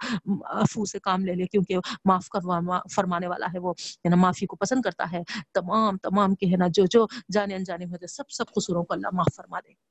افو 0.61 0.85
سے 0.85 0.99
کام 0.99 1.25
لے 1.25 1.35
لے، 1.35 1.45
کیونکہ 1.45 1.77
معاف 2.05 2.29
کروا، 2.29 2.59
فرمانے 2.95 3.27
والا 3.27 3.47
ہے 3.53 3.59
وہ، 3.59 3.73
ہے 4.05 4.09
نا، 4.09 4.15
معافی 4.15 4.45
کو 4.45 4.55
پسند 4.55 4.81
کرتا 4.81 5.11
ہے۔ 5.11 5.21
تمام 5.53 5.97
تمام 5.97 6.35
کے 6.35 6.45
ہے 6.51 6.57
نا، 6.57 6.67
جو 6.73 6.85
جو 6.91 7.05
جانے 7.33 7.55
انجانے 7.55 7.85
میں 7.85 8.07
سب 8.07 8.29
سب 8.29 8.45
قصوروں 8.55 8.83
کو 8.83 8.93
اللہ 8.93 9.07
معاف 9.13 9.35
فرما 9.35 9.59
دے۔ 9.59 9.86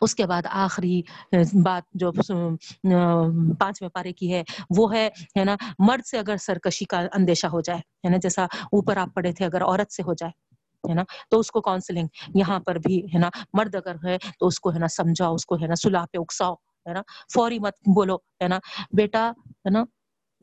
اس 0.00 0.14
کے 0.14 0.26
بعد 0.26 0.42
آخری 0.50 1.00
بات 1.62 1.82
جو 1.92 2.12
پانچویں 2.12 3.88
پارے 3.88 4.12
کی 4.12 4.32
ہے 4.34 4.42
وہ 4.76 4.92
ہے 4.94 5.08
ہے 5.38 5.44
نا 5.44 5.56
مرد 5.78 6.06
سے 6.06 6.18
اگر 6.18 6.36
سرکشی 6.36 6.84
کا 6.84 7.00
اندیشہ 7.12 7.46
ہو 7.46 7.60
جائے 7.60 7.78
ہے 7.78 8.08
نا 8.08 8.16
جیسا 8.16 8.44
اوپر 8.44 8.96
آپ 8.96 9.14
پڑھے 9.14 9.32
تھے 9.32 9.44
اگر 9.44 9.62
عورت 9.62 9.92
سے 9.92 10.02
ہو 10.02 10.14
جائے 10.14 10.32
ہے 10.84 10.94
نا 10.94 11.02
تو 11.30 11.38
اس 11.38 11.50
کو 11.50 11.60
کاؤنسلنگ 11.60 12.06
یہاں 12.34 12.58
پر 12.60 12.78
بھی 12.78 13.04
ہے 13.14 13.18
نا 13.18 13.30
مرد 13.52 13.74
اگر 13.74 13.94
ہے 14.04 14.18
تو 14.38 14.46
اس 14.46 14.60
کو 14.60 14.72
ہے 14.72 14.78
نا 14.78 14.88
سمجھاؤ 14.88 15.34
اس 15.34 15.46
کو 15.46 15.54
ہے 15.54 15.66
نا 15.66 15.74
سلاح 15.74 16.04
پہ 16.12 16.18
اکساؤ 16.18 16.54
ہے 16.86 16.92
نا 16.92 17.02
فوری 17.34 17.58
مت 17.58 17.88
بولو 17.94 18.16
ہے 18.16 18.48
نا 18.48 18.58
بیٹا 18.92 19.30
ہے 19.46 19.70
نا 19.70 19.84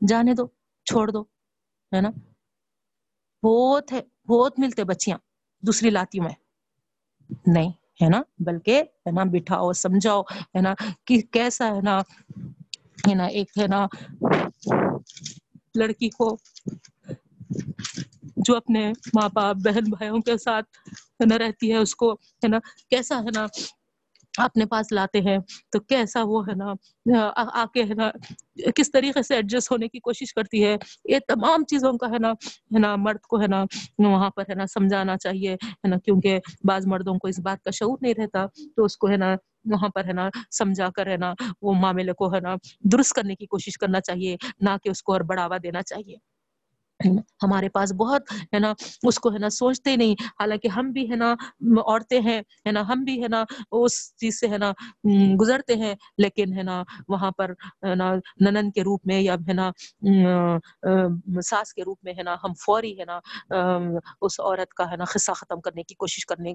جانے 0.08 0.34
دو 0.34 0.46
چھوڑ 0.86 1.08
دو 1.10 1.22
ہے 1.92 2.00
نا 2.00 2.10
بہت 3.42 3.92
ہے 3.92 4.00
بہت 4.28 4.58
ملتے 4.58 4.84
بچیاں 4.84 5.18
دوسری 5.62 5.90
لاتی 5.90 6.20
میں 6.20 6.32
نہیں 7.46 7.72
ہے 8.02 8.08
نا؟ 8.08 8.22
بلکہ 8.38 8.82
ہے 9.06 9.10
نا 9.10 9.24
بٹھاؤ، 9.24 9.72
سمجھاؤ، 9.72 10.22
ہے 10.54 10.60
نا، 10.60 10.74
کہ 11.04 11.20
کیسا 11.30 11.74
ہے 11.76 11.80
نا 11.80 12.00
ہے 13.08 13.14
نا، 13.14 13.24
ایک 13.26 13.58
ہے 13.58 13.66
نا 13.66 13.86
لڑکی 15.74 16.08
کو 16.08 16.36
جو 18.36 18.56
اپنے 18.56 18.92
ماں 19.14 19.28
باپ، 19.34 19.56
بہن 19.56 19.90
بھائیوں 19.90 20.20
کے 20.20 20.36
ساتھ 20.38 20.66
ہے 21.20 21.26
نا 21.26 21.38
رہتی 21.38 21.72
ہے، 21.72 21.76
اس 21.76 21.94
کو 21.94 22.12
ہے 22.12 22.48
نا 22.48 22.58
کیسا 22.90 23.18
ہے 23.18 23.30
نا 23.34 23.46
اپنے 24.38 24.66
پاس 24.66 24.92
لاتے 24.92 25.20
ہیں 25.20 25.38
تو 25.72 25.80
کیسا 25.80 26.22
وہ 26.24 26.42
ہے 26.48 26.54
نا 26.54 26.74
آ 27.54 27.64
کے 27.74 27.82
ہے 27.82 27.94
نا 27.94 28.10
کس 28.76 28.90
طریقے 28.92 29.22
سے 29.22 29.34
ایڈجسٹ 29.34 29.70
ہونے 29.72 29.88
کی 29.88 30.00
کوشش 30.00 30.34
کرتی 30.34 30.64
ہے 30.64 30.76
یہ 31.04 31.18
تمام 31.28 31.64
چیزوں 31.64 31.92
کا 31.92 32.06
ہے 32.06 32.18
نا 32.18 32.30
ہے 32.74 32.78
نا 32.78 32.94
مرد 32.96 33.20
کو 33.20 33.40
ہے 33.40 33.46
نا 33.46 33.64
وہاں 33.98 34.30
پر 34.30 34.42
ہے 34.48 34.54
نا 34.54 34.66
سمجھانا 34.66 35.16
چاہیے 35.16 35.54
ہے 35.54 35.88
نا 35.88 35.98
کیونکہ 35.98 36.38
بعض 36.64 36.86
مردوں 36.86 37.14
کو 37.14 37.28
اس 37.28 37.38
بات 37.38 37.62
کا 37.62 37.70
شعور 37.70 37.98
نہیں 38.00 38.14
رہتا 38.18 38.46
تو 38.76 38.84
اس 38.84 38.96
کو 38.96 39.08
ہے 39.08 39.16
نا 39.16 39.34
وہاں 39.64 39.88
پر 39.88 40.04
ہے 40.04 40.12
نا 40.12 40.28
سمجھا 40.50 40.88
کر 40.90 41.06
ہے 41.06 41.16
نا 41.16 41.32
وہ 41.62 41.74
معاملے 41.74 42.12
کو 42.12 42.34
ہے 42.34 42.40
نا 42.40 42.54
درست 42.92 43.12
کرنے 43.12 43.34
کی 43.34 43.46
کوشش 43.46 43.78
کرنا 43.78 44.00
چاہیے 44.00 44.36
نہ 44.60 44.76
کہ 44.82 44.88
اس 44.88 45.02
کو 45.02 45.12
اور 45.12 45.20
بڑھاوا 45.20 45.56
دینا 45.62 45.82
چاہیے 45.82 46.16
ہمارے 47.42 47.68
پاس 47.68 47.92
بہت 47.92 48.22
ہے 48.54 48.58
نا، 48.58 48.72
اس 49.08 49.18
کو 49.20 49.32
ہے 49.32 49.38
نا 49.38 49.48
سوچتے 49.50 49.94
نہیں۔ 49.96 50.14
حالانکہ 50.40 50.68
ہم 50.68 50.90
بھی 50.92 51.08
ہے 51.10 51.16
نا 51.16 51.32
عورتیں 51.86 52.20
ہیں، 52.20 52.38
ہے 52.66 52.72
نا، 52.72 52.80
ہم 52.88 53.02
بھی 53.04 53.22
ہے 53.22 53.28
نا 53.28 53.42
اس 53.72 53.92
چیز 54.16 54.38
سے 54.40 54.48
ہے 54.48 54.58
نا 54.58 54.72
گزرتے 55.40 55.74
ہیں۔ 55.76 55.94
لیکن 56.18 56.52
ہے 56.58 56.62
نا 56.62 56.82
وہاں 57.08 57.30
پر 57.38 57.50
ہے 57.86 57.94
نا 57.94 58.12
ننن 58.40 58.70
کے 58.70 58.82
روپ 58.82 59.06
میں 59.06 59.20
یا 59.20 59.34
ہے 59.48 59.52
نا 59.52 59.70
ساس 61.42 61.72
کے 61.74 61.82
روپ 61.84 61.98
میں 62.04 62.12
ہے 62.18 62.22
نا 62.22 62.34
ہم 62.44 62.52
فوری 62.64 62.98
ہے 62.98 63.04
نا 63.04 63.18
اس 64.20 64.40
عورت 64.40 64.74
کا 64.74 64.90
ہے 64.90 64.96
نا 64.96 65.04
قصہ 65.04 65.32
ختم 65.32 65.60
کرنے 65.60 65.82
کی 65.82 65.94
کوشش 65.94 66.26
کرنے 66.26 66.54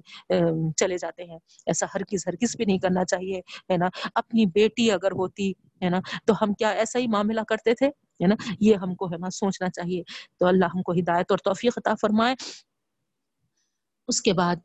چلے 0.78 0.98
جاتے 0.98 1.24
ہیں۔ 1.24 1.38
ایسا 1.68 1.86
ہر 1.96 2.04
کس 2.04 2.28
ہر 2.28 2.36
کس 2.36 2.58
پہ 2.58 2.64
نہیں 2.68 2.78
کرنا 2.78 3.06
چاہیے، 3.06 3.40
ہے 3.72 3.78
نا۔ 3.78 3.88
اپنی 4.16 4.46
بیٹی 4.54 4.92
اگر 4.92 5.12
ہوتی، 5.12 5.52
ہے 5.84 5.90
نا، 5.90 6.00
تو 6.26 6.34
ہم 6.42 6.54
کیا 6.54 6.70
ایسا 6.72 7.00
ہی 7.00 7.08
معاملہ 7.08 7.42
کرتے 7.48 7.74
تھے؟ 7.74 7.90
ہے 8.22 8.28
نا؟ 8.28 8.36
یہ 8.60 8.76
ہم 8.76 8.96
کو 8.96 9.08
ہے 9.12 9.18
نا 9.18 9.30
سوچنا 9.30 9.70
چاہیے۔ 9.70 10.04
تو 10.40 10.46
اللہ 10.48 10.66
ہم 10.66 10.82
کو 10.82 10.92
ہدایت 10.92 11.32
اور 11.32 11.38
توفیق 11.38 11.78
عطا 11.78 11.94
فرمائے۔ 12.02 12.36
اس 14.08 14.22
کے 14.22 14.34
بعد 14.34 14.56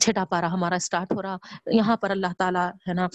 چھٹا 0.00 0.24
پارا 0.24 0.52
ہمارا 0.52 0.74
اسٹارٹ 0.74 1.12
ہو 1.12 1.22
رہا۔ 1.22 1.36
یہاں 1.66 1.96
پر 1.96 2.10
اللہ 2.10 2.26
تعالیٰ 2.38 2.70
ہے 2.88 2.94
نا 2.94 3.08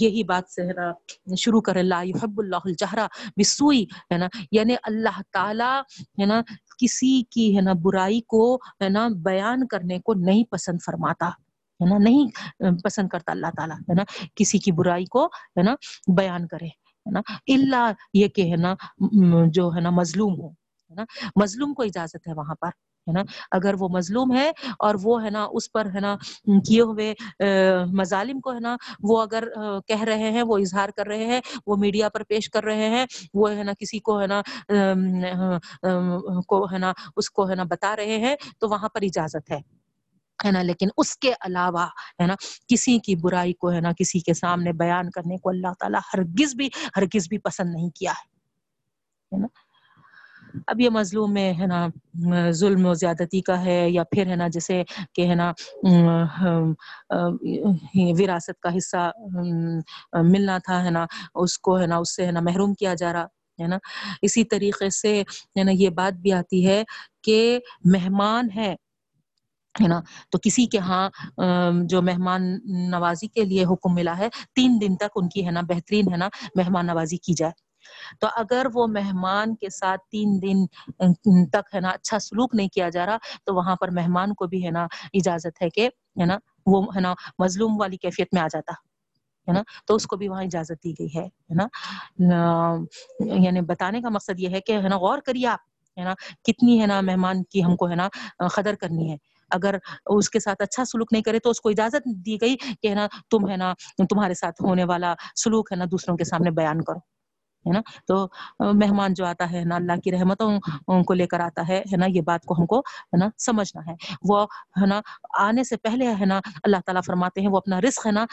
یہی 0.00 0.24
بات 0.24 0.50
سے 0.50 0.62
ہے 0.62 0.72
نا 0.72 0.92
شروع 1.36 1.60
کر 1.60 1.76
اللہ 1.76 2.04
یحب 2.04 2.40
اللہ 2.40 2.56
الجہرا 2.64 3.06
بسوئی 3.40 3.82
ہے 3.82 4.18
نا۔ 4.18 4.28
یعنی 4.52 4.74
اللہ 4.82 5.20
تعالیٰ 5.32 5.82
ہے 6.02 6.26
نا 6.26 6.42
کسی 6.78 7.22
کی 7.30 7.56
ہے 7.56 7.60
نا 7.62 7.72
برائی 7.72 8.20
کو 8.20 8.56
ہے 8.56 8.88
نا 8.88 9.08
بیان 9.24 9.66
کرنے 9.66 9.98
کو 10.00 10.14
نہیں 10.14 10.44
پسند 10.44 10.78
فرماتا۔ 10.86 11.28
ہے 11.28 11.88
نا 11.90 11.98
نہیں 11.98 12.26
پسند 12.84 13.08
کرتا 13.08 13.32
اللہ 13.32 13.46
تعالیٰ 13.56 13.76
ہے 13.76 13.94
نا 13.94 14.02
کسی 14.34 14.58
کی 14.58 14.72
برائی 14.72 15.04
کو 15.04 15.26
ہے 15.26 15.62
نا 15.62 15.74
بیان 16.16 16.46
کرے۔ 16.46 16.83
ہے 17.06 17.10
نا؟ 17.12 17.20
اللہ 17.54 17.90
یہ 18.14 18.28
کہ 18.28 18.50
ہے 18.50 18.56
نا 18.56 18.74
جو 19.52 19.68
ہے 19.76 19.80
نا، 19.80 19.90
مظلوم 19.92 20.40
ہو 20.40 20.48
ہے 20.48 20.94
نا؟ 20.94 21.04
مظلوم 21.42 21.74
کو 21.74 21.82
اجازت 21.82 22.28
ہے 22.28 22.32
وہاں 22.36 22.54
پر، 22.60 22.68
ہے 23.06 23.12
نا؟ 23.12 23.22
اگر 23.50 23.74
وہ 23.78 23.88
مظلوم 23.88 24.32
ہے 24.36 24.50
اور 24.78 24.94
وہ 25.02 25.22
ہے 25.24 25.30
نا، 25.30 25.46
اس 25.52 25.70
پر 25.72 25.86
ہے 25.94 26.00
نا 26.00 26.14
کیے 26.66 26.80
ہوئے 26.82 27.12
مظالم 27.92 28.40
کو 28.40 28.52
ہے 28.54 28.60
نا، 28.60 28.76
وہ 29.02 29.20
اگر 29.22 29.44
کہہ 29.88 30.02
رہے 30.02 30.30
ہیں، 30.32 30.42
وہ 30.42 30.58
اظہار 30.58 30.88
کر 30.96 31.06
رہے 31.06 31.24
ہیں، 31.26 31.40
وہ 31.66 31.76
میڈیا 31.76 32.08
پر 32.08 32.22
پیش 32.28 32.50
کر 32.50 32.64
رہے 32.64 32.88
ہیں، 32.88 33.04
وہ 33.34 33.50
ہے 33.50 33.62
نا 33.62 33.72
کسی 33.80 33.98
کو 33.98 34.20
ہے 34.20 34.26
نا 34.26 34.40
کو 36.48 36.64
ہے 36.72 36.78
نا، 36.78 36.92
اس 37.16 37.30
کو 37.30 37.48
ہے 37.50 37.54
نا 37.54 37.64
بتا 37.70 37.94
رہے 37.96 38.18
ہیں، 38.18 38.34
تو 38.58 38.68
وہاں 38.68 38.88
پر 38.88 39.02
اجازت 39.02 39.50
ہے۔ 39.50 39.60
ہے 40.38 40.50
نا، 40.50 40.62
لیکن 40.62 40.88
اس 40.96 41.16
کے 41.16 41.32
علاوہ 41.40 41.86
ہے 42.20 42.26
نا، 42.26 42.34
کسی 42.68 42.98
کی 42.98 43.14
برائی 43.16 43.52
کو 43.52 43.72
ہے 43.72 43.80
نا، 43.80 43.92
کسی 43.98 44.20
کے 44.20 44.34
سامنے 44.34 44.72
بیان 44.78 45.10
کرنے 45.10 45.36
کو 45.38 45.48
اللہ 45.50 45.72
تعالیٰ 45.80 46.00
ہرگز 46.14 46.54
بھی 46.54 46.68
ہرگز 46.96 47.28
بھی 47.28 47.38
پسند 47.38 47.74
نہیں 47.74 47.90
کیا 47.96 48.12
ہے 48.12 49.38
نا؟ 49.38 49.46
اب 50.68 50.80
یہ 50.80 50.90
مظلوم 50.90 51.32
میں 51.34 51.52
ہے 51.58 51.66
نا، 51.66 51.86
ظلم 52.58 52.84
و 52.86 52.92
زیادتی 52.94 53.40
کا 53.42 53.64
ہے، 53.64 53.80
یا 53.90 54.02
پھر 54.10 54.26
ہے 54.30 54.36
نا، 54.36 54.48
جیسے 54.48 54.82
کہ 55.14 55.26
ہے 55.28 55.34
نا 55.34 55.52
وراثت 58.18 58.60
کا 58.62 58.76
حصہ 58.76 59.10
ملنا 60.22 60.58
تھا 60.64 60.84
ہے 60.84 60.90
نا، 60.90 61.04
اس 61.34 61.58
کو 61.58 61.78
ہے 61.80 61.86
نا، 61.86 61.96
اس 61.96 62.14
سے 62.16 62.26
ہے 62.26 62.32
نا 62.32 62.40
محروم 62.40 62.74
کیا 62.74 62.94
جا 62.94 63.12
رہا، 63.12 63.26
ہے 63.58 63.66
نا؟ 63.66 63.78
اسی 64.22 64.44
طریقے 64.44 64.90
سے 64.90 65.20
ہے 65.56 65.64
نا، 65.64 65.72
یہ 65.74 65.90
بات 65.98 66.20
بھی 66.22 66.32
آتی 66.32 66.66
ہے 66.66 66.82
کہ 67.24 67.58
مہمان 67.92 68.48
ہے 68.56 68.74
ہے 69.74 69.88
نا؟ 69.88 70.00
تو 70.30 70.38
کسی 70.38 70.66
کے 70.66 70.78
ہاں 70.78 71.08
جو 71.88 72.02
مہمان 72.02 72.42
نوازی 72.90 73.26
کے 73.28 73.44
لیے 73.44 73.64
حکم 73.64 73.94
ملا 73.94 74.16
ہے، 74.18 74.28
تین 74.54 74.78
دن 74.80 74.96
تک 74.96 75.16
ان 75.16 75.28
کی 75.28 75.46
ہے 75.46 75.50
نا، 75.50 75.60
بہترین 75.68 76.12
ہے 76.12 76.16
نا، 76.16 76.28
مہمان 76.54 76.86
نوازی 76.86 77.16
کی 77.16 77.34
جائے۔ 77.34 77.52
تو 78.20 78.26
اگر 78.36 78.66
وہ 78.74 78.86
مہمان 78.86 79.54
کے 79.56 79.68
ساتھ 79.70 80.00
تین 80.12 80.38
دن 80.42 80.66
تک 81.52 81.74
ہے 81.74 81.80
نا 81.80 81.88
اچھا 81.88 82.18
سلوک 82.18 82.54
نہیں 82.54 82.68
کیا 82.68 82.88
جا 82.88 83.06
رہا، 83.06 83.16
تو 83.46 83.54
وہاں 83.54 83.76
پر 83.76 83.90
مہمان 83.90 84.34
کو 84.34 84.46
بھی 84.46 84.64
ہے 84.66 84.70
نا، 84.70 84.86
اجازت 85.14 85.62
ہے 85.62 85.68
کہ، 85.70 85.86
ہے 86.20 86.24
نا، 86.24 86.38
وہ 86.66 86.82
ہے 86.96 87.00
نا، 87.00 87.14
مظلوم 87.38 87.80
والی 87.80 87.96
کیفیت 87.96 88.34
میں 88.34 88.42
آ 88.42 88.46
جاتا، 88.52 88.72
ہے 89.48 89.52
نا؟ 89.52 89.62
تو 89.86 89.94
اس 89.94 90.06
کو 90.06 90.16
بھی 90.16 90.28
وہاں 90.28 90.42
اجازت 90.42 90.84
دی 90.84 90.92
گئی 91.00 91.16
ہے 91.16 91.26
نا؟ 91.54 91.66
یعنی 93.36 93.60
بتانے 93.60 94.00
کا 94.00 94.08
مقصد 94.08 94.40
یہ 94.40 94.48
ہے 94.48 94.60
کہ، 94.60 94.76
ہے 94.76 94.88
نا، 94.88 94.96
غور 94.98 95.18
کریے 95.18 95.46
آپ، 95.46 95.60
ہے 95.96 96.04
نا، 96.04 96.14
کتنی 96.44 96.80
ہے 96.80 96.86
نا 96.86 97.00
مہمان 97.00 97.42
کی 97.44 97.64
ہم 97.64 97.76
کو، 97.76 97.88
ہے 97.90 97.94
نا 97.94 98.08
قدر 98.54 98.74
کرنی 98.74 99.10
ہے۔ 99.10 99.16
اگر 99.50 99.78
اس 100.06 100.30
کے 100.30 100.40
ساتھ 100.40 100.62
اچھا 100.62 100.84
سلوک 100.84 101.12
نہیں 101.12 101.22
کرے 101.22 101.38
تو 101.38 101.50
اس 101.50 101.60
کو 101.60 101.68
اجازت 101.68 102.06
دی 102.26 102.40
گئی 102.40 102.56
کہ 102.56 102.88
ہے 102.88 102.94
نا 102.94 103.06
تم 103.30 103.50
ہے 103.50 103.56
نا 103.56 103.72
تمہارے 104.08 104.34
ساتھ 104.34 104.62
ہونے 104.62 104.84
والا 104.84 105.14
سلوک 105.36 105.72
ہے 105.72 105.76
نا 105.76 105.84
دوسروں 105.90 106.16
کے 106.16 106.24
سامنے 106.24 106.50
بیان 106.50 106.82
کرو 106.82 106.98
ہے 107.64 107.72
نا 107.72 107.80
تو 108.06 108.16
مہمان 108.72 109.14
جو 109.14 109.24
آتا 109.24 109.50
ہے 109.52 109.64
نا 109.64 109.76
اللہ 109.76 110.00
کی 110.04 110.12
رحمتوں 110.12 110.50
کو 111.04 111.14
لے 111.14 111.26
کر 111.26 111.40
آتا 111.40 111.68
ہے 111.68 111.78
ہے 111.92 111.96
نا 111.96 112.06
یہ 112.06 112.20
بات 112.20 112.44
کو 112.44 112.54
ہم 112.54 112.66
کو 112.66 112.78
ہے 112.78 113.16
نا 113.16 113.28
سمجھنا 113.38 113.90
ہے 113.90 113.94
وہ 114.28 114.44
ہے 114.80 114.86
نا 114.86 115.00
آنے 115.38 115.64
سے 115.64 115.76
پہلے 115.76 116.12
ہے 116.20 116.24
نا 116.24 116.40
اللہ 116.62 116.76
تعالیٰ 116.86 117.02
فرماتے 117.06 117.40
ہیں 117.40 117.48
وہ 117.48 117.56
اپنا 117.56 117.80
رزق 117.80 118.06
ہے 118.06 118.12
نا 118.12 118.24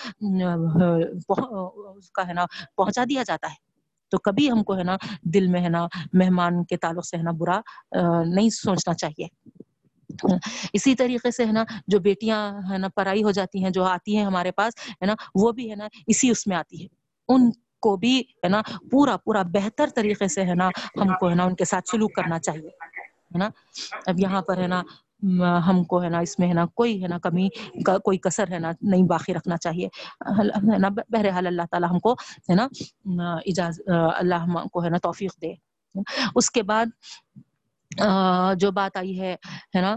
اس 1.99 2.11
کا 2.11 2.27
ہے 2.27 2.33
نا 2.33 2.45
پہنچا 2.75 3.03
دیا 3.09 3.23
جاتا 3.23 3.47
ہے 3.47 3.55
تو 4.11 4.17
کبھی 4.17 4.51
ہم 4.51 4.63
کو 4.63 4.77
ہے 4.77 4.83
نا 4.83 4.95
دل 5.33 5.47
میں 5.47 5.61
ہے 5.61 5.69
نا 5.69 5.87
مہمان 6.13 6.63
کے 6.63 6.77
تعلق 6.77 7.05
سے 7.05 7.17
ہے 7.17 7.23
نا 7.23 7.31
برا 7.31 7.59
نہیں 8.25 8.49
سوچنا 8.49 8.93
چاہیے 8.93 9.27
اسی 10.73 10.95
طریقے 10.95 11.31
سے 11.31 11.45
ہے 11.45 11.51
نا 11.51 11.63
جو 11.87 11.99
بیٹیاں 11.99 12.39
ہے 12.71 12.77
نا 12.77 12.87
پرائی 12.87 13.23
ہو 13.23 13.31
جاتی 13.31 13.63
ہیں 13.63 13.69
جو 13.69 13.83
آتی 13.83 14.17
ہیں 14.17 14.25
ہمارے 14.25 14.51
پاس 14.51 14.73
ہے 14.89 15.05
نا 15.05 15.15
وہ 15.35 15.51
بھی 15.51 15.69
ہے 15.71 15.75
نا 15.75 15.87
اسی 16.07 16.29
اس 16.29 16.47
میں 16.47 16.57
آتی 16.57 16.83
ہے 16.83 16.87
ان 17.29 17.51
کو 17.79 17.95
بھی 17.97 18.19
ہے 18.19 18.49
نا 18.49 18.61
پورا 18.91 19.17
پورا 19.17 19.41
بہتر 19.41 19.89
طریقے 19.95 20.27
سے 20.27 20.45
ہے 20.45 20.55
نا 20.55 20.69
ہم 21.01 21.13
کو 21.19 21.29
ہے 21.29 21.35
نا 21.35 21.43
ان 21.43 21.55
کے 21.55 21.65
ساتھ 21.65 21.89
سلوک 21.89 22.15
کرنا 22.15 22.39
چاہیے 22.39 22.69
ہے 23.33 23.37
نا 23.37 23.49
اب 24.05 24.19
یہاں 24.19 24.41
پر 24.41 24.57
ہے 24.57 24.67
نا 24.67 24.81
ہم 25.67 25.83
کو 25.83 26.01
ہے 26.03 26.09
نا 26.09 26.19
اس 26.19 26.39
میں 26.39 26.47
ہے 26.47 26.53
نا 26.53 26.65
کوئی 26.73 27.01
ہے 27.03 27.07
نا 27.07 27.17
کمی 27.19 27.47
کوئی 27.85 28.17
کسر 28.17 28.51
ہے 28.51 28.59
نا 28.59 28.71
نہیں 28.81 29.03
باقی 29.03 29.33
رکھنا 29.33 29.57
چاہیے 29.57 29.87
ہے 30.39 30.77
نا 30.77 30.89
بہرحال 30.89 31.47
اللہ 31.47 31.61
تعالیٰ 31.71 31.89
ہم 31.91 31.99
کو 31.99 32.13
ہے 32.49 32.55
نا 32.55 32.67
اجازت 33.45 33.89
اللہ 33.89 34.35
ہم 34.35 34.67
کو 34.67 34.83
ہے 34.83 34.89
نا 34.89 34.97
توفیق 34.97 35.41
دے 35.41 35.53
اس 36.35 36.51
کے 36.51 36.63
بعد 36.63 36.85
جو 38.57 38.71
بات 38.71 38.97
آئی 38.97 39.19
ہے 39.19 39.35
ہے 39.75 39.81
نا؟ 39.81 39.95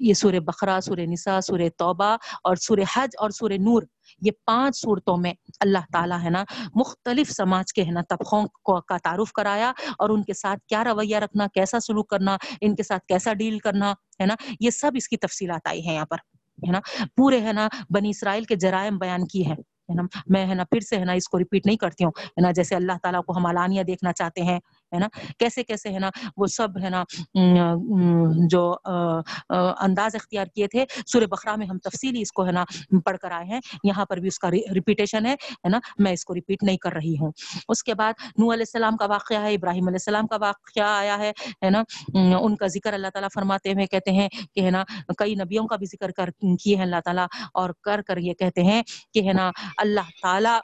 یہ 0.00 0.12
سورہ 0.14 0.40
بقرہ، 0.40 0.80
سورہ 0.80 1.00
نساء، 1.00 1.38
سورہ 1.40 1.68
توبہ 1.76 2.16
اور 2.44 2.56
سورہ 2.56 2.80
حج 2.94 3.16
اور 3.18 3.30
سورہ 3.30 3.58
نور، 3.58 3.82
یہ 4.22 4.30
پانچ 4.44 4.76
صورتوں 4.76 5.16
میں 5.16 5.32
اللہ 5.60 5.86
تعالیٰ، 5.92 6.18
ہے 6.24 6.30
نا، 6.30 6.44
مختلف 6.74 7.30
سماج 7.30 7.72
کے، 7.72 7.82
ہے 7.82 7.90
نا، 7.90 8.00
طبقوں 8.08 8.46
کو 8.62 8.80
کا 8.80 8.96
تعارف 8.98 9.32
کرایا 9.32 9.72
اور 9.98 10.10
ان 10.10 10.22
کے 10.22 10.34
ساتھ 10.34 10.66
کیا 10.66 10.84
رویہ 10.84 11.16
رکھنا، 11.16 11.46
کیسا 11.54 11.80
سلوک 11.80 12.08
کرنا، 12.10 12.36
ان 12.60 12.74
کے 12.74 12.82
ساتھ 12.82 13.06
کیسا 13.06 13.32
ڈیل 13.32 13.58
کرنا، 13.58 13.92
ہے 14.20 14.26
نا؟ 14.26 14.34
یہ 14.60 14.70
سب 14.70 14.92
اس 14.94 15.08
کی 15.08 15.16
تفصیلات 15.16 15.66
آئی 15.68 15.86
ہیں 15.86 15.94
یہاں 15.94 16.06
پر، 16.06 16.16
ہے 16.58 16.72
نا؟ 16.72 16.80
پورے، 17.16 17.40
ہے 17.40 17.52
نا، 17.52 17.68
بنی 17.90 18.10
اسرائیل 18.10 18.44
کے 18.44 18.56
جرائم 18.56 18.98
بیان 18.98 19.26
کی 19.26 19.46
ہے 19.50 19.54
نا؟ 19.94 20.02
میں، 20.26 20.46
ہے 20.46 20.54
نا، 20.54 20.64
پھر 20.64 20.80
سے، 20.80 20.96
ہے 20.96 21.04
نا، 21.04 21.12
اس 21.12 21.28
کو 21.28 21.38
ریپیٹ 21.38 21.66
نہیں 21.66 21.76
کرتی 21.76 22.04
ہوں، 22.04 22.10
ہے 22.18 22.40
نا، 22.40 22.50
جیسے 22.50 22.74
اللہ 22.74 22.92
تعالیٰ 23.02 23.22
کو 23.24 23.36
ہم 23.36 23.46
علانیہ 23.46 23.82
دیکھنا 23.82 24.12
چاہتے 24.12 24.42
ہیں 24.42 24.58
ہے 24.92 24.98
نا؟ 24.98 25.08
کیسے 25.38 25.62
کیسے 25.64 25.92
ہے 25.92 25.98
نا؟ 25.98 26.10
وہ 26.36 26.46
سب 26.46 26.78
ہے 26.82 26.90
نا 26.90 27.02
جو 28.50 28.74
انداز 29.48 30.14
اختیار 30.14 30.46
کیے 30.54 30.66
تھے، 30.66 30.84
سورہ 31.06 31.26
بخرا 31.30 31.54
میں 31.56 31.66
ہم 31.66 31.78
تفصیلی 31.78 32.20
اس 32.22 32.32
کو 32.32 32.46
ہے 32.46 32.52
نا 32.52 32.64
پڑھ 33.04 33.18
کر 33.18 33.30
آئے 33.30 33.46
ہیں۔ 33.46 33.60
یہاں 33.84 34.04
پر 34.04 34.16
بھی 34.16 34.28
اس 34.28 34.38
کا 34.38 34.50
ریپیٹیشن 34.50 35.26
ہے 35.26 35.34
نا؟ 35.68 35.78
میں 35.98 36.12
اس 36.12 36.24
کو 36.24 36.34
ریپیٹ 36.34 36.62
نہیں 36.62 36.76
کر 36.76 36.92
رہی 36.92 37.14
ہوں۔ 37.20 37.32
اس 37.68 37.82
کے 37.82 37.94
بعد 37.94 38.12
نو 38.38 38.52
علیہ 38.52 38.64
السلام 38.66 38.96
کا 38.96 39.06
واقعہ 39.06 39.42
ہے، 39.42 39.54
ابراہیم 39.54 39.86
علیہ 39.86 40.02
السلام 40.02 40.26
کا 40.26 40.36
واقعہ 40.40 40.88
آیا 40.88 41.18
ہے 41.18 41.32
ہے 41.64 41.70
نا؟ 41.70 41.82
ان 42.40 42.56
کا 42.56 42.66
ذکر 42.66 42.92
اللہ 42.92 43.08
تعالیٰ 43.12 43.28
فرماتے 43.34 43.72
ہوئے 43.72 43.86
کہتے 43.86 44.10
ہیں 44.10 44.28
کہ 44.54 44.60
ہے 44.60 44.70
نا، 44.70 44.84
کئی 45.18 45.34
نبیوں 45.34 45.66
کا 45.66 45.76
بھی 45.76 45.86
ذکر 45.86 46.10
کر، 46.10 46.30
کیے 46.62 46.76
ہیں 46.76 46.82
اللہ 46.82 47.00
تعالیٰ 47.04 47.26
اور 47.54 47.70
کر 47.80 48.02
کر 48.02 48.16
یہ 48.16 48.34
کہتے 48.34 48.62
ہیں 48.62 48.82
کہ 49.14 49.26
ہے 49.28 49.32
نا، 49.32 49.50
اللہ 49.76 50.08
تعالیٰ 50.22 50.58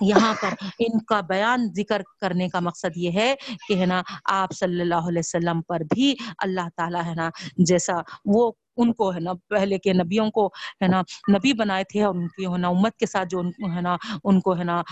یہاں 0.00 0.34
پر 0.40 0.54
ان 0.78 0.98
کا 1.04 1.20
بیان 1.20 1.68
ذکر 1.76 2.02
کرنے 2.20 2.48
کا 2.48 2.60
مقصد 2.60 2.96
یہ 2.96 3.10
ہے 3.10 3.34
کہ 3.68 3.78
ہے 3.78 3.86
نا 3.86 4.02
آپ 4.24 4.52
صلی 4.52 4.80
اللہ 4.80 5.08
علیہ 5.08 5.18
وسلم 5.18 5.62
پر 5.62 5.80
بھی 5.80 6.14
اللہ 6.38 6.68
تعالیٰ 6.76 7.04
ہے 7.04 7.14
نا 7.14 7.30
جیسا 7.56 7.92
وہ 8.24 8.50
ان 8.78 8.92
کو 8.92 9.12
ہے 9.14 9.20
نا 9.20 9.32
پہلے 9.48 9.78
کے 9.78 9.92
نبیوں 9.92 10.30
کو 10.30 10.46
ہے 10.82 10.88
نا 10.88 11.02
نبی 11.32 11.52
بنائے 11.52 11.84
تھے 11.84 12.02
اور 12.02 12.14
ان 12.14 12.28
کی 12.28 12.46
ہے 12.46 12.58
نا 12.58 12.68
امت 12.68 12.96
کے 12.96 13.06
ساتھ 13.06 13.28
جو 13.28 13.42
ہے 13.74 13.80
نا 13.80 13.96
ان 14.24 14.40
کو 14.40 14.56
ہے 14.58 14.64
نا 14.64 14.82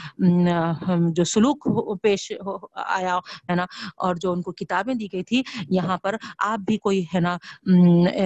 جو 1.11 1.25
سلوک 1.25 1.69
پیش 2.03 2.33
آیا 2.75 3.19
ہے 3.51 3.55
نا 3.55 3.67
اور 3.97 4.15
جو 4.15 4.33
ان 4.33 4.43
کو 4.43 4.53
کتابیں 4.53 4.95
دی 4.95 5.07
گئی 5.13 5.25
تھی 5.25 5.43
یہاں 5.71 5.97
پر 5.99 6.17
آپ 6.39 6.59
بھی 6.59 6.77
کوئی 6.79 7.05
ہے 7.15 7.21
نا 7.21 7.37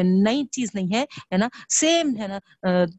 نئی 0.03 0.45
چیز 0.47 0.71
نہیں 0.75 0.95
ہے 0.95 1.05
ہے 1.33 1.37
نا 1.37 1.49
سیم 1.69 2.13
ہے 2.19 2.27
نا 2.27 2.39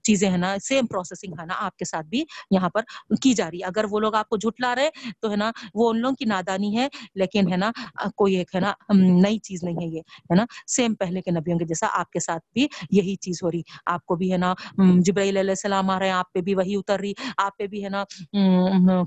چیزیں 0.03 0.29
ہے 0.31 0.37
نا 0.37 0.55
سیم 0.61 0.87
پروسیسنگ 0.87 1.39
ہے 1.39 1.45
نا 1.45 1.53
آپ 1.57 1.77
کے 1.77 1.85
ساتھ 1.85 2.07
بھی 2.07 2.23
یہاں 2.51 2.69
پر 2.69 2.81
کی 3.21 3.33
جا 3.33 3.49
رہی 3.51 3.59
ہے 3.59 3.65
اگر 3.65 3.85
وہ 3.91 3.99
لوگ 3.99 4.15
آپ 4.15 4.29
کو 4.29 4.37
جھٹلا 4.37 4.75
رہے 4.75 4.89
تو 5.19 5.31
ہے 5.31 5.35
نا 5.35 5.51
وہ 5.73 5.89
ان 5.89 5.99
لوگوں 5.99 6.15
کی 6.15 6.25
نادانی 6.25 6.77
ہے 6.77 6.87
لیکن 7.15 7.51
ہے 7.51 7.57
نا 7.57 7.71
کوئی 8.15 8.35
ایک 8.35 8.55
ہے 8.55 8.59
نا 8.59 8.73
نئی 8.93 9.37
چیز 9.39 9.63
نہیں 9.63 9.75
ہے 9.75 9.87
یہ 9.87 9.99
ہے 9.99 10.35
نا 10.35 10.45
سیم 10.67 10.95
پہلے 10.95 11.21
کے 11.21 11.31
نبیوں 11.31 11.59
کے 11.59 11.65
جیسا 11.65 11.87
آپ 11.93 12.11
کے 12.11 12.19
ساتھ 12.19 12.50
بھی 12.53 12.67
یہی 12.91 13.15
چیز 13.15 13.43
ہو 13.43 13.51
رہی۔ 13.51 13.61
آپ 13.85 14.05
کو 14.05 14.15
بھی 14.15 14.31
ہے 14.31 14.37
نا 14.37 14.53
جبرائیل 14.99 15.37
علیہ 15.37 15.51
السلام 15.51 15.89
آ 15.89 15.99
رہے 15.99 16.05
ہیں، 16.05 16.13
آپ 16.13 16.31
پہ 16.33 16.41
بھی 16.41 16.55
وہی 16.55 16.75
اتر 16.75 16.99
رہی۔ 16.99 17.13
آپ 17.37 17.57
پہ 17.57 17.67
بھی 17.67 17.83
ہے 17.83 17.89
نا 17.89 18.03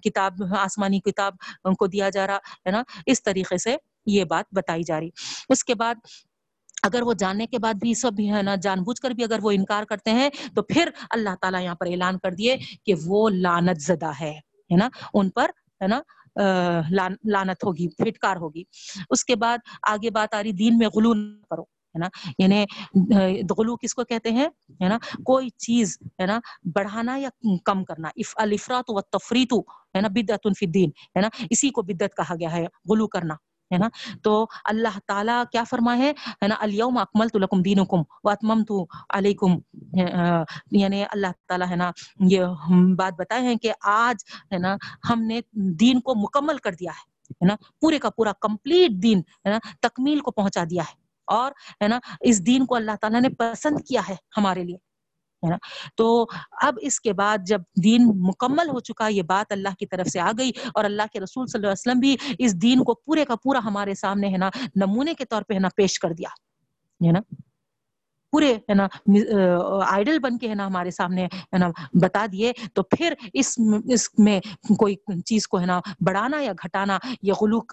کتاب، 0.03 0.33
آسمانی 0.59 1.01
کتاب 1.01 1.35
ان 1.65 1.75
کو 1.75 1.87
دیا 1.87 2.11
جا 2.11 2.27
رہا، 2.27 2.37
ہے 2.67 2.71
نا۔ 2.71 2.83
اس 3.07 3.23
طریقے 3.23 3.57
سے 3.59 3.77
یہ 4.07 4.25
بات 4.25 4.55
بتائی 4.55 4.83
جا 4.83 5.01
رہی۔ 5.01 5.11
اس 5.49 5.65
کے 5.65 5.75
بعد 5.75 5.95
اگر 6.83 7.03
وہ 7.03 7.13
جاننے 7.13 7.47
کے 7.47 7.59
بعد 7.59 7.75
بھی 7.75 7.95
سب 7.95 8.21
ہے 8.33 8.43
نا، 8.43 8.55
جان 8.63 8.83
بوجھ 8.83 9.01
کر 9.01 9.11
بھی 9.11 9.25
اگر 9.25 9.39
وہ 9.43 9.51
انکار 9.51 9.85
کرتے 9.85 10.11
ہیں، 10.11 10.29
تو 10.55 10.63
پھر 10.63 10.89
اللہ 11.11 11.35
تعالیٰ 11.41 11.63
یہاں 11.63 11.75
پر 11.75 11.87
اعلان 11.87 12.19
کر 12.19 12.33
دیے 12.33 12.57
کہ 12.87 12.95
وہ 13.07 13.29
لانت 13.29 13.81
زدہ 13.81 14.11
ہے 14.21 14.35
ہے 14.71 14.77
نا۔ 14.77 14.89
ان 15.15 15.31
پر، 15.31 15.49
ہے 15.83 15.87
نا 15.87 16.01
لانت 17.25 17.65
ہوگی، 17.65 17.89
پھٹکار 17.89 18.37
ہوگی۔ 18.37 18.63
اس 19.11 19.25
کے 19.25 19.37
بعد 19.37 19.59
آگے 19.89 20.11
بات 20.11 20.35
آ 20.35 20.43
رہی، 20.43 20.53
دین 20.53 20.79
میں 20.79 20.89
غلو 20.89 21.15
نہ 21.15 21.45
کرو۔ 21.51 21.65
ہے 21.95 21.99
نا؟ 21.99 22.09
یعنی 22.39 22.65
غلو 23.59 23.77
کس 23.77 23.95
کو 23.95 24.05
کہتے 24.05 24.31
ہیں؟ 24.31 24.49
ہے 24.83 24.89
نا؟ 24.89 24.99
کوئی 25.25 25.49
چیز، 25.59 25.99
ہے 26.21 26.27
نا، 26.27 26.39
بڑھانا 26.75 27.17
یا 27.17 27.29
کم 27.65 27.85
کرنا۔ 27.85 28.09
الفرات 28.37 28.85
و 28.89 29.01
تفریت 29.01 29.53
ہے 29.95 30.01
نا 30.01 30.09
بدعت 30.09 30.47
فی 30.59 30.67
الدین۔ 30.67 30.91
ہے 31.17 31.21
نا؟ 31.21 31.29
اسی 31.51 31.71
کو 31.71 31.83
بدعت 31.83 32.17
کہا 32.17 32.35
گیا 32.41 32.53
ہے، 32.53 32.67
غلو 32.91 33.07
کرنا، 33.09 33.35
ہے 33.71 33.79
نا؟ 33.79 33.89
تو 34.23 34.47
اللہ 34.65 34.99
تعالیٰ 35.07 35.43
کیا 35.53 35.65
فرما 35.65 35.97
ہے 35.99 36.13
نا، 36.49 36.55
الیوم 36.61 36.99
اکملت 36.99 37.37
لکم 37.37 37.63
دینکم 37.63 38.03
و 38.25 38.31
اتممت 38.31 38.73
علیکم 39.11 39.59
یعنی 40.73 41.03
اللہ 41.11 41.33
تعالیٰ، 41.49 41.69
ہے 41.71 41.77
نا، 41.77 41.91
یہ 42.31 42.45
بات 42.97 43.13
بتائے 43.19 43.43
ہیں 43.43 43.57
کہ 43.57 43.73
آج، 43.85 44.25
ہے 44.53 44.59
نا، 44.59 44.77
ہم 45.11 45.23
نے 45.23 45.41
دین 45.81 46.01
کو 46.01 46.15
مکمل 46.15 46.59
کر 46.59 46.73
دیا 46.73 46.93
ہے 46.93 47.47
نا، 47.47 47.55
پورے 47.81 47.99
کا 47.99 48.11
پورا 48.11 48.33
کمپلیٹ 48.41 48.91
دین، 49.03 49.19
ہے 49.19 49.51
نا، 49.51 49.59
تکمیل 49.81 50.21
کو 50.21 50.31
پہنچا 50.31 50.65
دیا 50.71 50.83
ہے۔ 50.83 51.04
اور، 51.29 51.53
ہے 51.83 51.89
نا، 51.89 51.99
اس 52.21 52.47
دین 52.47 52.67
کو 52.67 52.75
اللہ 52.75 52.97
تعالیٰ 53.01 53.21
نے 53.21 53.29
پسند 53.39 53.81
کیا 53.89 54.01
ہے 54.09 54.15
ہمارے 54.37 54.65
لیے، 54.65 54.77
ہے 55.43 55.51
نا، 55.51 55.57
تو 55.97 56.27
اب 56.63 56.79
اس 56.83 57.01
کے 57.01 57.13
بعد 57.13 57.39
جب 57.47 57.63
دین 57.85 58.07
مکمل 58.29 58.69
ہو 58.69 58.81
چکا، 58.81 59.09
یہ 59.09 59.23
بات 59.29 59.53
اللہ 59.53 59.75
کی 59.79 59.87
طرف 59.87 60.09
سے 60.09 60.21
آ 60.21 60.31
گئی 60.39 60.53
اور 60.75 60.85
اللہ 60.85 61.13
کے 61.13 61.21
رسول 61.21 61.47
صلی 61.47 61.59
اللہ 61.59 61.69
علیہ 61.69 61.81
وسلم 61.81 62.01
بھی 62.01 62.17
اس 62.45 62.61
دین 62.63 62.85
کو 62.85 62.95
پورے 62.97 63.25
کا 63.25 63.37
پورا 63.43 63.61
ہمارے 63.65 63.95
سامنے، 63.95 64.29
ہے 64.29 64.39
نا، 64.39 64.51
نمونے 64.77 65.15
کے 65.15 65.25
طور 65.25 65.43
پہ، 65.43 65.55
ہے 65.55 65.59
نا، 65.59 65.69
پیش 65.77 65.99
کر 66.01 66.13
دیا، 66.13 66.29
ہے 67.01 67.13
نا، 67.13 67.21
پورے، 68.33 68.53
ہے 68.69 68.75
نا، 68.75 68.87
آئیڈل 69.87 70.19
بن 70.19 70.39
کے، 70.39 70.49
ہے 70.49 70.55
نا، 70.55 70.67
ہمارے 70.67 70.91
سامنے، 70.91 71.25
ہے 71.25 71.59
نا، 71.59 71.69
بتا 72.03 72.25
دیے، 72.33 72.53
تو 72.75 72.83
پھر 72.97 73.15
اس 73.33 73.59
اس 73.95 74.09
میں 74.19 74.41
کوئی 74.79 74.95
چیز 75.27 75.47
کو، 75.49 75.61
ہے 75.61 75.67
نا، 75.67 75.81
بڑھانا 76.07 76.41
یا 76.41 76.53
گھٹانا 76.53 76.99
یہ 77.23 77.33
غلوک 77.41 77.73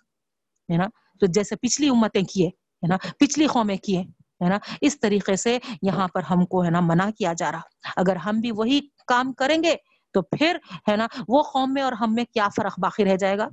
ہے 0.70 0.78
نا، 0.78 0.88
تو 1.22 1.26
جیسے 1.28 1.56
پچھلی 1.56 1.90
امتیں 1.90 2.22
کیے 2.24 2.50
ہے 2.84 2.88
نا؟ 2.88 2.98
پچھلی 3.20 3.48
قومیں 3.48 3.76
کیے 3.78 4.02
ہے 4.44 4.50
نا؟ 4.50 4.58
اس 4.82 5.00
طریقے 5.00 5.36
سے 5.36 5.58
یہاں 5.82 6.08
پر 6.08 6.22
ہم 6.30 6.46
کو، 6.46 6.64
ہے 6.66 6.70
نا، 6.70 6.80
منع 6.80 7.10
کیا 7.18 7.34
جا 7.34 7.52
رہا۔ 7.52 7.62
اگر 7.96 8.16
ہم 8.16 8.40
بھی 8.40 8.52
وہی 8.52 8.80
کام 9.08 9.34
کریں 9.34 9.64
گے 9.64 9.76
تو 10.14 10.22
پھر، 10.22 10.58
ہے 10.90 10.96
نا، 10.96 11.08
وہ 11.28 11.42
قوم 11.44 11.74
میں 11.74 11.82
اور 11.82 11.92
ہم 11.92 12.14
میں 12.14 12.26
کیا 12.34 12.48
فرق 12.56 12.80
باقی 12.80 13.06
رہ 13.06 13.16
جائے 13.16 13.38
گا؟ 13.38 13.48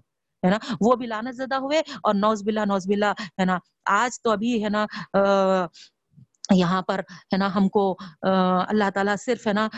ہے 0.44 0.50
نا؟ 0.50 0.58
وہ 0.80 0.94
بھی 0.96 1.06
لانت 1.06 1.36
زدہ 1.36 1.54
ہوئے 1.54 1.78
اور 2.02 2.14
نوز 2.14 2.42
بلا 2.46 2.64
نوز 2.64 2.88
بلا 2.88 3.12
ہے 3.38 3.44
نا، 3.44 3.58
آج 3.86 4.20
تو 4.22 4.30
ابھی، 4.30 4.64
ہے 4.64 4.68
نا 4.68 4.86
یہاں 6.54 6.82
پر، 6.82 6.98
ہے 7.32 7.36
نا، 7.36 7.54
ہم 7.54 7.68
کو 7.68 7.96
اللہ 8.22 8.90
تعالیٰ 8.94 9.14
صرف، 9.24 9.46
ہے 9.46 9.52
نا 9.52 9.68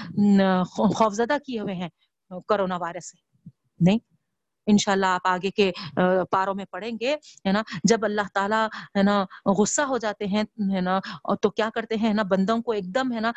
خوفزدہ 0.65 1.37
کیے 1.47 1.61
ہوئے 1.61 1.75
ہیں 1.75 1.89
کرونا 2.49 2.77
وائرس 2.77 3.11
سے۔ 3.11 3.49
نہیں؟ 3.81 3.99
انشاءاللہ 4.71 5.07
آپ 5.07 5.27
آگے 5.29 5.51
کے 5.51 5.71
پاروں 6.31 6.55
میں 6.55 6.65
پڑھیں 6.71 6.91
گے، 7.01 7.15
ہے 7.47 7.53
نا؟ 7.53 7.63
جب 7.85 8.05
اللہ 8.05 8.29
تعالیٰ، 8.35 8.67
ہے 8.97 9.03
نا، 9.03 9.25
غصہ 9.59 9.83
ہو 9.89 9.99
جاتے 9.99 10.27
ہیں، 10.27 10.43
ہے 10.75 10.81
نا، 10.81 10.99
تو 11.43 11.51
کیا 11.51 11.69
کرتے 11.75 11.97
ہیں 12.03 12.13
نا، 12.15 12.23
بندوں 12.31 12.59
کو 12.63 12.73
ایک 12.73 12.95
دم، 12.95 13.13
ہے 13.13 13.21
نا 13.21 13.31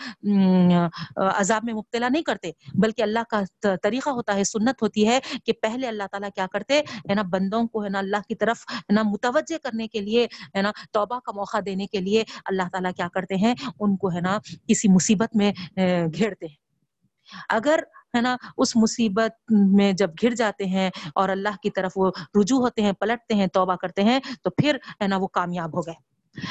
عذاب 1.29 1.65
میں 1.65 1.73
مبتلا 1.73 2.09
نہیں 2.09 2.23
کرتے، 2.23 2.51
بلکہ 2.83 3.01
اللہ 3.01 3.23
کا 3.29 3.41
طریقہ 3.83 4.09
ہوتا 4.09 4.35
ہے، 4.35 4.43
سنت 4.43 4.81
ہوتی 4.81 5.07
ہے 5.07 5.19
کہ 5.45 5.53
پہلے 5.61 5.87
اللہ 5.87 6.07
تعالیٰ 6.11 6.29
کیا 6.35 6.47
کرتے، 6.53 6.79
ہے 6.79 7.13
نا، 7.13 7.21
بندوں 7.31 7.65
کو، 7.67 7.83
ہے 7.83 7.89
نا، 7.89 7.99
اللہ 7.99 8.27
کی 8.27 8.35
طرف، 8.35 8.65
ہے 8.71 8.93
نا، 8.93 9.03
متوجہ 9.03 9.57
کرنے 9.63 9.87
کے 9.87 10.01
لیے، 10.01 10.27
ہے 10.55 10.61
نا، 10.61 10.71
توبہ 10.91 11.19
کا 11.19 11.31
موقع 11.35 11.57
دینے 11.65 11.87
کے 11.87 11.99
لیے 11.99 12.23
اللہ 12.45 12.69
تعالیٰ 12.71 12.91
کیا 12.97 13.07
کرتے 13.13 13.35
ہیں، 13.35 13.53
ان 13.79 13.95
کو، 13.97 14.11
ہے 14.11 14.21
نا، 14.21 14.37
کسی 14.67 14.87
مصیبت 14.89 15.35
میں 15.35 15.51
گھیرتے 15.77 16.45
ہیں۔ 16.45 16.61
اگر 17.49 17.79
ہے 18.13 18.21
نا، 18.21 18.35
اس 18.57 18.75
مصیبت 18.75 19.51
میں 19.51 19.91
جب 19.93 20.09
گر 20.23 20.35
جاتے 20.35 20.65
ہیں 20.65 20.89
اور 21.15 21.29
اللہ 21.29 21.55
کی 21.63 21.69
طرف 21.69 21.91
وہ 21.95 22.11
رجوع 22.39 22.59
ہوتے 22.61 22.81
ہیں، 22.81 22.91
پلٹتے 22.93 23.33
ہیں، 23.33 23.47
توبہ 23.47 23.75
کرتے 23.75 24.03
ہیں، 24.03 24.19
تو 24.43 24.49
پھر 24.51 24.77
ہے 25.01 25.07
نا 25.07 25.17
وہ 25.17 25.27
کامیاب 25.33 25.77
ہو 25.77 25.81
گئے۔ 25.81 26.41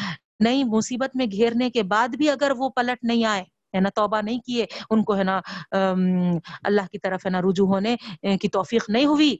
نئی 0.40 0.64
مصیبت 0.64 1.16
میں 1.16 1.26
گھیرنے 1.26 1.70
کے 1.70 1.82
بعد 1.84 2.16
بھی 2.16 2.30
اگر 2.30 2.52
وہ 2.58 2.68
پلٹ 2.68 3.04
نہیں 3.04 3.24
آئے، 3.24 3.42
ہے 3.74 3.80
نا، 3.80 3.88
توبہ 3.94 4.20
نہیں 4.20 4.38
کیے، 4.46 4.66
ان 4.90 5.02
کو 5.04 5.16
ہے 5.16 5.24
نا 5.24 5.40
اللہ 5.72 6.86
کی 6.92 6.98
طرف 6.98 7.26
ہے 7.26 7.30
نا 7.30 7.40
رجوع 7.40 7.66
ہونے 7.66 7.96
کی 8.40 8.48
توفیق 8.48 8.90
نہیں 8.90 9.06
ہوئی، 9.06 9.36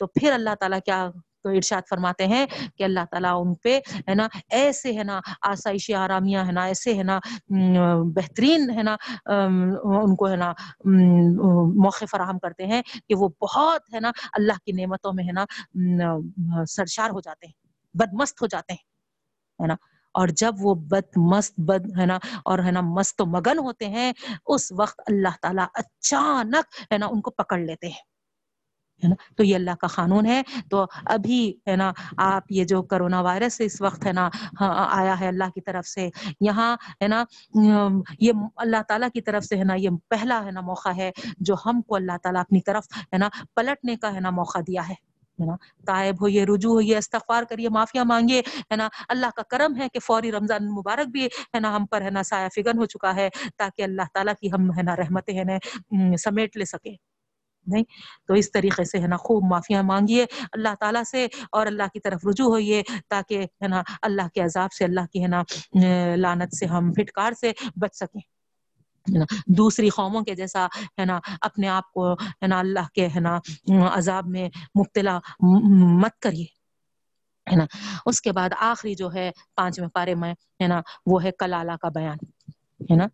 تو 0.00 0.06
پھر 0.06 0.32
اللہ 0.32 0.54
تعالیٰ 0.60 0.78
کیا 0.84 1.08
تو 1.46 1.52
ارشاد 1.52 1.88
فرماتے 1.90 2.26
ہیں 2.26 2.44
کہ 2.76 2.84
اللہ 2.84 3.04
تعالیٰ 3.10 3.32
ان 3.40 3.54
پہ 3.54 3.78
ہے 4.08 4.14
نا 4.14 4.26
ایسے 4.50 4.92
ہے 4.92 5.02
نا 5.02 5.20
آسائش 5.42 5.90
آرامیاں 5.96 6.44
ہے 6.46 6.52
نا 6.52 6.64
ایسے 6.64 6.94
ہے 6.94 7.02
نا 7.02 7.18
بہترین 8.14 8.70
ہے 8.70 8.82
نا 8.82 8.96
ان 9.26 10.16
کو 10.16 10.30
ہے 10.30 10.36
نا 10.36 10.52
موقع 11.76 12.04
فراہم 12.10 12.38
کرتے 12.38 12.66
ہیں 12.66 12.82
کہ 13.08 13.14
وہ 13.14 13.28
بہت 13.40 13.94
ہے 13.94 14.00
نا 14.00 14.10
اللہ 14.32 14.64
کی 14.64 14.72
نعمتوں 14.72 15.12
میں 15.12 15.24
ہے 15.24 15.32
نا 15.32 15.44
سرشار 16.66 17.10
ہو 17.10 17.20
جاتے 17.20 17.46
ہیں 17.46 17.54
بدمست 17.94 18.42
ہو 18.42 18.46
جاتے 18.46 18.72
ہیں 18.72 19.62
ہے 19.62 19.66
نا 19.66 19.76
اور 20.14 20.28
جب 20.36 20.54
وہ 20.60 20.74
بد 20.90 21.16
مست 21.30 21.60
بد 21.60 21.86
ہے 21.98 22.06
نا 22.06 22.18
اور 22.44 22.58
ہے 22.58 22.70
نا 22.70 22.80
مست 22.90 23.20
و 23.20 23.26
مگن 23.26 23.58
ہوتے 23.58 23.88
ہیں 23.88 24.12
اس 24.46 24.70
وقت 24.72 25.00
اللہ 25.06 25.40
تعالیٰ 25.42 25.66
اچانک 25.74 26.82
ہے 26.92 26.98
نا 26.98 27.06
ان 27.06 27.20
کو 27.20 27.30
پکڑ 27.30 27.58
لیتے 27.58 27.88
ہیں 27.88 28.15
ہے 29.02 29.08
نا؟ 29.08 29.14
تو 29.36 29.44
یہ 29.44 29.54
اللہ 29.56 29.74
کا 29.80 29.86
قانون 29.86 30.26
ہے۔ 30.26 30.42
تو 30.70 30.84
ابھی 31.06 31.52
ہے 31.68 31.76
نا 31.76 31.92
آپ 32.16 32.44
یہ 32.50 32.64
جو 32.64 32.82
کرونا 32.82 33.20
وائرس 33.20 33.60
اس 33.60 33.80
وقت 33.80 34.06
ہے 34.06 34.12
نا 34.12 34.28
ہاں، 34.60 34.86
آیا 34.90 35.18
ہے 35.20 35.28
اللہ 35.28 35.50
کی 35.54 35.60
طرف 35.60 35.86
سے۔ 35.86 36.08
یہاں 36.40 36.76
ہے 37.02 37.08
نا 37.08 37.24
یہ 38.20 38.32
اللہ 38.56 38.82
تعالیٰ 38.88 39.08
کی 39.14 39.20
طرف 39.20 39.44
سے 39.44 39.56
ہے 39.56 39.64
نا، 39.64 39.74
یہ 39.74 39.90
پہلا 40.08 40.44
ہے 40.44 40.50
نا 40.50 40.60
موقع 40.60 40.92
ہے 40.96 41.10
جو 41.38 41.54
ہم 41.66 41.82
کو 41.82 41.94
اللہ 41.96 42.16
تعالیٰ 42.22 42.40
اپنی 42.40 42.60
طرف 42.60 42.84
ہے 43.12 43.18
نا 43.18 43.28
پلٹنے 43.54 43.96
کا 43.96 44.14
ہے 44.14 44.20
نا 44.20 44.30
موقع 44.30 44.58
دیا 44.66 44.88
ہے۔ 44.88 44.94
نا، 45.38 45.54
تائب 45.86 46.14
ہوئے 46.20 46.44
رجوع 46.46 46.72
ہوئے 46.72 46.96
استغفار 46.98 47.42
کریے 47.42 47.68
معافیا 47.68 48.02
مانگیے۔ 48.04 48.40
ہے 48.70 48.76
نا، 48.76 48.88
اللہ 49.08 49.26
کا 49.36 49.42
کرم 49.42 49.76
ہے 49.76 49.88
کہ 49.92 49.98
فوری 50.00 50.32
رمضان 50.32 50.68
مبارک 50.74 51.08
بھی 51.08 51.26
ہے 51.26 51.60
نا 51.60 51.76
ہم 51.76 51.86
پر 51.86 52.02
ہے 52.02 52.10
نا 52.10 52.22
سایہ 52.22 52.48
فگن 52.54 52.78
ہو 52.78 52.86
چکا 52.86 53.14
ہے 53.16 53.28
تاکہ 53.56 53.82
اللہ 53.82 54.08
تعالیٰ 54.14 54.34
کی 54.40 54.52
ہم 54.52 54.70
ہے 54.78 54.82
نا 54.82 54.96
رحمتیں 54.96 55.34
ہے 55.38 55.44
نا 55.44 56.16
سمیٹ 56.16 56.56
لے 56.56 56.64
سکے 56.64 56.94
نہیں۔ 57.66 57.84
تو 58.26 58.34
اس 58.34 58.52
طریقے 58.52 58.84
سے 58.84 58.98
ہے 58.98 59.06
نا 59.06 59.16
خوب 59.16 59.44
معافیاں 59.50 59.82
مانگیے۔ 59.82 60.26
اللہ 60.52 60.74
تعالیٰ 60.80 61.02
سے 61.04 61.26
اور 61.52 61.66
اللہ 61.66 61.82
کی 61.92 62.00
طرف 62.00 62.26
رجوع 62.26 62.46
ہوئیے 62.46 62.82
تاکہ 63.08 63.46
ہے 63.62 63.68
نا 63.68 63.82
اللہ 64.02 64.28
کے 64.34 64.40
عذاب 64.40 64.72
سے، 64.72 64.84
اللہ 64.84 65.06
کی 65.12 65.22
ہے 65.22 65.28
نا 65.28 65.42
لانت 66.16 66.56
سے 66.56 66.66
ہم 66.66 66.92
پھٹکار 66.92 67.32
سے 67.40 67.52
بچ 67.76 67.94
سکیں۔ 67.94 68.20
دوسری 69.46 69.88
قوموں 69.88 70.22
کے 70.22 70.34
جیسا 70.34 70.66
ہے 70.98 71.04
نا 71.04 71.20
اپنے 71.40 71.68
آپ 71.68 71.92
کو 71.92 72.12
ہے 72.12 72.46
نا 72.46 72.58
اللہ 72.58 72.86
کے 72.94 73.06
ہے 73.06 73.20
نا 73.20 73.38
عذاب 73.94 74.26
میں 74.26 74.48
مبتلا 74.78 75.18
مت 76.02 76.18
کریے۔ 76.18 76.46
ہے 77.50 77.56
نا، 77.56 77.64
اس 78.06 78.20
کے 78.20 78.32
بعد 78.32 78.50
آخری 78.60 78.94
جو 78.94 79.14
ہے 79.14 79.30
پانچویں 79.56 79.88
پارے 79.88 80.14
میں 80.14 80.32
ہے 80.32 80.66
نا 80.66 80.80
وہ 81.06 81.24
ہے 81.24 81.30
کلالہ 81.38 81.72
کا 81.80 81.88
بیان۔ 81.88 82.16
ہے 82.90 82.96
نا 82.96 83.06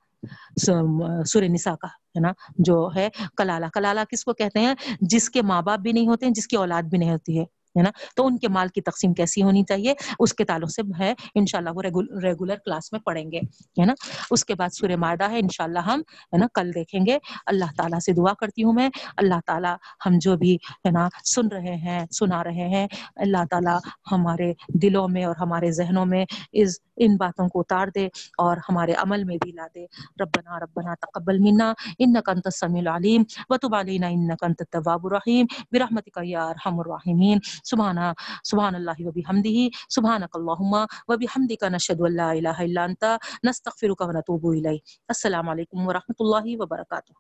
سورہ 1.25 1.45
نساء 1.45 1.75
کا۔ 1.75 1.89
ہے 2.15 2.21
نا، 2.21 2.33
جو 2.59 2.91
ہے 2.97 3.09
کلالہ۔ 3.37 3.67
کلالہ 3.75 4.01
کس 4.11 4.25
کو 4.25 4.33
کہتے 4.33 4.61
ہیں؟ 4.61 4.75
جس 5.01 5.31
کے 5.31 5.43
ماں 5.43 5.63
باپ 5.63 5.79
بھی 5.79 5.93
نہیں 5.93 6.07
ہوتے 6.07 6.27
ہیں 6.27 6.33
جس 6.33 6.47
کی 6.47 6.57
اولاد 6.57 6.83
بھی 6.83 6.99
نہیں 6.99 7.13
ہوتی 7.13 7.39
ہے 7.39 7.45
ہے 7.77 7.83
نا؟ 7.83 7.91
تو 8.17 8.27
ان 8.27 8.39
کے 8.39 8.49
مال 8.49 8.69
کی 8.69 8.81
تقسیم 8.81 9.15
کیسی 9.15 9.43
ہونی 9.43 9.63
چاہیے؟ 9.63 9.95
اس 10.19 10.35
کے 10.35 10.45
تعلق 10.45 10.71
سے 10.71 10.83
ہے، 10.99 11.15
انشاءاللہ 11.35 11.71
وہ 11.75 11.83
ریگولر 12.23 12.55
کلاس 12.57 12.93
میں 12.93 13.01
پڑھیں 13.01 13.33
گے، 13.33 13.39
ہے 13.81 13.85
نا؟ 13.85 13.95
اس 14.31 14.45
کے 14.45 14.55
بعد 14.55 14.69
سورہ 14.73 14.97
معدہ 14.97 15.31
ہے، 15.31 15.39
انشاءاللہ 15.39 15.79
ہم، 15.79 16.01
ہے 16.01 16.37
نا، 16.37 16.47
کل 16.55 16.75
دیکھیں 16.75 17.07
گے۔ 17.07 17.19
اللہ 17.47 17.65
تعالیٰ 17.77 17.99
سے 17.99 18.13
دعا 18.13 18.35
کرتی 18.35 18.63
ہوں 18.63 18.73
میں۔ 18.73 18.89
اللہ 19.17 19.41
تعالیٰ 19.47 19.77
ہم 20.07 20.13
جو 20.21 20.37
بھی، 20.37 20.55
ہے 20.55 20.91
نا، 20.91 21.09
سن 21.25 21.49
رہے 21.49 21.77
ہیں، 21.77 22.07
سنا 22.13 22.45
رہے 22.45 22.69
ہیں، 22.69 22.87
اللہ 23.17 23.45
تعالیٰ 23.51 23.79
ہمارے 24.13 24.53
دلوں 24.69 25.09
میں 25.09 25.25
اور 25.25 25.37
ہمارے 25.41 25.71
ذہنوں 25.71 26.07
میں 26.07 26.25
اس 26.53 26.81
ان 26.97 27.17
باتوں 27.17 27.49
کو 27.49 27.61
اتار 27.61 27.87
دے 27.95 28.07
اور 28.39 28.57
ہمارے 28.69 28.93
عمل 29.03 29.25
میں 29.25 29.37
بھی 29.43 29.53
لا 29.53 29.67
دے۔ 29.75 29.85
ربنا 30.21 30.59
ربنا 30.61 30.95
تقبل 31.01 31.39
منا 31.39 31.73
انك 31.99 32.29
انت 32.29 32.47
السميع 32.47 32.81
العليم 32.81 33.23
وتب 33.51 33.75
علينا 33.75 34.07
انك 34.07 34.45
انت 34.45 34.61
التواب 34.61 35.07
الرحيم 35.07 35.47
برحمتك 35.73 36.19
يا 36.25 36.49
ارحم 36.49 36.81
الراحمين 36.81 37.39
سبحان 37.65 37.99
سبحان 38.45 38.75
اللہ 38.75 39.07
و 39.07 39.11
بحمدہ، 39.11 39.69
سبحانک 39.89 40.37
اللہم 40.37 40.75
و 40.75 41.17
بحمدک 41.17 41.65
نشہد 41.73 42.01
ان 42.01 42.17
لا 42.17 42.31
الہ 42.31 42.57
الا 42.59 42.85
انت، 42.85 43.05
نستغفرک 43.45 44.01
و 44.01 44.11
نتوب 44.13 44.47
الیک 44.47 44.99
السلام 45.09 45.49
علیکم 45.49 45.87
ورحمۃ 45.89 46.19
اللہ 46.21 46.55
وبرکاتہ۔ 46.61 47.13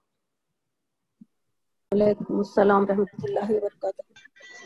وعلیکم 1.93 2.37
السلام 2.37 2.83
ورحمۃ 2.83 3.23
اللہ 3.23 3.51
وبرکاتہ۔ 3.51 4.11